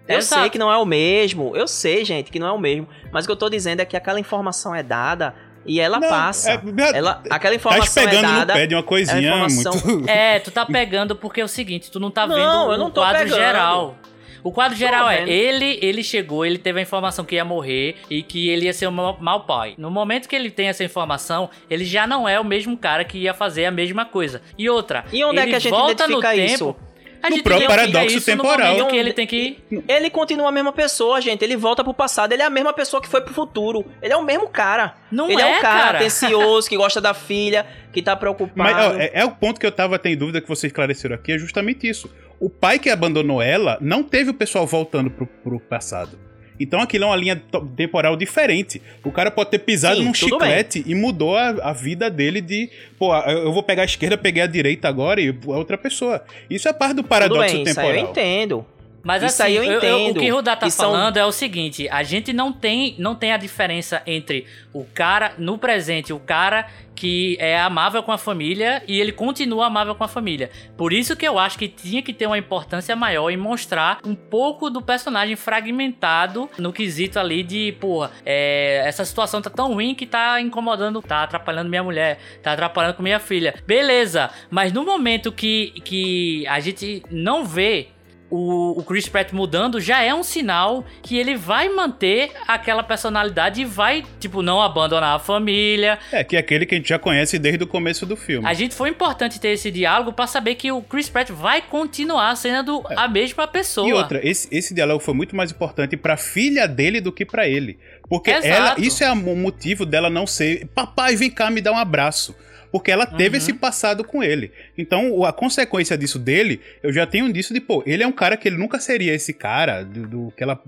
[0.07, 0.41] Eu Exato.
[0.41, 1.55] sei que não é o mesmo.
[1.55, 2.87] Eu sei, gente, que não é o mesmo.
[3.11, 6.07] Mas o que eu tô dizendo é que aquela informação é dada e ela Não,
[6.09, 6.51] passa.
[6.53, 6.61] é-
[6.97, 8.53] ela, aquela Tá informação pegando é dada.
[8.53, 10.09] no pé de uma coisinha é informação- muito.
[10.09, 12.87] É, tu tá pegando porque é o seguinte, tu não tá Não, vendo eu não
[12.87, 13.37] o tô quadro pegando.
[13.37, 13.97] geral.
[14.43, 18.21] O quadro geral é, ele ele chegou, ele teve a informação que ia morrer e
[18.23, 19.75] que ele ia ser um mau pai.
[19.77, 23.17] No momento que ele tem essa informação, ele já não é o mesmo cara que
[23.17, 24.41] ia fazer a mesma coisa.
[24.57, 26.75] E outra, E onde é ele que a gente volta no identifica tempo, isso?
[27.21, 28.87] A No gente próprio paradoxo temporal.
[28.87, 31.43] que ele tem que Ele continua a mesma pessoa, gente.
[31.43, 32.31] Ele volta pro passado.
[32.31, 33.85] Ele é a mesma pessoa que foi pro futuro.
[34.01, 34.95] Ele é o mesmo cara.
[35.11, 35.97] Não ele é, é, um cara, cara.
[35.97, 38.55] atencioso, que gosta da filha, que tá preocupado.
[38.55, 41.33] Mas ó, é, é o ponto que eu tava tendo dúvida que vocês esclareceram aqui,
[41.33, 42.09] é justamente isso.
[42.39, 46.17] O pai que abandonou ela não teve o pessoal voltando pro, pro passado.
[46.59, 47.41] Então aquilo é uma linha
[47.75, 48.81] temporal diferente.
[49.03, 52.69] O cara pode ter pisado Sim, num chiclete e mudou a, a vida dele de,
[52.97, 56.23] pô, eu vou pegar a esquerda, peguei a direita agora e é outra pessoa.
[56.49, 57.91] Isso é parte do paradoxo bem, temporal.
[57.91, 58.65] eu entendo.
[59.03, 60.17] Mas Isso assim, aí eu eu- eu- entendo.
[60.17, 63.31] o que Rudá tá são- falando é o seguinte: a gente não tem, não tem
[63.31, 68.83] a diferença entre o cara, no presente, o cara que é amável com a família
[68.85, 70.49] e ele continua amável com a família.
[70.75, 74.13] Por isso que eu acho que tinha que ter uma importância maior em mostrar um
[74.13, 79.95] pouco do personagem fragmentado no quesito ali de, porra, é, essa situação tá tão ruim
[79.95, 83.55] que tá incomodando, tá atrapalhando minha mulher, tá atrapalhando com minha filha.
[83.65, 87.87] Beleza, mas no momento que, que a gente não vê
[88.29, 93.61] o, o Chris Pratt mudando já é um sinal que ele vai manter aquela personalidade
[93.61, 95.99] e vai, tipo, não abandonar a família.
[96.11, 98.47] É, que é aquele que a gente já conhece desde o começo do filme.
[98.47, 102.35] A gente foi importante ter esse diálogo pra saber que o Chris Pratt vai continuar
[102.35, 103.87] sendo a mesma pessoa.
[103.87, 103.89] É.
[103.89, 107.47] E outra, esse, esse diálogo foi muito mais importante pra filha dele do que pra
[107.47, 107.79] ele.
[108.07, 108.47] Porque Exato.
[108.47, 112.35] ela, isso é o motivo dela não ser, papai, vem cá me dar um abraço.
[112.71, 113.43] Porque ela teve Uhum.
[113.43, 114.51] esse passado com ele.
[114.77, 118.37] Então, a consequência disso dele, eu já tenho disso de, pô, ele é um cara
[118.37, 120.61] que ele nunca seria esse cara do, do que ela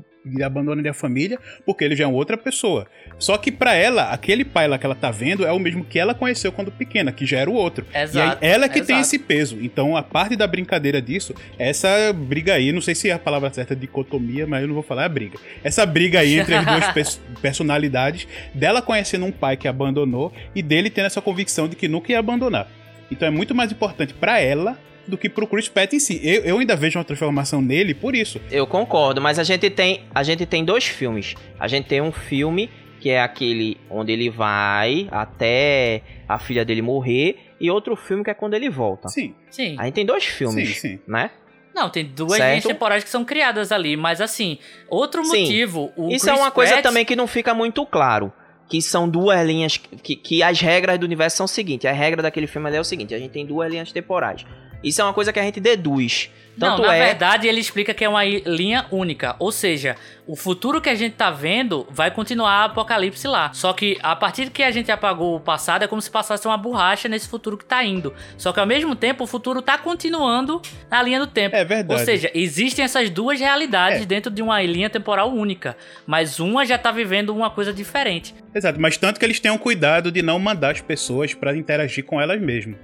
[0.43, 2.87] abandona a família, porque ele já é uma outra pessoa.
[3.17, 5.97] Só que pra ela, aquele pai lá que ela tá vendo é o mesmo que
[5.97, 7.85] ela conheceu quando pequena, que já era o outro.
[7.93, 9.01] Exato, E aí, ela que tem exato.
[9.01, 9.57] esse peso.
[9.61, 13.51] Então, a parte da brincadeira disso, essa briga aí, não sei se é a palavra
[13.51, 15.37] certa é dicotomia, mas eu não vou falar é a briga.
[15.63, 20.61] Essa briga aí entre as duas pers- personalidades, dela conhecendo um pai que abandonou e
[20.61, 22.67] dele tendo essa convicção de que nunca ia abandonar.
[23.11, 26.19] Então é muito mais importante pra ela do que pro Chris Pratt em si.
[26.23, 28.39] Eu, eu ainda vejo uma transformação nele por isso.
[28.51, 31.35] Eu concordo, mas a gente tem a gente tem dois filmes.
[31.59, 36.81] A gente tem um filme que é aquele onde ele vai até a filha dele
[36.81, 39.07] morrer e outro filme que é quando ele volta.
[39.09, 39.33] Sim.
[39.49, 39.75] Sim.
[39.79, 40.99] A gente tem dois filmes, Sim, sim.
[41.07, 41.31] né?
[41.73, 42.49] Não, tem duas Certo.
[42.49, 44.57] linhas temporais que são criadas ali, mas assim,
[44.89, 45.41] outro Sim.
[45.41, 45.91] motivo.
[45.95, 48.31] O Isso Chris é uma coisa Pratt- também que não fica muito claro.
[48.69, 49.77] Que são duas linhas.
[49.77, 52.79] Que, que as regras do universo são o seguinte: a regra daquele filme ali é
[52.79, 54.45] o seguinte: a gente tem duas linhas temporais.
[54.83, 56.29] Isso é uma coisa que a gente deduz.
[56.57, 57.05] Não, Tanto na é.
[57.05, 59.35] verdade ele explica que é uma linha única.
[59.39, 59.95] Ou seja,
[60.27, 63.53] o futuro que a gente tá vendo vai continuar apocalipse lá.
[63.53, 66.57] Só que a partir que a gente apagou o passado é como se passasse uma
[66.57, 68.13] borracha nesse futuro que tá indo.
[68.37, 71.55] Só que ao mesmo tempo o futuro tá continuando na linha do tempo.
[71.55, 71.97] É verdade.
[71.99, 74.05] Ou seja, existem essas duas realidades É.
[74.05, 75.77] dentro de uma linha temporal única.
[76.05, 78.35] Mas uma já tá vivendo uma coisa diferente.
[78.53, 82.19] Exato, mas tanto que eles tenham cuidado de não mandar as pessoas pra interagir com
[82.19, 82.75] elas mesmo.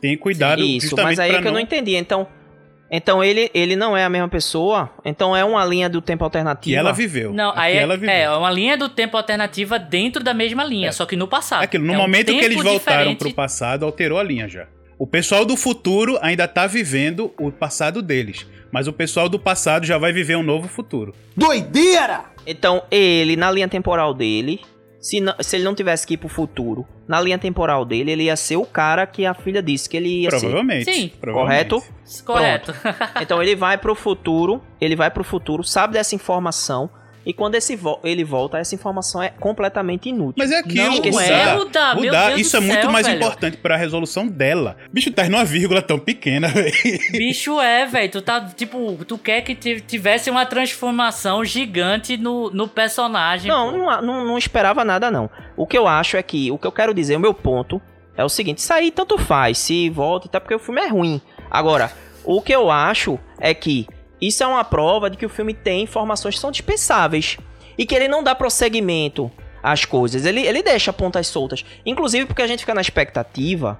[0.00, 1.96] Tem cuidado Isso, justamente mas aí é que eu não entendi.
[1.96, 2.26] Então,
[2.90, 4.90] então ele, ele não é a mesma pessoa?
[5.04, 6.74] Então é uma linha do tempo alternativa?
[6.74, 7.32] que ela viveu.
[7.32, 8.14] Não, aí é, ela viveu.
[8.14, 11.62] é uma linha do tempo alternativa dentro da mesma linha, só que no passado.
[11.62, 13.18] É aquilo, no É um momento que eles voltaram diferente.
[13.18, 14.66] pro passado, alterou a linha já.
[14.98, 19.86] O pessoal do futuro ainda tá vivendo o passado deles, mas o pessoal do passado
[19.86, 21.14] já vai viver um novo futuro.
[21.36, 22.24] Doideira!
[22.46, 24.60] Então ele, na linha temporal dele,
[25.00, 28.24] se, não- se ele não tivesse que ir pro futuro, na linha temporal dele, ele
[28.24, 30.40] ia ser o cara que a filha disse que ele ia ser.
[30.40, 30.84] Provavelmente.
[30.92, 31.12] Sim.
[31.20, 31.68] provavelmente.
[31.70, 31.84] Correto?
[32.24, 32.74] Correto.
[33.20, 36.90] Então ele vai pro futuro, ele vai pro futuro, sabe dessa informação,
[37.28, 40.34] e quando esse vo- ele volta, essa informação é completamente inútil.
[40.38, 41.30] Mas é aquilo, Não Esqueci.
[41.30, 43.18] é, Rudá, Deus isso do é muito céu, mais velho.
[43.18, 44.76] importante pra resolução dela.
[44.90, 46.72] Bicho, tá numa vírgula tão pequena, velho.
[47.12, 48.10] Bicho é, velho.
[48.10, 53.48] Tu tá, tipo, tu quer que ti- tivesse uma transformação gigante no, no personagem.
[53.50, 55.28] Não, não, não, não esperava nada, não.
[55.56, 57.80] O que eu acho é que, o que eu quero dizer, o meu ponto,
[58.16, 61.20] é o seguinte: isso aí tanto faz, se volta, até porque o filme é ruim.
[61.50, 61.92] Agora,
[62.24, 63.86] o que eu acho é que
[64.20, 67.36] isso é uma prova de que o filme tem informações que são dispensáveis.
[67.76, 69.30] E que ele não dá prosseguimento
[69.62, 70.24] às coisas.
[70.24, 71.64] Ele, ele deixa pontas soltas.
[71.86, 73.78] Inclusive porque a gente fica na expectativa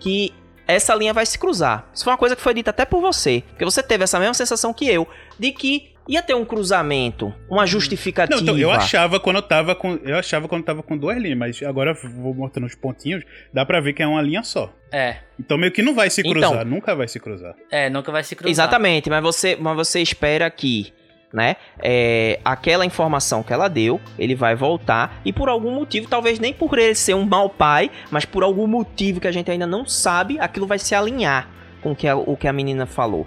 [0.00, 0.34] que
[0.66, 1.88] essa linha vai se cruzar.
[1.94, 3.44] Isso foi uma coisa que foi dita até por você.
[3.50, 5.06] Porque você teve essa mesma sensação que eu,
[5.38, 8.36] de que ia ter um cruzamento, uma justificativa.
[8.40, 9.98] Não, então, eu achava quando eu tava com.
[10.02, 13.24] Eu achava quando eu tava com duas linhas, mas agora eu vou mostrando os pontinhos,
[13.52, 14.72] dá pra ver que é uma linha só.
[14.92, 16.32] É, Então meio que não vai se Então.
[16.32, 17.54] cruzar, nunca vai se cruzar.
[17.70, 18.50] é, nunca vai se cruzar.
[18.50, 20.92] Exatamente, mas você, mas você espera que,
[21.32, 26.38] né, é, aquela informação que ela deu, ele vai voltar e por algum motivo, talvez
[26.38, 29.66] nem por ele ser um mau pai, mas por algum motivo que a gente ainda
[29.66, 31.48] não sabe, aquilo vai se alinhar
[31.82, 33.26] com o que a, o que a menina falou.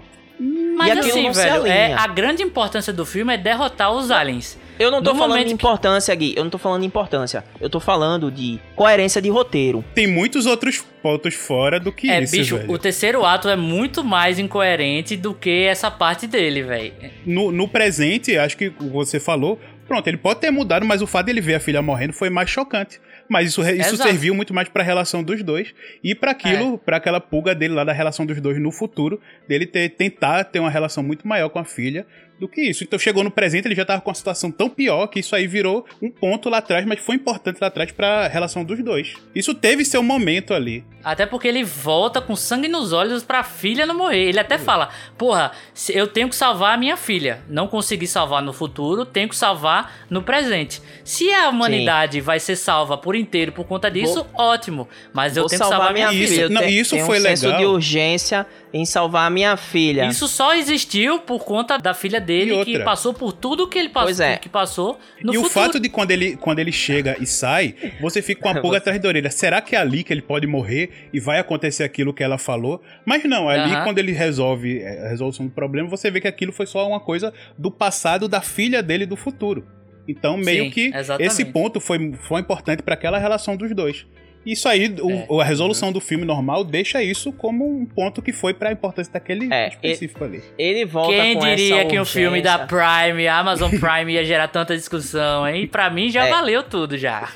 [0.80, 4.58] Mas E assim, velho, é, a grande importância do filme é derrotar os aliens.
[4.78, 7.44] Eu não tô No falando de que- importância, Gui, eu não tô falando de importância.
[7.60, 9.84] Eu tô falando de coerência de roteiro.
[9.94, 12.72] Tem muitos outros pontos fora do que é, isso, bicho, velho.
[12.72, 16.94] o terceiro ato é muito mais incoerente do que essa parte dele, velho.
[17.26, 21.26] No, no presente, acho que você falou, pronto, ele pode ter mudado, mas o fato
[21.26, 22.98] dele ver a filha morrendo foi mais chocante.
[23.30, 24.10] Mas isso, isso Exato.
[24.10, 27.84] serviu muito mais pra relação dos dois e pra aquilo, pra aquela pulga dele lá
[27.84, 31.60] da relação dos dois no futuro, dele ter, tentar ter uma relação muito maior com
[31.60, 32.04] a filha
[32.40, 32.82] do que isso.
[32.82, 35.46] Então chegou no presente, ele já tava com uma situação tão pior que isso aí
[35.46, 39.14] virou um ponto lá atrás, mas foi importante lá atrás pra relação dos dois.
[39.34, 40.82] Isso teve seu momento ali.
[41.04, 44.28] Até porque ele volta com sangue nos olhos pra filha não morrer.
[44.28, 45.52] Ele até fala: Porra,
[45.90, 47.40] eu tenho que salvar a minha filha.
[47.48, 50.82] Não consegui salvar no futuro, tenho que salvar no presente.
[51.04, 54.88] Se a humanidade vai ser salva por inteiro por conta disso, ótimo.
[55.12, 56.42] Mas eu Vou tenho que salvar minha Isso- filha.
[56.42, 57.60] Eu não, tenho- isso tenho foi um senso legal.
[57.60, 60.06] de urgência em salvar a minha filha.
[60.06, 64.06] Isso só existiu por conta da filha dele, que passou por tudo que ele passou,
[64.06, 64.36] Pois é.
[64.36, 65.64] que passou no e o futuro.
[65.66, 69.00] fato de quando ele, quando ele chega e sai, você fica com a pulga atrás
[69.00, 69.30] da orelha.
[69.30, 72.80] Será que é ali que ele pode morrer e vai acontecer aquilo que ela falou?
[73.04, 76.28] Mas não, é ali quando ele resolve é, a resolução do problema, você vê que
[76.28, 79.66] aquilo foi só uma coisa do passado da filha dele do futuro.
[80.08, 81.30] Então, meio Sim, que exatamente.
[81.30, 84.06] esse ponto foi, foi importante para aquela relação dos dois.
[84.44, 84.94] Isso aí,
[85.28, 89.12] o- a resolução do filme normal deixa isso como um ponto que foi pra importância
[89.12, 90.42] daquele É, específico ali.
[90.58, 93.02] Ele volta Quem com diria essa que um filme da urgência.
[93.06, 95.66] Prime, Amazon Prime, ia gerar tanta discussão, hein?
[95.66, 96.30] Pra mim já É.
[96.30, 97.28] valeu tudo já.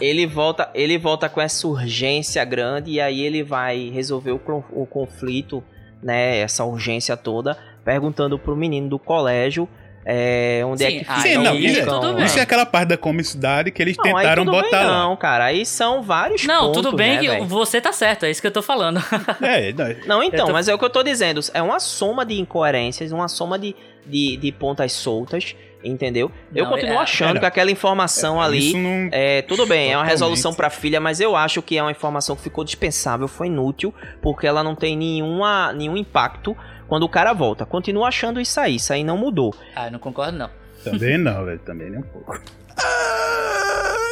[0.00, 4.40] Ele volta, ele volta com essa urgência grande e aí ele vai resolver o,
[4.72, 5.64] o conflito,
[6.02, 6.38] né?
[6.40, 9.66] Essa urgência toda, perguntando pro menino do colégio
[10.04, 12.24] é, onde Sim, é que fica aí Sim, não, isso, bem.
[12.24, 14.98] isso é aquela parte da comicidade que eles Não, aí tentaram tudo bem botar lá.
[15.04, 17.44] Não, cara, aí são vários Não, pontos, tudo bem né, que velho?
[17.46, 19.00] você tá certo, é isso que eu tô falando.
[19.40, 21.40] É, não, Não, então, tô- mas é o que eu tô dizendo.
[21.54, 23.74] É uma soma de incoerências, uma soma de,
[24.06, 25.54] de, de pontas soltas,
[25.84, 26.30] entendeu?
[26.54, 28.58] eu Não, continuo é- achando é, que aquela informação ali.
[28.68, 30.10] isso não- É, tudo bem, é uma Totalmente.
[30.10, 33.92] resolução pra filha, mas eu acho que é uma informação que ficou dispensável, foi inútil,
[34.20, 36.56] porque ela não tem nenhuma, nenhum impacto
[36.92, 37.64] quando o cara volta.
[37.64, 39.54] Continuo achando isso aí, isso aí não mudou.
[39.74, 40.50] ah, eu não concordo não.
[40.84, 41.58] Também não, velho.
[41.60, 42.38] Também nem um pouco.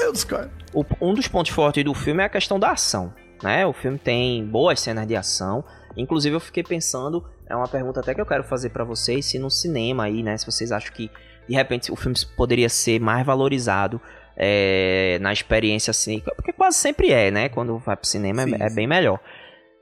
[0.02, 0.50] Eu discordo.
[0.72, 3.12] O- um dos pontos fortes do filme é a questão da ação,
[3.42, 3.66] né?
[3.66, 5.62] O filme tem boas cenas de ação.
[5.94, 9.38] Inclusive eu fiquei pensando, é uma pergunta até que eu quero fazer pra vocês, se
[9.38, 11.10] no cinema aí, né, se vocês acham que
[11.46, 14.00] de repente o filme poderia ser mais valorizado
[14.36, 17.50] é, na experiência assim, porque quase sempre é, né?
[17.50, 18.74] Quando vai pro cinema é- Sim, é, sim.
[18.74, 19.20] bem melhor.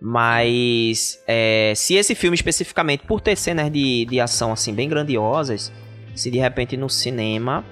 [0.01, 5.73] Mas é, se esse filme especificamente, por ter cenas de, de ação assim bem grandiosas,
[6.15, 7.65] se de repente no cinema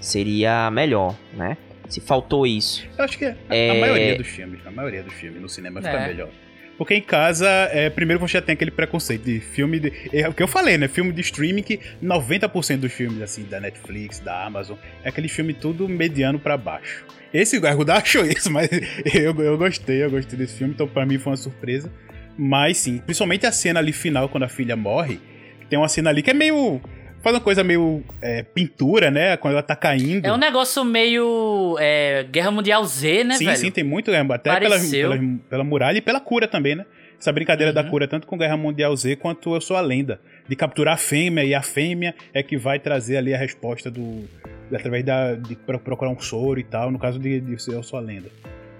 [0.00, 1.56] seria melhor, né?
[1.88, 2.86] Se faltou isso.
[2.96, 3.80] Eu acho que a, a É.
[3.80, 6.06] maioria dos filmes, a maioria dos filmes no cinema fica É.
[6.08, 6.28] melhor.
[6.76, 9.92] Porque em casa, é, primeiro você já tem aquele preconceito de filme de.
[10.12, 10.88] É o que eu falei, né?
[10.88, 15.54] Filme de streaming que 90% dos filmes, assim, da Netflix, da Amazon, é aquele filme
[15.54, 17.04] tudo mediano pra baixo.
[17.34, 18.70] Esse o Arruda achou isso, mas
[19.12, 21.90] eu, eu gostei, eu gostei desse filme, então pra mim foi uma surpresa.
[22.38, 25.20] Mas sim, principalmente a cena ali final, quando a filha morre,
[25.68, 26.80] tem uma cena ali que é meio.
[27.22, 29.36] Faz uma coisa meio é, pintura, né?
[29.36, 30.26] Quando ela tá caindo.
[30.26, 33.56] É um negócio meio é, Guerra Mundial Z, né, sim, velho?
[33.56, 36.84] sim, tem muito, até pela, pela, pela muralha e pela cura também, né?
[37.18, 37.88] Essa brincadeira da Uhum.
[37.88, 40.20] cura, tanto com Guerra Mundial Z quanto Eu Sou a Lenda.
[40.46, 44.28] De capturar a fêmea, e a fêmea é que vai trazer ali a resposta do.
[44.72, 47.82] Através da, de pro- procurar um soro e tal, no caso de, de ser Eu
[47.82, 48.28] Sou a Lenda.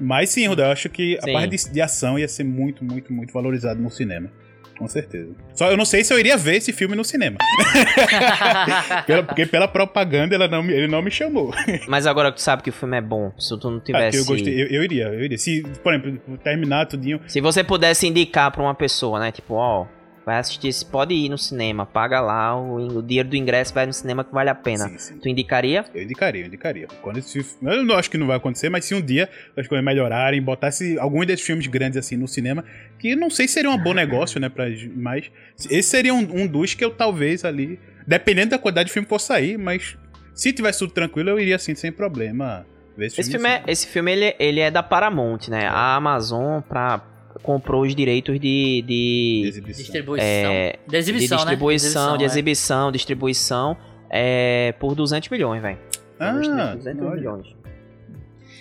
[0.01, 1.33] Mas sim, Ruda, eu acho que a Sim.
[1.33, 4.29] parte de, de ação ia ser muito, muito, muito valorizado no cinema.
[4.77, 5.31] Com certeza.
[5.55, 7.37] Só eu não sei se eu iria ver esse filme no cinema.
[9.07, 11.53] Pela- porque pela propaganda ela não, ele não me chamou.
[11.89, 14.19] Mas agora que tu sabe que o filme é bom, se tu não Ah, tivesse.
[14.19, 14.63] eu gostei.
[14.63, 15.39] Eu, eu iria, eu iria.
[15.39, 17.21] Se, por exemplo, terminar tudinho.
[17.29, 19.31] Se você pudesse indicar pra uma pessoa, né?
[19.31, 19.87] Tipo, ó,
[20.25, 23.85] vai assistir, esse- pode ir no cinema, paga lá, o, o dinheiro do ingresso vai
[23.87, 24.89] no cinema que vale a pena.
[24.89, 25.19] Sim, sim.
[25.19, 25.85] Tu indicaria?
[25.95, 26.87] Eu indicaria, eu indicaria.
[27.03, 29.85] Quando esse, eu não acho que não vai acontecer, mas se um dia as coisas
[29.85, 32.65] melhorarem, botasse alguns desses filmes grandes assim no cinema,
[32.99, 34.65] que não sei se seria um bom negócio, né, pra,
[34.97, 35.31] mas
[35.71, 39.11] esse seria um, um dos que eu talvez ali, dependendo da quantidade de filme que
[39.11, 39.97] for sair, mas
[40.35, 42.67] se tivesse tudo tranquilo, eu iria assim, sem problema.
[42.97, 43.47] Ver esse, Esse filme.
[43.49, 45.67] filme, é, esse filme ele, ele é da Paramount, né?
[45.67, 47.01] A Amazon pra,
[47.45, 48.83] comprou os direitos de.
[48.83, 49.83] de de, exibição.
[49.83, 50.27] Distribuição.
[50.27, 52.19] É, de exibição, de distribuição, né?
[52.19, 52.27] de é.
[52.27, 53.77] exibição, distribuição,
[54.11, 55.79] é, por 200 milhões, velho.
[56.19, 56.33] Ah,
[56.75, 57.15] 200 olha.
[57.15, 57.47] milhões.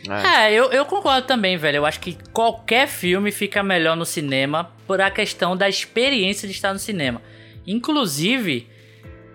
[0.10, 0.48] É.
[0.48, 1.78] É, eu, eu concordo também, velho.
[1.78, 6.54] Eu acho que qualquer filme fica melhor no cinema por a questão da experiência de
[6.54, 7.22] estar no cinema.
[7.66, 8.68] Inclusive,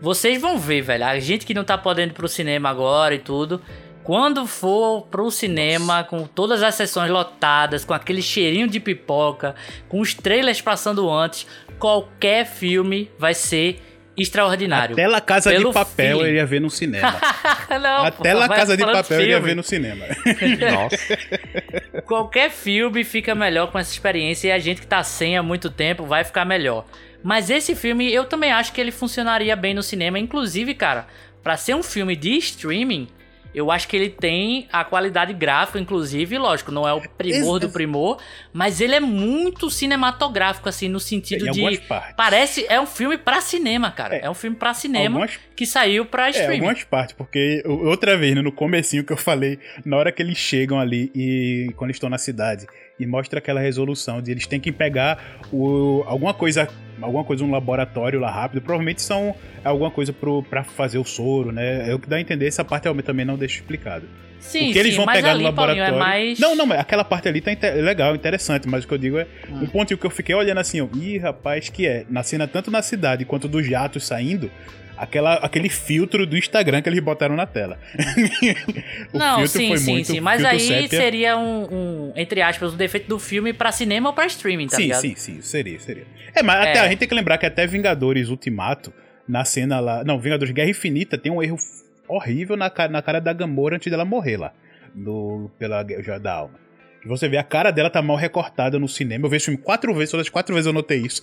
[0.00, 1.04] vocês vão ver, velho.
[1.04, 3.62] A gente que não tá podendo ir pro cinema agora e tudo.
[4.08, 9.54] Quando for pro cinema, com todas as sessões lotadas, com aquele cheirinho de pipoca,
[9.86, 11.46] com os trailers passando antes,
[11.78, 13.82] qualquer filme vai ser
[14.16, 14.94] extraordinário.
[14.94, 16.20] Até La Casa de Pelo Papel feeling.
[16.22, 17.20] eu iria ver no cinema.
[17.82, 19.46] Não, Até pô, La Casa de Papel eu iria filme.
[19.50, 20.06] ver no cinema.
[20.72, 22.02] Nossa.
[22.06, 25.68] Qualquer filme fica melhor com essa experiência e a gente que tá sem há muito
[25.68, 26.86] tempo vai ficar melhor.
[27.22, 31.06] Mas esse filme eu também acho que ele funcionaria bem no cinema, inclusive, cara,
[31.42, 33.06] pra ser um filme de streaming,
[33.54, 37.70] Eu acho que ele tem a qualidade gráfica, inclusive, lógico, não é o primor do
[37.70, 38.18] primor,
[38.52, 41.80] mas ele é muito cinematográfico, assim, no sentido Em de.
[42.16, 42.66] Parece.
[42.68, 44.16] É um filme pra cinema, cara.
[44.16, 44.30] É, É.
[44.30, 46.54] um filme pra cinema Algumas- que saiu pra É, streaming.
[46.66, 50.36] algumas partes, porque outra vez, né, no comecinho que eu falei, na hora que eles
[50.38, 52.66] chegam ali e quando estão na cidade
[53.00, 56.68] e mostra aquela resolução de eles têm que pegar o, alguma coisa,
[57.00, 59.34] alguma coisa no laboratório lá rápido, provavelmente são
[59.64, 61.90] alguma coisa pro, pra fazer o soro, né?
[61.90, 64.06] É o que dá a entender, essa parte eu também não deixo explicado.
[64.40, 65.94] Sim, o que eles sim, vão pegar no Paulinho, laboratório.
[65.96, 66.38] é mais.
[66.38, 69.18] Não, não, mas aquela parte ali tá inte- legal, interessante, mas o que eu digo
[69.18, 69.62] é Hum.
[69.62, 72.70] um ponto que eu fiquei olhando assim, ó, ih, rapaz, que é, na cena tanto
[72.70, 74.48] na cidade quanto dos jatos saindo,
[74.98, 77.78] aquela, aquele filtro do Instagram que eles botaram na tela.
[79.12, 80.20] o não, filtro sim, foi sim, muito sim.
[80.20, 80.88] Mas aí sépia.
[80.88, 84.76] seria um, um, entre aspas, um defeito do filme pra cinema ou pra streaming, tá
[84.76, 85.00] sim, ligado?
[85.00, 86.06] sim, sim, seria, seria.
[86.34, 86.80] É, mas até É.
[86.80, 88.92] a gente tem que lembrar que até Vingadores Ultimato,
[89.26, 90.04] na cena lá.
[90.04, 91.56] Não, Vingadores Guerra Infinita tem um erro
[92.08, 94.52] horrível na cara, na cara da Gamora antes dela morrer lá.
[94.94, 96.54] No, pela Joia da Alma.
[97.00, 99.26] Que você vê a cara dela tá mal recortada no cinema.
[99.26, 101.22] Eu vi esse filme quatro vezes, todas as quatro vezes eu notei isso.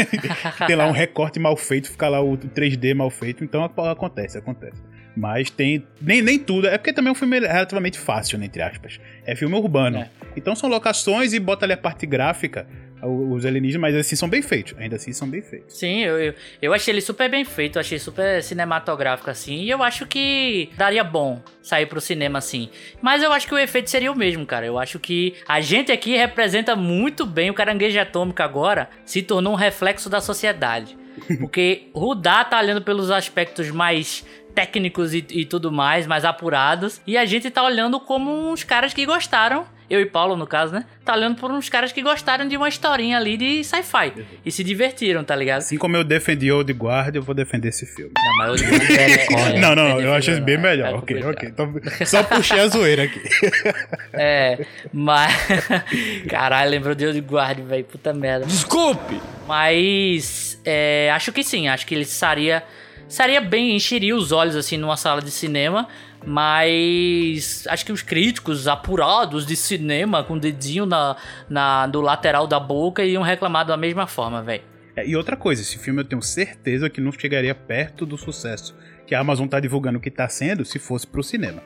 [0.66, 3.42] tem lá um recorte mal feito, fica lá o 3D mal feito.
[3.42, 4.80] Então ac- acontece, acontece.
[5.16, 5.86] Mas tem.
[6.00, 6.68] Nem, nem tudo.
[6.68, 9.00] É porque também é um filme relativamente fácil, né, entre aspas.
[9.24, 9.98] É filme urbano.
[9.98, 10.10] É.
[10.36, 14.28] Então são locações e bota ali a parte gráfica, o- os alienígenas, mas assim são
[14.28, 14.74] bem feitos.
[14.78, 15.78] Ainda assim são bem feitos.
[15.78, 19.82] Sim, eu, eu, eu achei ele super bem feito, achei super cinematográfico assim, e eu
[19.82, 22.68] acho que daria bom sair pro cinema assim.
[23.00, 24.66] Mas eu acho que o efeito seria o mesmo, cara.
[24.66, 29.52] Eu acho que a gente aqui representa muito bem o caranguejo atômico agora, se tornou
[29.52, 30.96] um reflexo da sociedade.
[31.38, 34.24] Porque Rudá tá olhando pelos aspectos mais
[34.54, 38.94] técnicos e, e tudo mais, mais apurados, e a gente tá olhando como uns caras
[38.94, 40.84] que gostaram eu e Paulo, no caso, né?
[41.04, 44.26] Tá olhando por uns caras que gostaram de uma historinha ali de sci-fi.
[44.44, 45.58] E se divertiram, tá ligado?
[45.58, 48.10] Assim como eu defendi Old Guard, eu vou defender esse filme.
[48.16, 50.88] Não, mas eu digo, é, é, não, não, eu acho bem é, melhor.
[50.88, 51.48] é ok, ok.
[51.48, 51.72] Então,
[52.04, 53.20] só puxei a zoeira aqui.
[54.18, 55.32] É, mas.
[56.28, 57.84] Caralho, lembrou de Old Guard, velho.
[57.84, 58.46] Puta merda.
[58.46, 59.20] Desculpe!
[59.46, 60.45] Mas.
[60.66, 62.62] É, acho que sim, acho que ele estaria.
[63.08, 65.88] Estaria bem, encheria os olhos assim numa sala de cinema.
[66.26, 71.16] Mas acho que os críticos apurados de cinema, com o dedinho na,
[71.48, 74.64] na, do lateral da boca, iam reclamar da mesma forma, velho.
[74.96, 78.74] É, e outra coisa, esse filme eu tenho certeza que não chegaria perto do sucesso
[79.06, 81.62] que a Amazon tá divulgando que tá sendo se fosse pro cinema.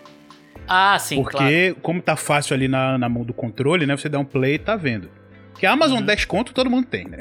[0.68, 1.76] Ah, sim, Porque, claro.
[1.82, 3.96] como tá fácil ali na, na mão do controle, né?
[3.96, 5.10] Você dá um play e tá vendo.
[5.60, 7.18] Que a Amazon 10 conto todo mundo tem, né?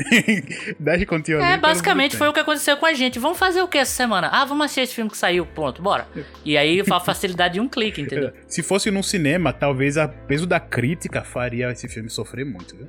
[0.79, 1.47] 10 continho ali.
[1.47, 1.53] Uhum.
[1.55, 3.19] É, basicamente foi o que aconteceu com a gente.
[3.19, 4.29] Vamos fazer o que essa semana?
[4.31, 6.07] Ah, vamos assistir esse filme que saiu, pronto, bora.
[6.45, 8.31] E aí a facilidade de um clique, entendeu?
[8.47, 12.87] Se fosse num cinema, talvez o peso da crítica faria esse filme sofrer muito, viu?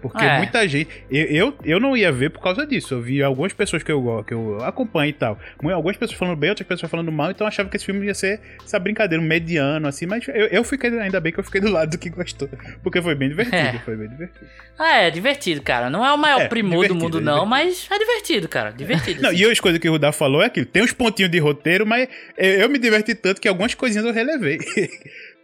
[0.00, 0.38] Porque É.
[0.38, 0.88] muita gente.
[1.10, 2.94] Eu, eu, eu não ia ver por causa disso.
[2.94, 5.38] Eu vi algumas pessoas que eu, que eu acompanho e tal.
[5.72, 8.14] Algumas pessoas falando bem, outras pessoas falando mal, então eu achava que esse filme ia
[8.14, 10.06] ser essa brincadeira, um mediano, assim.
[10.06, 12.48] Mas eu, eu fiquei, ainda bem que eu fiquei do lado do que gostou.
[12.82, 13.56] Porque foi bem divertido.
[13.56, 13.78] É.
[13.84, 14.46] Foi bem divertido.
[14.78, 15.88] Ah, é divertido, cara.
[15.90, 18.70] Não é o maior É, primor do mundo, é não, mas é divertido, cara.
[18.70, 19.22] Divertido.
[19.22, 19.38] Não, assim.
[19.38, 20.66] e as coisas que o Rudá falou é aquilo.
[20.66, 24.12] Tem uns pontinhos de roteiro, mas eu, eu me diverti tanto que algumas coisinhas eu
[24.12, 24.58] relevei.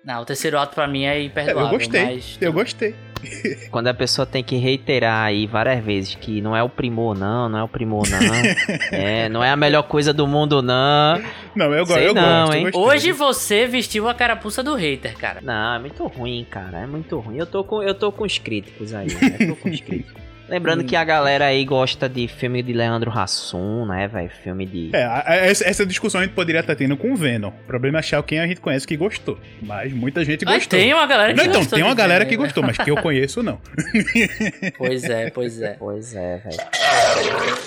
[0.05, 1.71] Não, o terceiro ato pra mim é eu imperdoável.
[1.79, 2.05] gostei.
[2.05, 2.39] Mas...
[2.41, 2.95] Eu gostei.
[3.71, 7.49] Quando a pessoa tem que reiterar aí várias vezes que não é o primor, não,
[7.49, 8.19] não é o primor, não.
[8.99, 11.21] é, não é a melhor coisa do mundo, não.
[11.55, 12.57] Não, eu, go- Sei eu não, gosto.
[12.57, 12.63] hein?
[12.65, 12.81] gostei.
[12.83, 15.41] Hoje você vestiu a carapuça do hater, cara.
[15.41, 16.79] Não, é muito ruim, cara.
[16.81, 17.37] É muito ruim.
[17.37, 19.07] Eu tô com, eu tô com os críticos aí.
[19.09, 19.37] né?
[19.41, 20.15] Eu tô com os críticos.
[20.51, 24.29] Lembrando que a galera aí gosta de filme de Leandro Hassum, né, velho?
[24.43, 24.91] Filme de.
[24.93, 27.49] É, a- a- essa discussão a gente poderia estar tendo com o Venom.
[27.51, 29.39] O problema é achar quem a gente conhece que gostou.
[29.63, 30.79] Mas muita gente Mas gostou.
[30.79, 32.91] tem uma galera que não, então, gostou tem uma galera Venom, que gostou, mas que
[32.91, 33.61] eu conheço, não.
[34.77, 35.77] Pois é, pois é.
[35.79, 37.61] Pois é, velho.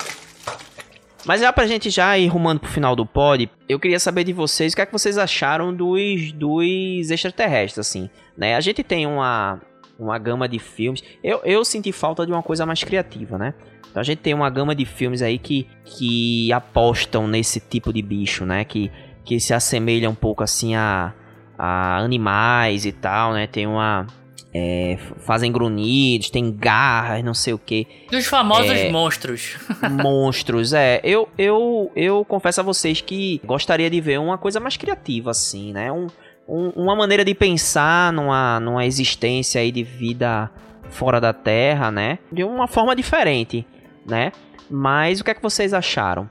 [1.25, 4.33] Mas já pra gente já ir rumando pro final do pod, eu queria saber de
[4.33, 8.55] vocês o que é que vocês acharam dos, dos extraterrestres, assim, né?
[8.55, 9.61] A gente tem uma,
[9.99, 11.03] uma gama de filmes.
[11.23, 13.53] Eu, eu senti falta de uma coisa mais criativa, né?
[13.89, 18.01] Então a gente tem uma gama de filmes aí que, que apostam nesse tipo de
[18.01, 18.63] bicho, né?
[18.65, 18.91] Que,
[19.23, 21.13] que se assemelha um pouco assim a,
[21.57, 23.45] a animais e tal, né?
[23.45, 24.07] Tem uma.
[24.51, 28.91] é, fazem grunhidos, tem garras, não sei o que Dos famosos É.
[28.91, 29.57] monstros.
[30.03, 30.99] monstros, é.
[31.03, 35.71] Eu, eu, eu confesso a vocês que gostaria de ver uma coisa mais criativa, assim,
[35.71, 35.91] né?
[35.91, 36.07] Um,
[36.47, 40.49] um- uma maneira de pensar numa, numa existência aí de vida
[40.89, 42.19] fora da Terra, né?
[42.31, 43.65] De uma forma diferente,
[44.07, 44.31] né?
[44.69, 46.29] Mas o que é que vocês acharam?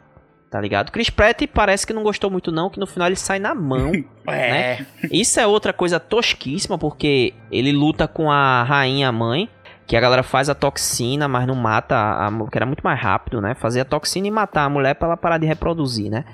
[0.50, 0.90] Tá ligado?
[0.92, 3.90] Chris Pratt parece que não gostou muito não, que no final ele sai na mão,
[4.26, 4.86] né?
[5.10, 9.48] Isso é outra coisa tosquíssima, porque ele luta com a rainha mãe,
[9.86, 13.00] que a galera faz a toxina, mas não mata a mulher, que era muito mais
[13.00, 13.54] rápido, né?
[13.54, 16.24] Fazer a toxina e matar a mulher pra ela parar de reproduzir, né?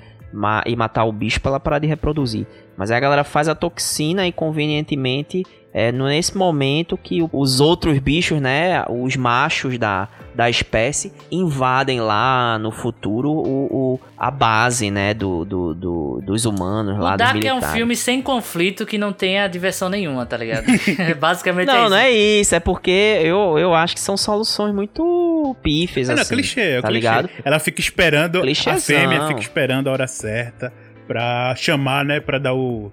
[0.65, 2.45] E matar o bicho pra ela parar de reproduzir.
[2.77, 5.43] Mas aí a galera faz a toxina e convenientemente
[5.73, 12.57] é nesse momento que os outros bichos, né, os machos da, da espécie, invadem lá
[12.57, 17.17] no futuro o, o a base, né, do, do, do dos humanos lá, o dos
[17.17, 20.65] Dark é um filme sem conflito que não tenha diversão nenhuma, tá ligado?
[21.19, 21.89] Basicamente não, é isso.
[21.89, 26.21] não é isso, é porque eu, eu acho que são soluções muito pífias, É, não,
[26.21, 26.93] assim, clichê, é tá clichê.
[26.99, 27.29] ligado?
[27.43, 30.73] Ela fica esperando, a fêmea fica esperando a hora certa
[31.07, 32.91] pra chamar, né, pra dar o,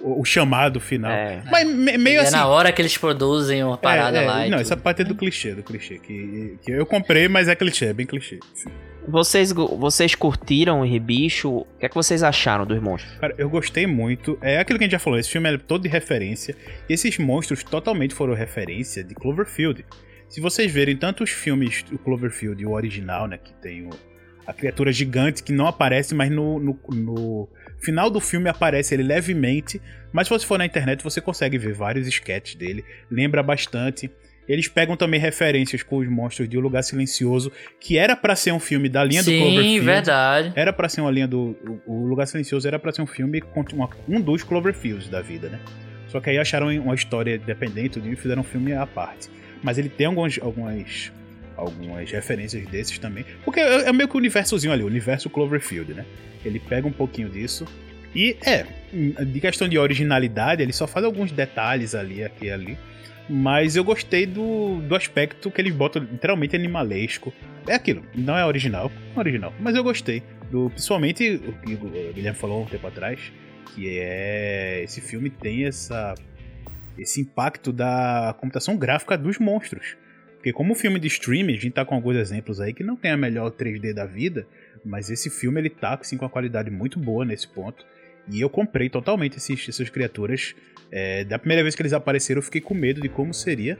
[0.00, 1.10] o, chamado final.
[1.10, 1.42] É.
[1.50, 2.32] Mas me- meio é assim...
[2.32, 4.46] na hora que eles produzem uma parada é, é, lá.
[4.46, 4.66] e Não, tudo.
[4.66, 5.98] essa parte é do clichê, do clichê.
[5.98, 8.38] Que, que eu comprei, mas é clichê, é bem clichê.
[8.54, 8.70] sim.
[9.08, 11.48] Vocês, vocês curtiram o Rebicho?
[11.58, 13.16] O que é que vocês acharam dos monstros?
[13.18, 14.36] Cara, eu gostei muito.
[14.42, 16.56] É aquilo que a gente já falou, esse filme é todo de referência.
[16.88, 19.86] E esses monstros totalmente foram referência de Cloverfield.
[20.28, 23.90] Se vocês verem tanto os filmes do Cloverfield e o original, né, que tem o,
[24.44, 27.48] a criatura gigante que não aparece, mas no, no, no
[27.86, 29.80] final do filme aparece ele levemente.
[30.12, 32.84] Mas se você for na internet, você consegue ver vários sketches dele.
[33.10, 34.10] Lembra bastante.
[34.48, 37.50] Eles pegam também referências com os monstros de O Lugar Silencioso,
[37.80, 39.80] que era pra ser um filme da linha do Sim, Cloverfield.
[39.80, 40.52] verdade.
[40.54, 41.56] Era pra ser uma linha do.
[41.86, 43.42] O Lugar Silencioso era pra ser um filme
[43.72, 45.58] uma- um dos Cloverfields da vida, né?
[46.08, 49.28] Só que aí acharam uma história independente e fizeram um filme à parte.
[49.62, 51.12] Mas ele tem algumas, algumas,
[51.56, 53.24] algumas referências desses também.
[53.44, 56.04] Porque é, é meio que o universozinho ali, o universo Cloverfield, né?
[56.44, 57.66] Ele pega um pouquinho disso.
[58.14, 58.64] E é,
[59.24, 62.78] de questão de originalidade, ele só faz alguns detalhes ali, aqui e ali.
[63.28, 67.32] Mas eu gostei do, do aspecto que eles botam literalmente animalesco.
[67.66, 69.52] É aquilo, não é original, não é original.
[69.58, 70.22] Mas eu gostei.
[70.50, 73.32] Do, principalmente o que o Guilherme falou um tempo atrás,
[73.74, 74.82] que é.
[74.84, 76.14] Esse filme tem essa.
[76.96, 79.96] Esse impacto da computação gráfica dos monstros.
[80.46, 83.10] Porque como filme de streaming, a gente tá com alguns exemplos aí que não tem
[83.10, 84.46] a melhor 3D da vida,
[84.84, 87.84] mas esse filme ele tá assim, com uma qualidade muito boa nesse ponto.
[88.30, 90.54] E eu comprei totalmente esses, essas criaturas.
[90.92, 93.76] É, da primeira vez que eles apareceram, eu fiquei com medo de como seria.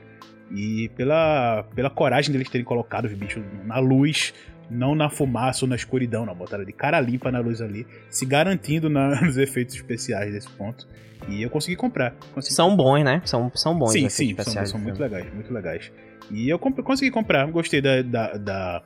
[0.51, 4.35] E pela, pela coragem deles terem colocado os bichos na luz,
[4.69, 6.35] não na fumaça ou na escuridão, não.
[6.35, 10.85] Botaram de cara limpa na luz ali, se garantindo na- nos efeitos especiais desse ponto.
[11.29, 12.11] E eu consegui comprar.
[12.35, 13.23] Consegui São bons, né?
[13.25, 13.93] São, são bons.
[13.93, 15.93] Sim, sim, são, são muito legais, muito legais.
[16.31, 18.83] E eu comp- consegui comprar, gostei da, da, da,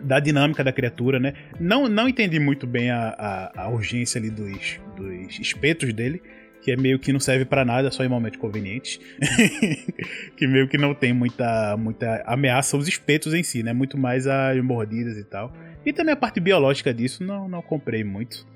[0.00, 1.34] da dinâmica da criatura, né?
[1.60, 3.08] Não, não entendi muito bem a,
[3.56, 6.20] a, a urgência ali dos, dos espetos dele,
[6.60, 8.98] que é meio que não serve pra nada, só em momentos convenientes.
[10.36, 13.72] que meio que não tem muita, muita ameaça os espetos em si, né?
[13.72, 15.52] Muito mais as mordidas e tal.
[15.86, 18.46] E também a parte biológica disso, não, não comprei muito.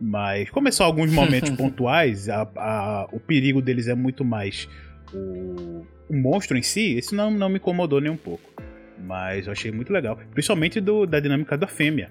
[0.00, 4.68] Mas, como é só alguns momentos pontuais, a- a- o perigo deles é muito mais
[5.14, 8.50] o, o monstro em si, isso não, não me incomodou nem um pouco.
[8.98, 10.18] Mas eu achei muito legal.
[10.32, 12.10] Principalmente do, da dinâmica da fêmea.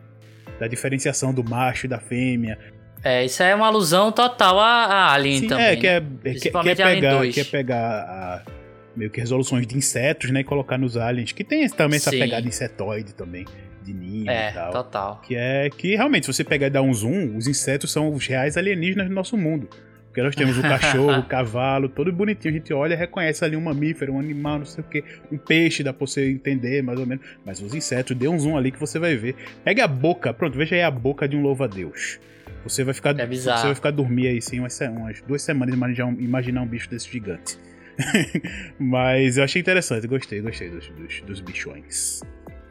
[0.59, 2.57] Da diferenciação do macho e da fêmea.
[3.03, 5.65] É, isso é uma alusão total a, a Alien Sim, também.
[5.65, 6.07] é, que é, né?
[6.25, 7.33] é, que, que é pegar, 2.
[7.33, 8.41] que é pegar a-
[8.95, 10.41] meio que resoluções de insetos, né?
[10.41, 11.31] E colocar nos aliens.
[11.31, 12.19] Que tem também essa Sim.
[12.19, 13.45] pegada insetoide também.
[13.83, 14.71] De ninho É, e tal.
[14.71, 15.21] total.
[15.25, 18.27] Que é que realmente, se você pegar e dar um zoom, os insetos são os
[18.27, 19.67] reais alienígenas do nosso mundo.
[20.11, 22.53] Porque nós temos o cachorro, o cavalo, todo bonitinho.
[22.53, 25.03] A gente olha e reconhece ali um mamífero, um animal, não sei o que.
[25.31, 27.25] Um peixe, dá pra você entender mais ou menos.
[27.45, 29.35] Mas os insetos, dê um zoom ali que você vai ver.
[29.63, 32.19] Pega a boca, pronto, veja aí a boca de um louva-a-Deus.
[32.65, 36.05] Você vai ficar, É você vai ficar dormir aí sim umas, umas duas semanas imaginar
[36.05, 37.57] um, imaginar um bicho desse gigante.
[38.77, 42.21] Mas eu achei interessante, gostei, gostei dos, dos, dos bichões.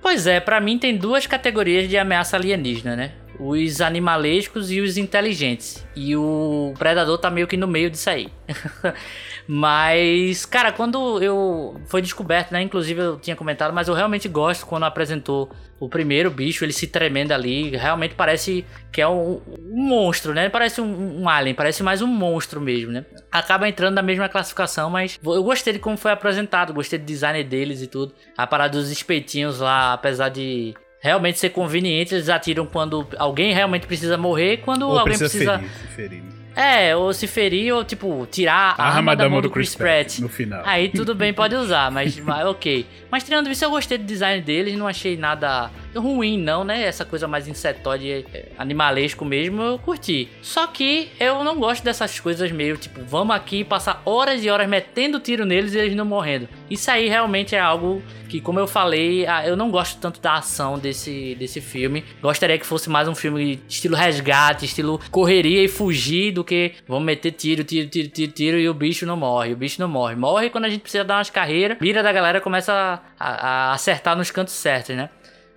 [0.03, 3.13] Pois é, pra mim tem duas categorias de ameaça alienígena, né?
[3.43, 5.87] Os animalescos e os inteligentes.
[5.97, 8.29] E o predador tá meio que no meio disso aí.
[9.49, 12.61] mas, cara, quando eu foi descoberto, né?
[12.61, 15.51] Inclusive eu tinha comentado, mas eu realmente gosto quando apresentou
[15.81, 17.71] o primeiro bicho, ele se tremendo ali.
[17.71, 20.51] Realmente parece que é um, um monstro, né?
[20.51, 23.07] Parece um, um alien, parece mais um monstro mesmo, né?
[23.33, 27.43] Acaba entrando na mesma classificação, mas eu gostei de como foi apresentado, gostei do design
[27.43, 28.15] deles e tudo.
[28.37, 33.87] A parada dos espetinhos lá, apesar de realmente ser conveniente, eles atiram quando alguém realmente
[33.87, 35.59] precisa morrer, quando Ou alguém precisa, precisa.
[35.59, 36.41] ferir, se ferir.
[36.57, 40.19] É, ou se ferir, ou tipo, tirar a arma, da mão do Chris Pratt.
[40.19, 40.63] no final.
[40.67, 42.85] Aí tudo bem, pode usar, mas, mas ok.
[43.11, 46.83] Mas tirando isso, eu gostei do design deles, não achei nada ruim, não, né?
[46.83, 50.29] Essa coisa mais insetóide, é, animalesco mesmo, eu curti.
[50.43, 54.69] Só que eu não gosto dessas coisas meio tipo, vamos aqui passar horas e horas
[54.69, 56.49] metendo tiro neles e eles não morrendo.
[56.71, 60.79] Isso aí realmente é algo que, como eu falei, eu não gosto tanto da ação
[60.79, 62.05] desse, desse filme.
[62.23, 67.05] Gostaria que fosse mais um filme estilo resgate, estilo correria e fugir do que vamos
[67.05, 69.53] meter tiro, tiro, tiro, tiro, tiro e o bicho não morre.
[69.53, 70.15] O bicho não morre.
[70.15, 73.73] Morre quando a gente precisa dar umas carreiras, mira da galera começa a, a- a
[73.73, 75.11] acertar nos cantos certos, né?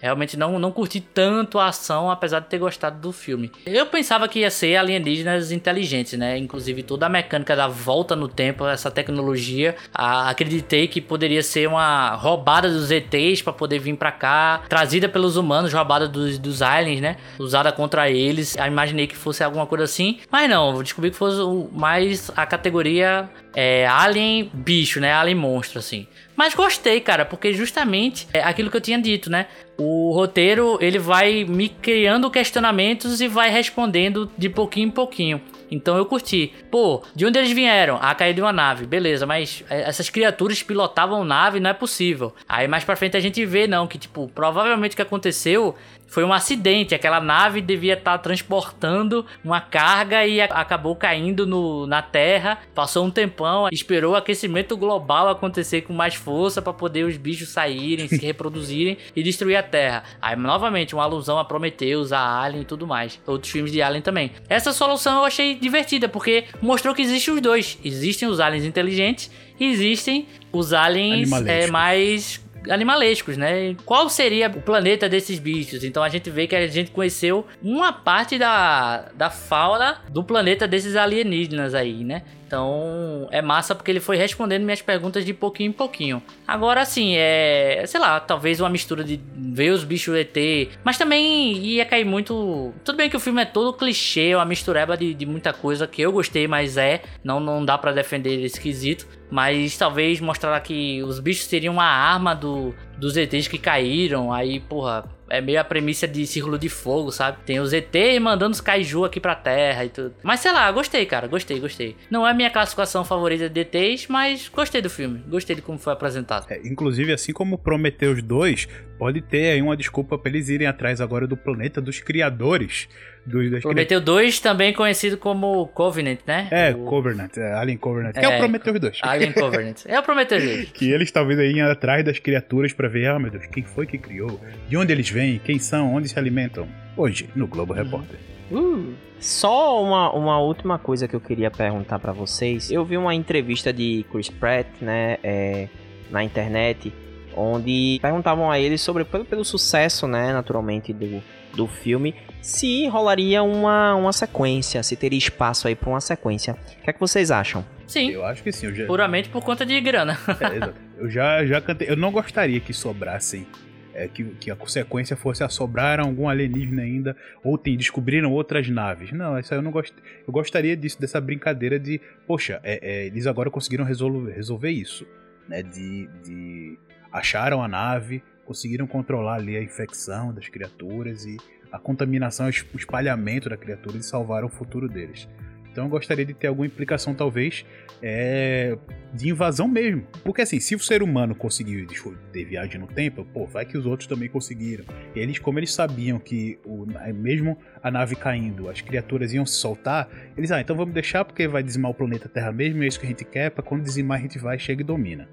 [0.04, 3.50] Realmente não, não curti tanto a ação, apesar de ter gostado do filme.
[3.66, 6.38] Eu pensava que ia ser alienígenas inteligentes, né?
[6.38, 9.78] Inclusive toda a mecânica da volta no tempo, essa tecnologia.
[9.94, 15.08] A, acreditei que poderia ser uma roubada dos ETs para poder vir para cá, trazida
[15.08, 17.16] pelos humanos, roubada dos, dos aliens, né?
[17.40, 18.58] Usada contra eles.
[18.58, 20.20] Eu imaginei que fosse alguma coisa assim.
[20.30, 21.40] Mas não, descobri que fosse
[21.72, 25.14] mais a categoria é, alien bicho, né?
[25.14, 26.08] Alien monstro, assim.
[26.36, 29.48] Mas gostei, cara, porque justamente é aquilo que eu tinha dito, né?
[29.78, 35.42] O roteiro ele vai me criando questionamentos e vai respondendo de pouquinho em pouquinho.
[35.72, 36.54] Então eu curti.
[36.70, 37.98] Pô, de onde eles vieram?
[38.00, 38.86] Ah, caiu de uma nave.
[38.86, 42.34] Beleza, mas é, essas criaturas pilotavam nave, não é possível.
[42.48, 45.76] Aí mais pra frente a gente vê, não, que tipo, provavelmente o que aconteceu
[46.14, 46.94] foi um acidente.
[46.94, 52.60] Aquela nave devia estar tá transportando uma carga e acabou caindo no, na Terra.
[52.76, 57.50] Passou um tempão, esperou o aquecimento global acontecer com mais força para poder os bichos
[57.50, 60.04] saírem, se reproduzirem e destruir a Terra.
[60.22, 63.20] Aí, novamente, uma alusão a Prometheus, a Alien e tudo mais.
[63.26, 64.32] Outros filmes de Alien também.
[64.48, 67.80] Essa solução eu achei divertida, porque mostrou que existem os dois.
[67.84, 73.76] Existem os aliens inteligentes e existem os aliens é, mais animalescos, né?
[73.86, 75.84] Qual seria o planeta desses bichos?
[75.84, 80.68] Então a gente vê que a gente conheceu uma parte da, da fauna do planeta
[80.68, 82.24] desses alienígenas aí, né?
[82.54, 86.22] Então é massa porque ele foi respondendo minhas perguntas de pouquinho em pouquinho.
[86.48, 87.84] Agora assim, é.
[87.88, 90.38] Sei lá, talvez uma mistura de ver os bichos ET.
[90.84, 92.72] Mas também ia cair muito.
[92.86, 95.88] Tudo bem que o filme é todo clichê, é uma mistureba de, de muita coisa
[95.88, 97.02] que eu gostei, mas é.
[97.24, 99.08] Não, não dá para defender esse quesito.
[99.32, 104.32] Mas talvez mostrar que os bichos seriam uma arma do, dos ETs que caíram.
[104.32, 107.38] Aí, porra, é meio a premissa de Círculo de Fogo, sabe?
[107.46, 110.14] Tem os ETs mandando os kaiju aqui pra Terra e tudo.
[110.22, 111.28] Mas sei lá, gostei, cara.
[111.28, 111.96] Gostei, gostei.
[112.10, 115.24] Não é minha classificação favorita de ETs, mas gostei do filme.
[115.28, 116.46] Gostei de como foi apresentado.
[116.50, 118.68] É, inclusive, assim como Prometheus 2,
[118.98, 122.88] pode ter aí uma desculpa pra eles irem atrás agora do planeta dos criadores
[123.26, 126.48] dos, das Prometeu 2, também conhecido como Covenant, né?
[126.52, 126.86] É, o...
[126.86, 129.00] Covenant, é, Alien Covenant, que é, é o Prometheus 2.
[129.02, 129.82] Alien Covenant.
[129.86, 130.72] É o Prometheus 2.
[130.72, 133.86] que eles talvez aí iam atrás das criaturas para ver, ah, meu Deus, quem foi
[133.86, 134.40] que criou?
[134.68, 135.40] De onde eles vêm?
[135.44, 135.94] Quem são?
[135.94, 136.68] Onde se alimentam?
[136.96, 138.20] Hoje, no Globo Repórter.
[138.52, 142.70] Uh, só uma, uma última coisa que eu queria perguntar para vocês.
[142.70, 145.70] Eu vi uma entrevista de Chris Pratt, né, é,
[146.12, 146.94] na internet,
[147.36, 151.22] onde perguntavam a ele sobre pelo, pelo sucesso, né, naturalmente do,
[151.56, 156.54] do filme, se rolaria uma, uma sequência, se teria espaço aí para uma sequência.
[156.54, 157.66] O que é que vocês acham?
[157.88, 158.10] Sim.
[158.10, 158.68] Eu acho que sim.
[158.68, 158.86] Eu já...
[158.86, 160.18] Puramente por conta de grana.
[160.42, 161.90] é, eu já, já cantei.
[161.90, 163.48] Eu não gostaria que sobrassem.
[163.96, 169.12] É, que, que a sequência fosse assobrar algum alienígena ainda, ou tem, descobriram outras naves.
[169.12, 169.94] Não, isso aí eu não gosto.
[170.28, 175.06] Eu gostaria disso, dessa brincadeira de, poxa, é, é, eles agora conseguiram resolver, resolver isso.
[175.48, 176.80] Né, de, de
[177.14, 181.38] acharam a nave, conseguiram controlar ali a infecção das criaturas e
[181.72, 185.28] a contaminação, o espalhamento da criatura e salvaram o futuro deles.
[185.72, 187.66] Então eu gostaria de ter alguma implicação, talvez,
[188.00, 188.78] é,
[189.12, 190.06] de invasão mesmo.
[190.24, 191.88] Porque assim, se o ser humano conseguiu
[192.32, 194.86] ter viagem no tempo, pô, vai que os outros também conseguiram.
[195.16, 196.86] Eles, como eles sabiam que o,
[197.16, 200.08] mesmo a nave caindo, as criaturas iam se soltar,
[200.38, 203.08] eles, ah, então vamos deixar porque vai dizimar o planeta Terra mesmo, é isso que
[203.08, 205.28] a gente quer, para quando dizimar a gente vai, chega e domina.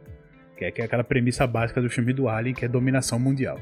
[0.61, 3.59] Que é, que é aquela premissa básica do filme do Alien, que é dominação mundial.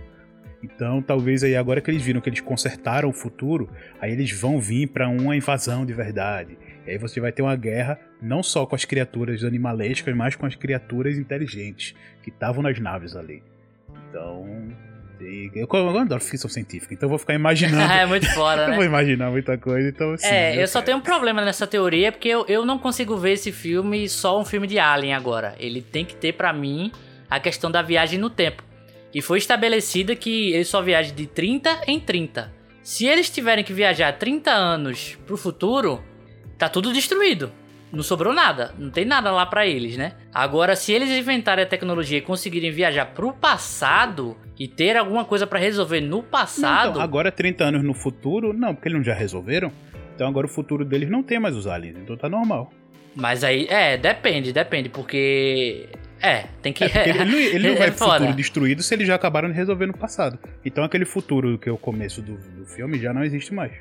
[0.61, 3.71] Então, talvez aí agora que eles viram que eles consertaram o futuro,
[4.01, 6.59] aí eles vão vir para uma invasão de verdade.
[6.85, 10.45] E aí você vai ter uma guerra não só com as criaturas animalescas, mas com
[10.45, 13.45] as criaturas inteligentes que estavam nas naves ali.
[14.11, 14.45] Então,
[15.21, 17.81] eu, eu adoro ficção científica, então eu vou ficar imaginando.
[17.93, 18.73] é muito fora, né?
[18.73, 20.27] eu vou imaginar muita coisa, então assim.
[20.27, 23.33] É, eu, eu só tenho um problema nessa teoria, porque eu, eu não consigo ver
[23.33, 25.55] esse filme só um filme de Alien agora.
[25.59, 26.93] Ele tem que ter, para mim,
[27.29, 28.63] a questão da viagem no tempo.
[29.13, 32.53] E foi estabelecida que ele só viaja de 30 em 30.
[32.83, 36.03] Se eles tiverem que viajar 30 anos pro futuro,
[36.57, 37.53] tá tudo destruído.
[37.93, 40.13] Não sobrou nada, não tem nada lá para eles, né?
[40.33, 45.47] Agora, se eles inventarem a tecnologia e conseguirem viajar pro passado e ter alguma coisa
[45.47, 46.85] para resolver no passado.
[46.85, 49.73] Não, então, agora 30 anos no futuro, não, porque eles não já resolveram.
[50.15, 52.73] Então agora o futuro deles não tem mais os aliens, então tá normal.
[53.15, 55.89] Mas aí, é, depende, depende, porque
[56.21, 56.85] é, tem que.
[56.85, 59.55] É, ele, não, ele não vai é pro futuro destruído se eles já acabaram de
[59.55, 60.39] resolver no passado.
[60.65, 63.73] Então aquele futuro que é o começo do, do filme já não existe mais.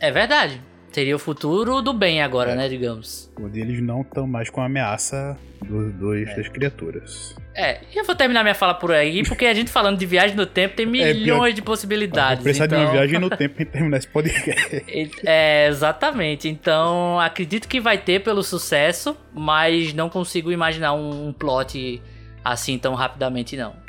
[0.00, 0.60] É verdade.
[0.92, 2.56] Seria o futuro do bem agora, é.
[2.56, 3.30] né, digamos.
[3.38, 6.34] Onde eles não estão mais com a ameaça dos dois é.
[6.34, 7.34] das criaturas.
[7.54, 10.36] É, e eu vou terminar minha fala por aí, porque a gente falando de viagem
[10.36, 12.42] no tempo tem é, milhões é, de possibilidades.
[12.42, 12.78] Precisar então...
[12.78, 14.84] de uma então viagem no tempo pra terminar esse podcast.
[15.24, 16.48] É, exatamente.
[16.48, 22.02] Então, acredito que vai ter pelo sucesso, mas não consigo imaginar um, um plot
[22.44, 23.85] assim tão rapidamente, não.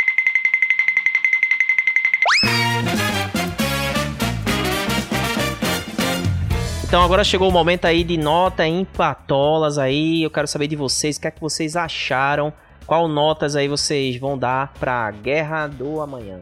[6.88, 10.23] Então agora chegou o momento aí de nota em patolas aí.
[10.23, 12.53] Eu quero saber de vocês, o que é que vocês acharam?
[12.85, 16.39] Qual notas aí vocês vão dar pra Guerra do Amanhã?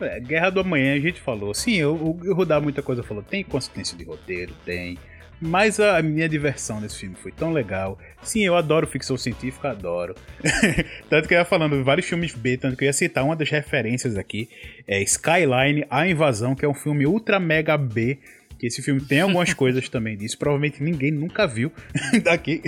[0.00, 1.52] É, Guerra do Amanhã a gente falou.
[1.52, 3.24] Sim, eu, o Rudar muita coisa falou.
[3.24, 4.96] Tem consistência de roteiro, tem.
[5.40, 7.98] Mas a minha diversão nesse filme foi tão legal.
[8.22, 10.14] Sim, eu adoro ficção científica, adoro.
[11.10, 13.50] tanto que eu ia falando vários filmes B, tanto que eu ia citar uma das
[13.50, 14.48] referências aqui.
[14.86, 18.20] É Skyline, A Invasão, que é um filme ultra mega B
[18.62, 20.38] que esse filme tem algumas coisas também disso.
[20.38, 21.72] Provavelmente ninguém nunca viu
[22.22, 22.62] daqui.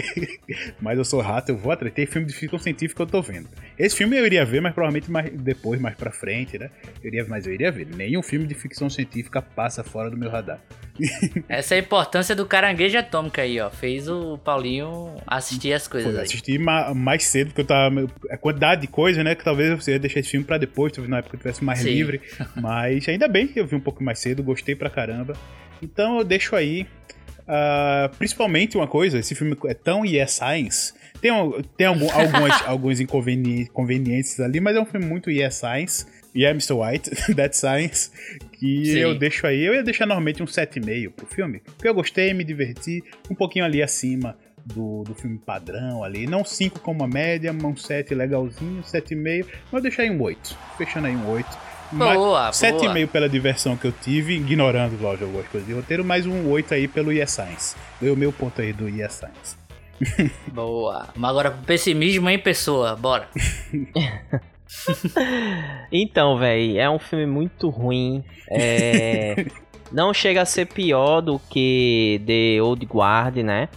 [0.81, 1.95] mas eu sou rato, eu vou atrás.
[1.95, 3.49] Tem filme de ficção científica que eu tô vendo.
[3.79, 6.69] Esse filme eu iria ver, mas provavelmente mais depois, mais pra frente, né?
[7.01, 7.87] Eu iria, mas eu iria ver.
[7.87, 10.59] Nenhum filme de ficção científica passa fora do meu radar.
[11.49, 13.71] Essa é a importância do caranguejo atômico aí, ó.
[13.71, 16.11] Fez o Paulinho assistir as coisas.
[16.11, 16.25] Foi, aí.
[16.25, 18.11] assisti mais cedo, porque eu tava.
[18.31, 19.37] A quantidade de coisa, né?
[19.37, 21.79] Que talvez eu ia deixar esse filme pra depois, talvez na época eu tivesse mais
[21.79, 21.91] Sim.
[21.91, 22.21] livre.
[22.57, 25.37] Mas ainda bem que eu vi um pouco mais cedo, gostei pra caramba.
[25.85, 26.87] Então eu deixo aí.
[27.47, 30.95] Uh, principalmente uma coisa, esse filme é tão yes science.
[31.21, 31.31] Tem,
[31.77, 36.07] tem algum, alguns, alguns inconvenientes ali, mas é um filme muito yes science.
[36.37, 36.73] Yeah, Mr.
[36.73, 38.11] White, That Science,
[38.55, 38.99] que Sim.
[38.99, 39.63] eu deixo aí.
[39.63, 43.65] Eu ia deixar normalmente um 7,5 pro filme, porque eu gostei, me diverti, um pouquinho
[43.65, 44.37] ali acima
[44.67, 46.27] do, do filme padrão ali.
[46.27, 50.59] Não 5 como a média, mas um 7 legalzinho, 7,5, mas eu deixei um 8.
[50.77, 55.69] Fechando aí um 8 Boa, 7,5 pela diversão que eu tive, ignorando, lógico, algumas coisas
[55.69, 57.77] de roteiro, mais um 8 aí pelo Yes Science.
[58.01, 59.57] Deu o meu ponto aí do Yes Science.
[60.53, 61.09] Boa.
[61.15, 63.29] Mas agora pessimismo em pessoa, bora.
[65.93, 68.25] então, velho, é um filme muito ruim.
[68.51, 69.47] É...
[69.93, 73.69] Não chega a ser pior do que The Old Guard, né?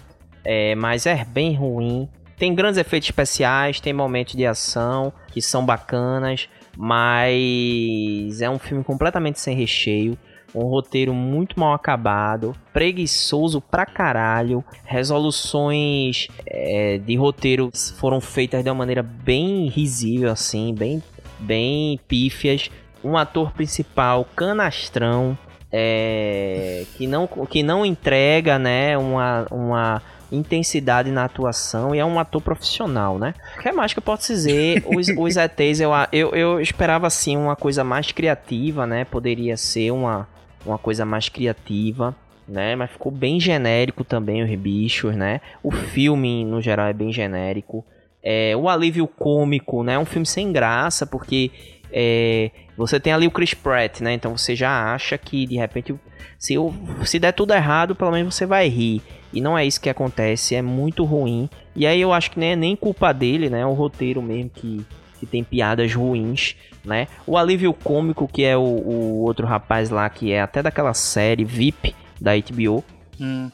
[0.44, 2.10] É, mas é bem ruim.
[2.38, 6.49] Tem grandes efeitos especiais, tem momentos de ação que são bacanas.
[6.79, 10.15] Mas é um filme completamente sem recheio.
[10.53, 14.63] Um roteiro muito mal acabado, preguiçoso pra caralho.
[14.85, 21.01] Resoluções é, de roteiro foram feitas de uma maneira bem risível, assim, bem,
[21.39, 22.69] bem pífias.
[23.03, 25.37] Um ator principal canastrão,
[25.71, 30.01] é, que, não, que não entrega né, uma, uma
[30.31, 33.33] intensidade na atuação e é um ator profissional, né?
[33.57, 34.83] O que mais que eu posso dizer?
[34.85, 39.05] Os, os ETs, eu, eu, eu esperava assim uma coisa mais criativa, né?
[39.05, 40.27] Poderia ser uma,
[40.65, 42.15] uma coisa mais criativa.
[42.49, 45.41] Né, mas ficou bem genérico também os bichos, né?
[45.61, 47.85] O filme, no geral, é bem genérico.
[48.23, 49.95] É, o alívio cômico, né?
[49.95, 51.51] É um filme sem graça, porque
[51.91, 54.13] é, você tem ali o Chris Pratt, né?
[54.13, 55.95] Então você já acha que de repente,
[56.37, 56.55] se,
[57.03, 59.01] se der tudo errado, pelo menos você vai rir.
[59.33, 61.49] E não é isso que acontece, é muito ruim.
[61.75, 63.61] E aí eu acho que nem é nem culpa dele, né?
[63.61, 64.85] É o roteiro mesmo que,
[65.19, 67.07] que tem piadas ruins, né?
[67.25, 71.43] O alívio cômico, que é o, o outro rapaz lá, que é até daquela série
[71.43, 72.83] VIP da HBO.
[73.19, 73.51] Hum.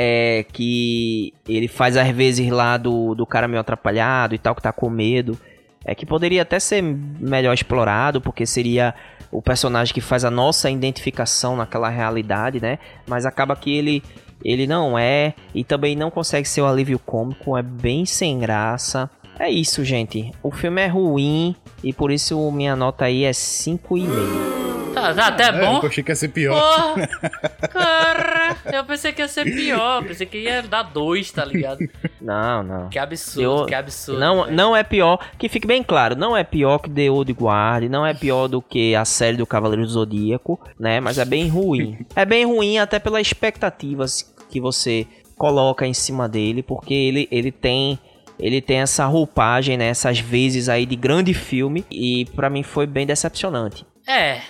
[0.00, 4.62] É que ele faz às vezes lá do, do cara meio atrapalhado e tal, que
[4.62, 5.36] tá com medo.
[5.84, 8.94] É que poderia até ser melhor explorado, porque seria
[9.30, 12.78] o personagem que faz a nossa identificação naquela realidade, né?
[13.06, 14.02] Mas acaba que ele
[14.44, 19.10] ele não é e também não consegue ser o alívio cômico, é bem sem graça.
[19.38, 20.32] É isso, gente.
[20.42, 24.58] O filme é ruim e por isso minha nota aí é 5,5.
[24.94, 25.78] Tá, tá até é, bom.
[25.80, 26.60] Eu achei que ia ser pior.
[26.60, 27.06] Porra,
[27.70, 30.02] cara, eu pensei que ia ser pior.
[30.04, 31.78] Pensei que ia dar dois, tá ligado?
[32.20, 32.88] Não, não.
[32.88, 34.18] Que absurdo, eu, que absurdo.
[34.18, 35.18] Não, não é pior.
[35.38, 38.60] Que fique bem claro, não é pior que The Old Guard, não é pior do
[38.60, 41.00] que a série do Cavaleiro do Zodíaco, né?
[41.00, 42.04] Mas é bem ruim.
[42.16, 45.06] é bem ruim até pelas expectativas que você
[45.36, 47.98] coloca em cima dele, porque ele, ele tem
[48.38, 52.86] ele tem essa roupagem, né, essas vezes aí de grande filme e para mim foi
[52.86, 53.84] bem decepcionante.
[54.06, 54.40] É,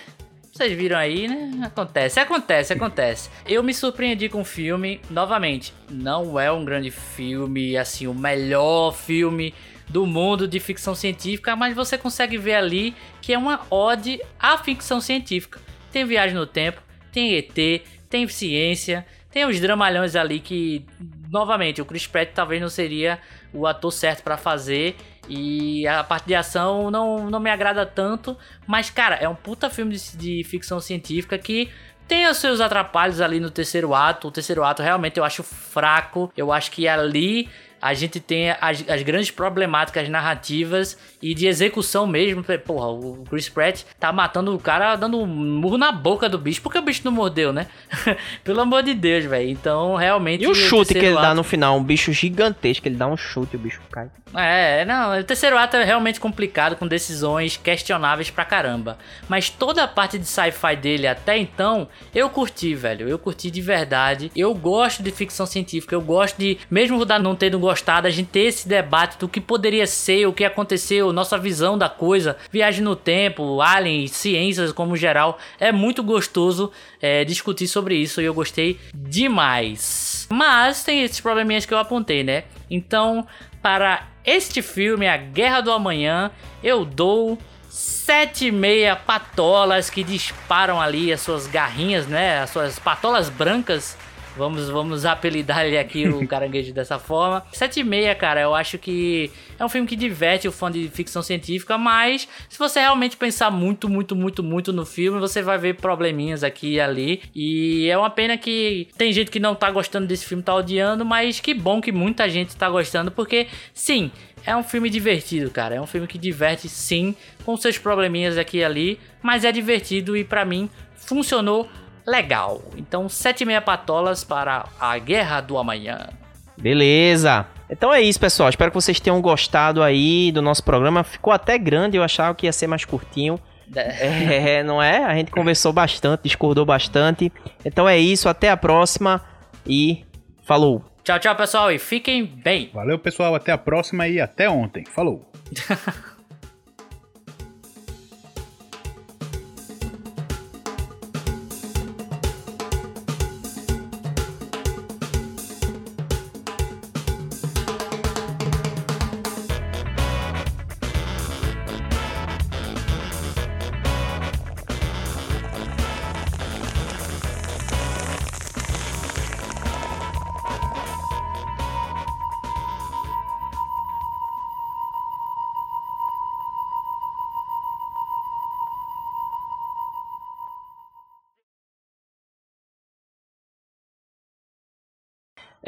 [0.59, 1.51] vocês viram aí, né?
[1.63, 3.29] Acontece, acontece, acontece.
[3.47, 5.73] Eu me surpreendi com o filme, novamente.
[5.89, 9.53] Não é um grande filme, assim, o melhor filme
[9.87, 14.57] do mundo de ficção científica, mas você consegue ver ali que é uma ode à
[14.57, 15.61] ficção científica.
[15.93, 20.85] Tem viagem no tempo, tem ET, tem ciência, tem os dramalhões ali que,
[21.29, 23.19] novamente, o Chris Pratt talvez não seria
[23.53, 24.95] o ator certo para fazer.
[25.27, 28.37] E a parte de ação não, não me agrada tanto.
[28.65, 31.69] Mas, cara, é um puta filme de, de ficção científica que
[32.07, 34.27] tem os seus atrapalhos ali no terceiro ato.
[34.27, 36.31] O terceiro ato realmente eu acho fraco.
[36.35, 37.47] Eu acho que ali
[37.81, 42.43] a gente tem as, as grandes problemáticas narrativas e de execução mesmo.
[42.65, 46.61] Porra, o Chris Pratt tá matando o cara dando um murro na boca do bicho.
[46.61, 47.67] Por que o bicho não mordeu, né?
[48.43, 49.49] Pelo amor de Deus, velho.
[49.49, 50.43] Então, realmente.
[50.43, 51.21] E o chute que ele ato...
[51.21, 54.09] dá no final, um bicho gigantesco, ele dá um chute e o bicho cai.
[54.35, 58.97] É, não, o terceiro ato é realmente complicado, com decisões questionáveis pra caramba.
[59.27, 63.07] Mas toda a parte de sci-fi dele até então, eu curti, velho.
[63.09, 64.31] Eu curti de verdade.
[64.35, 68.29] Eu gosto de ficção científica, eu gosto de, mesmo o não tendo gostado, a gente
[68.29, 72.83] ter esse debate do que poderia ser, o que aconteceu, nossa visão da coisa, viagem
[72.83, 75.37] no tempo, alien, ciências como geral.
[75.59, 80.27] É muito gostoso é, discutir sobre isso e eu gostei demais.
[80.31, 82.45] Mas tem esses probleminhas que eu apontei, né?
[82.71, 83.27] Então,
[83.61, 86.31] para este filme, A Guerra do Amanhã,
[86.63, 87.37] eu dou
[87.69, 92.39] sete e meia patolas que disparam ali as suas garrinhas, né?
[92.39, 93.95] As suas patolas brancas.
[94.39, 97.43] Vamos, vamos apelidar ele aqui o caranguejo dessa forma.
[97.51, 99.29] 7,5, cara, eu acho que
[99.59, 103.51] é um filme que diverte o fã de ficção científica, mas se você realmente pensar
[103.51, 107.21] muito, muito, muito, muito no filme, você vai ver probleminhas aqui e ali.
[107.35, 111.03] E é uma pena que tem gente que não tá gostando desse filme, tá odiando,
[111.03, 114.09] mas que bom que muita gente tá gostando, porque sim,
[114.45, 115.75] é um filme divertido, cara.
[115.75, 117.13] É um filme que diverte sim,
[117.43, 121.67] com seus probleminhas aqui e ali, mas é divertido e para mim funcionou
[122.09, 122.61] legal.
[122.75, 126.09] Então, sete e meia patolas para a Guerra do Amanhã.
[126.57, 127.45] Beleza.
[127.69, 128.49] Então é isso, pessoal.
[128.49, 131.03] Espero que vocês tenham gostado aí do nosso programa.
[131.03, 133.39] Ficou até grande, eu achava que ia ser mais curtinho.
[133.75, 135.03] É, é não é?
[135.03, 137.31] A gente conversou bastante, discordou bastante.
[137.63, 139.21] Então é isso, até a próxima
[139.65, 140.03] e
[140.43, 140.83] falou.
[141.03, 142.69] Tchau, tchau, pessoal, e fiquem bem.
[142.73, 144.83] Valeu, pessoal, até a próxima e até ontem.
[144.85, 145.31] Falou.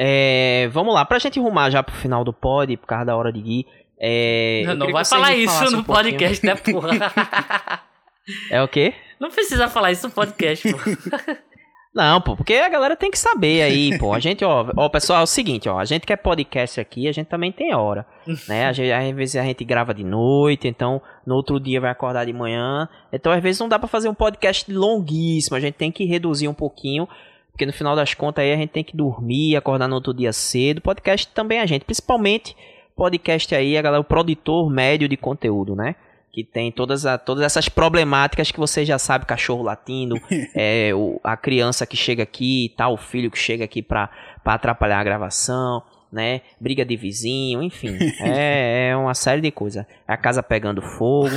[0.03, 3.31] É, vamos lá, pra gente rumar já pro final do pod, por causa da hora
[3.31, 3.67] de Gui.
[3.99, 6.89] É, não, não vai falar isso no um podcast, né, porra?
[8.49, 8.95] é o quê?
[9.19, 11.37] Não precisa falar isso no podcast, porra.
[11.93, 14.13] Não, pô, porque a galera tem que saber aí, pô.
[14.13, 17.05] A gente, ó, ó, pessoal, é o seguinte, ó, a gente que é podcast aqui,
[17.05, 18.05] a gente também tem hora,
[18.47, 18.69] né?
[18.69, 22.87] Às vezes a gente grava de noite, então no outro dia vai acordar de manhã.
[23.11, 26.47] Então às vezes não dá para fazer um podcast longuíssimo, a gente tem que reduzir
[26.47, 27.09] um pouquinho
[27.51, 30.33] porque no final das contas aí a gente tem que dormir, acordar no outro dia
[30.33, 30.81] cedo.
[30.81, 32.55] Podcast também a gente, principalmente
[32.95, 35.95] podcast aí, a galera, o produtor médio de conteúdo, né?
[36.31, 40.15] Que tem todas, a, todas essas problemáticas que você já sabe, cachorro latindo,
[40.55, 44.09] é, o, a criança que chega aqui e tal, o filho que chega aqui para
[44.45, 46.41] atrapalhar a gravação, né?
[46.59, 47.97] Briga de vizinho, enfim.
[48.21, 49.85] É, é uma série de coisas.
[50.07, 51.35] A casa pegando fogo.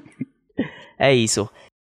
[0.98, 1.48] é isso.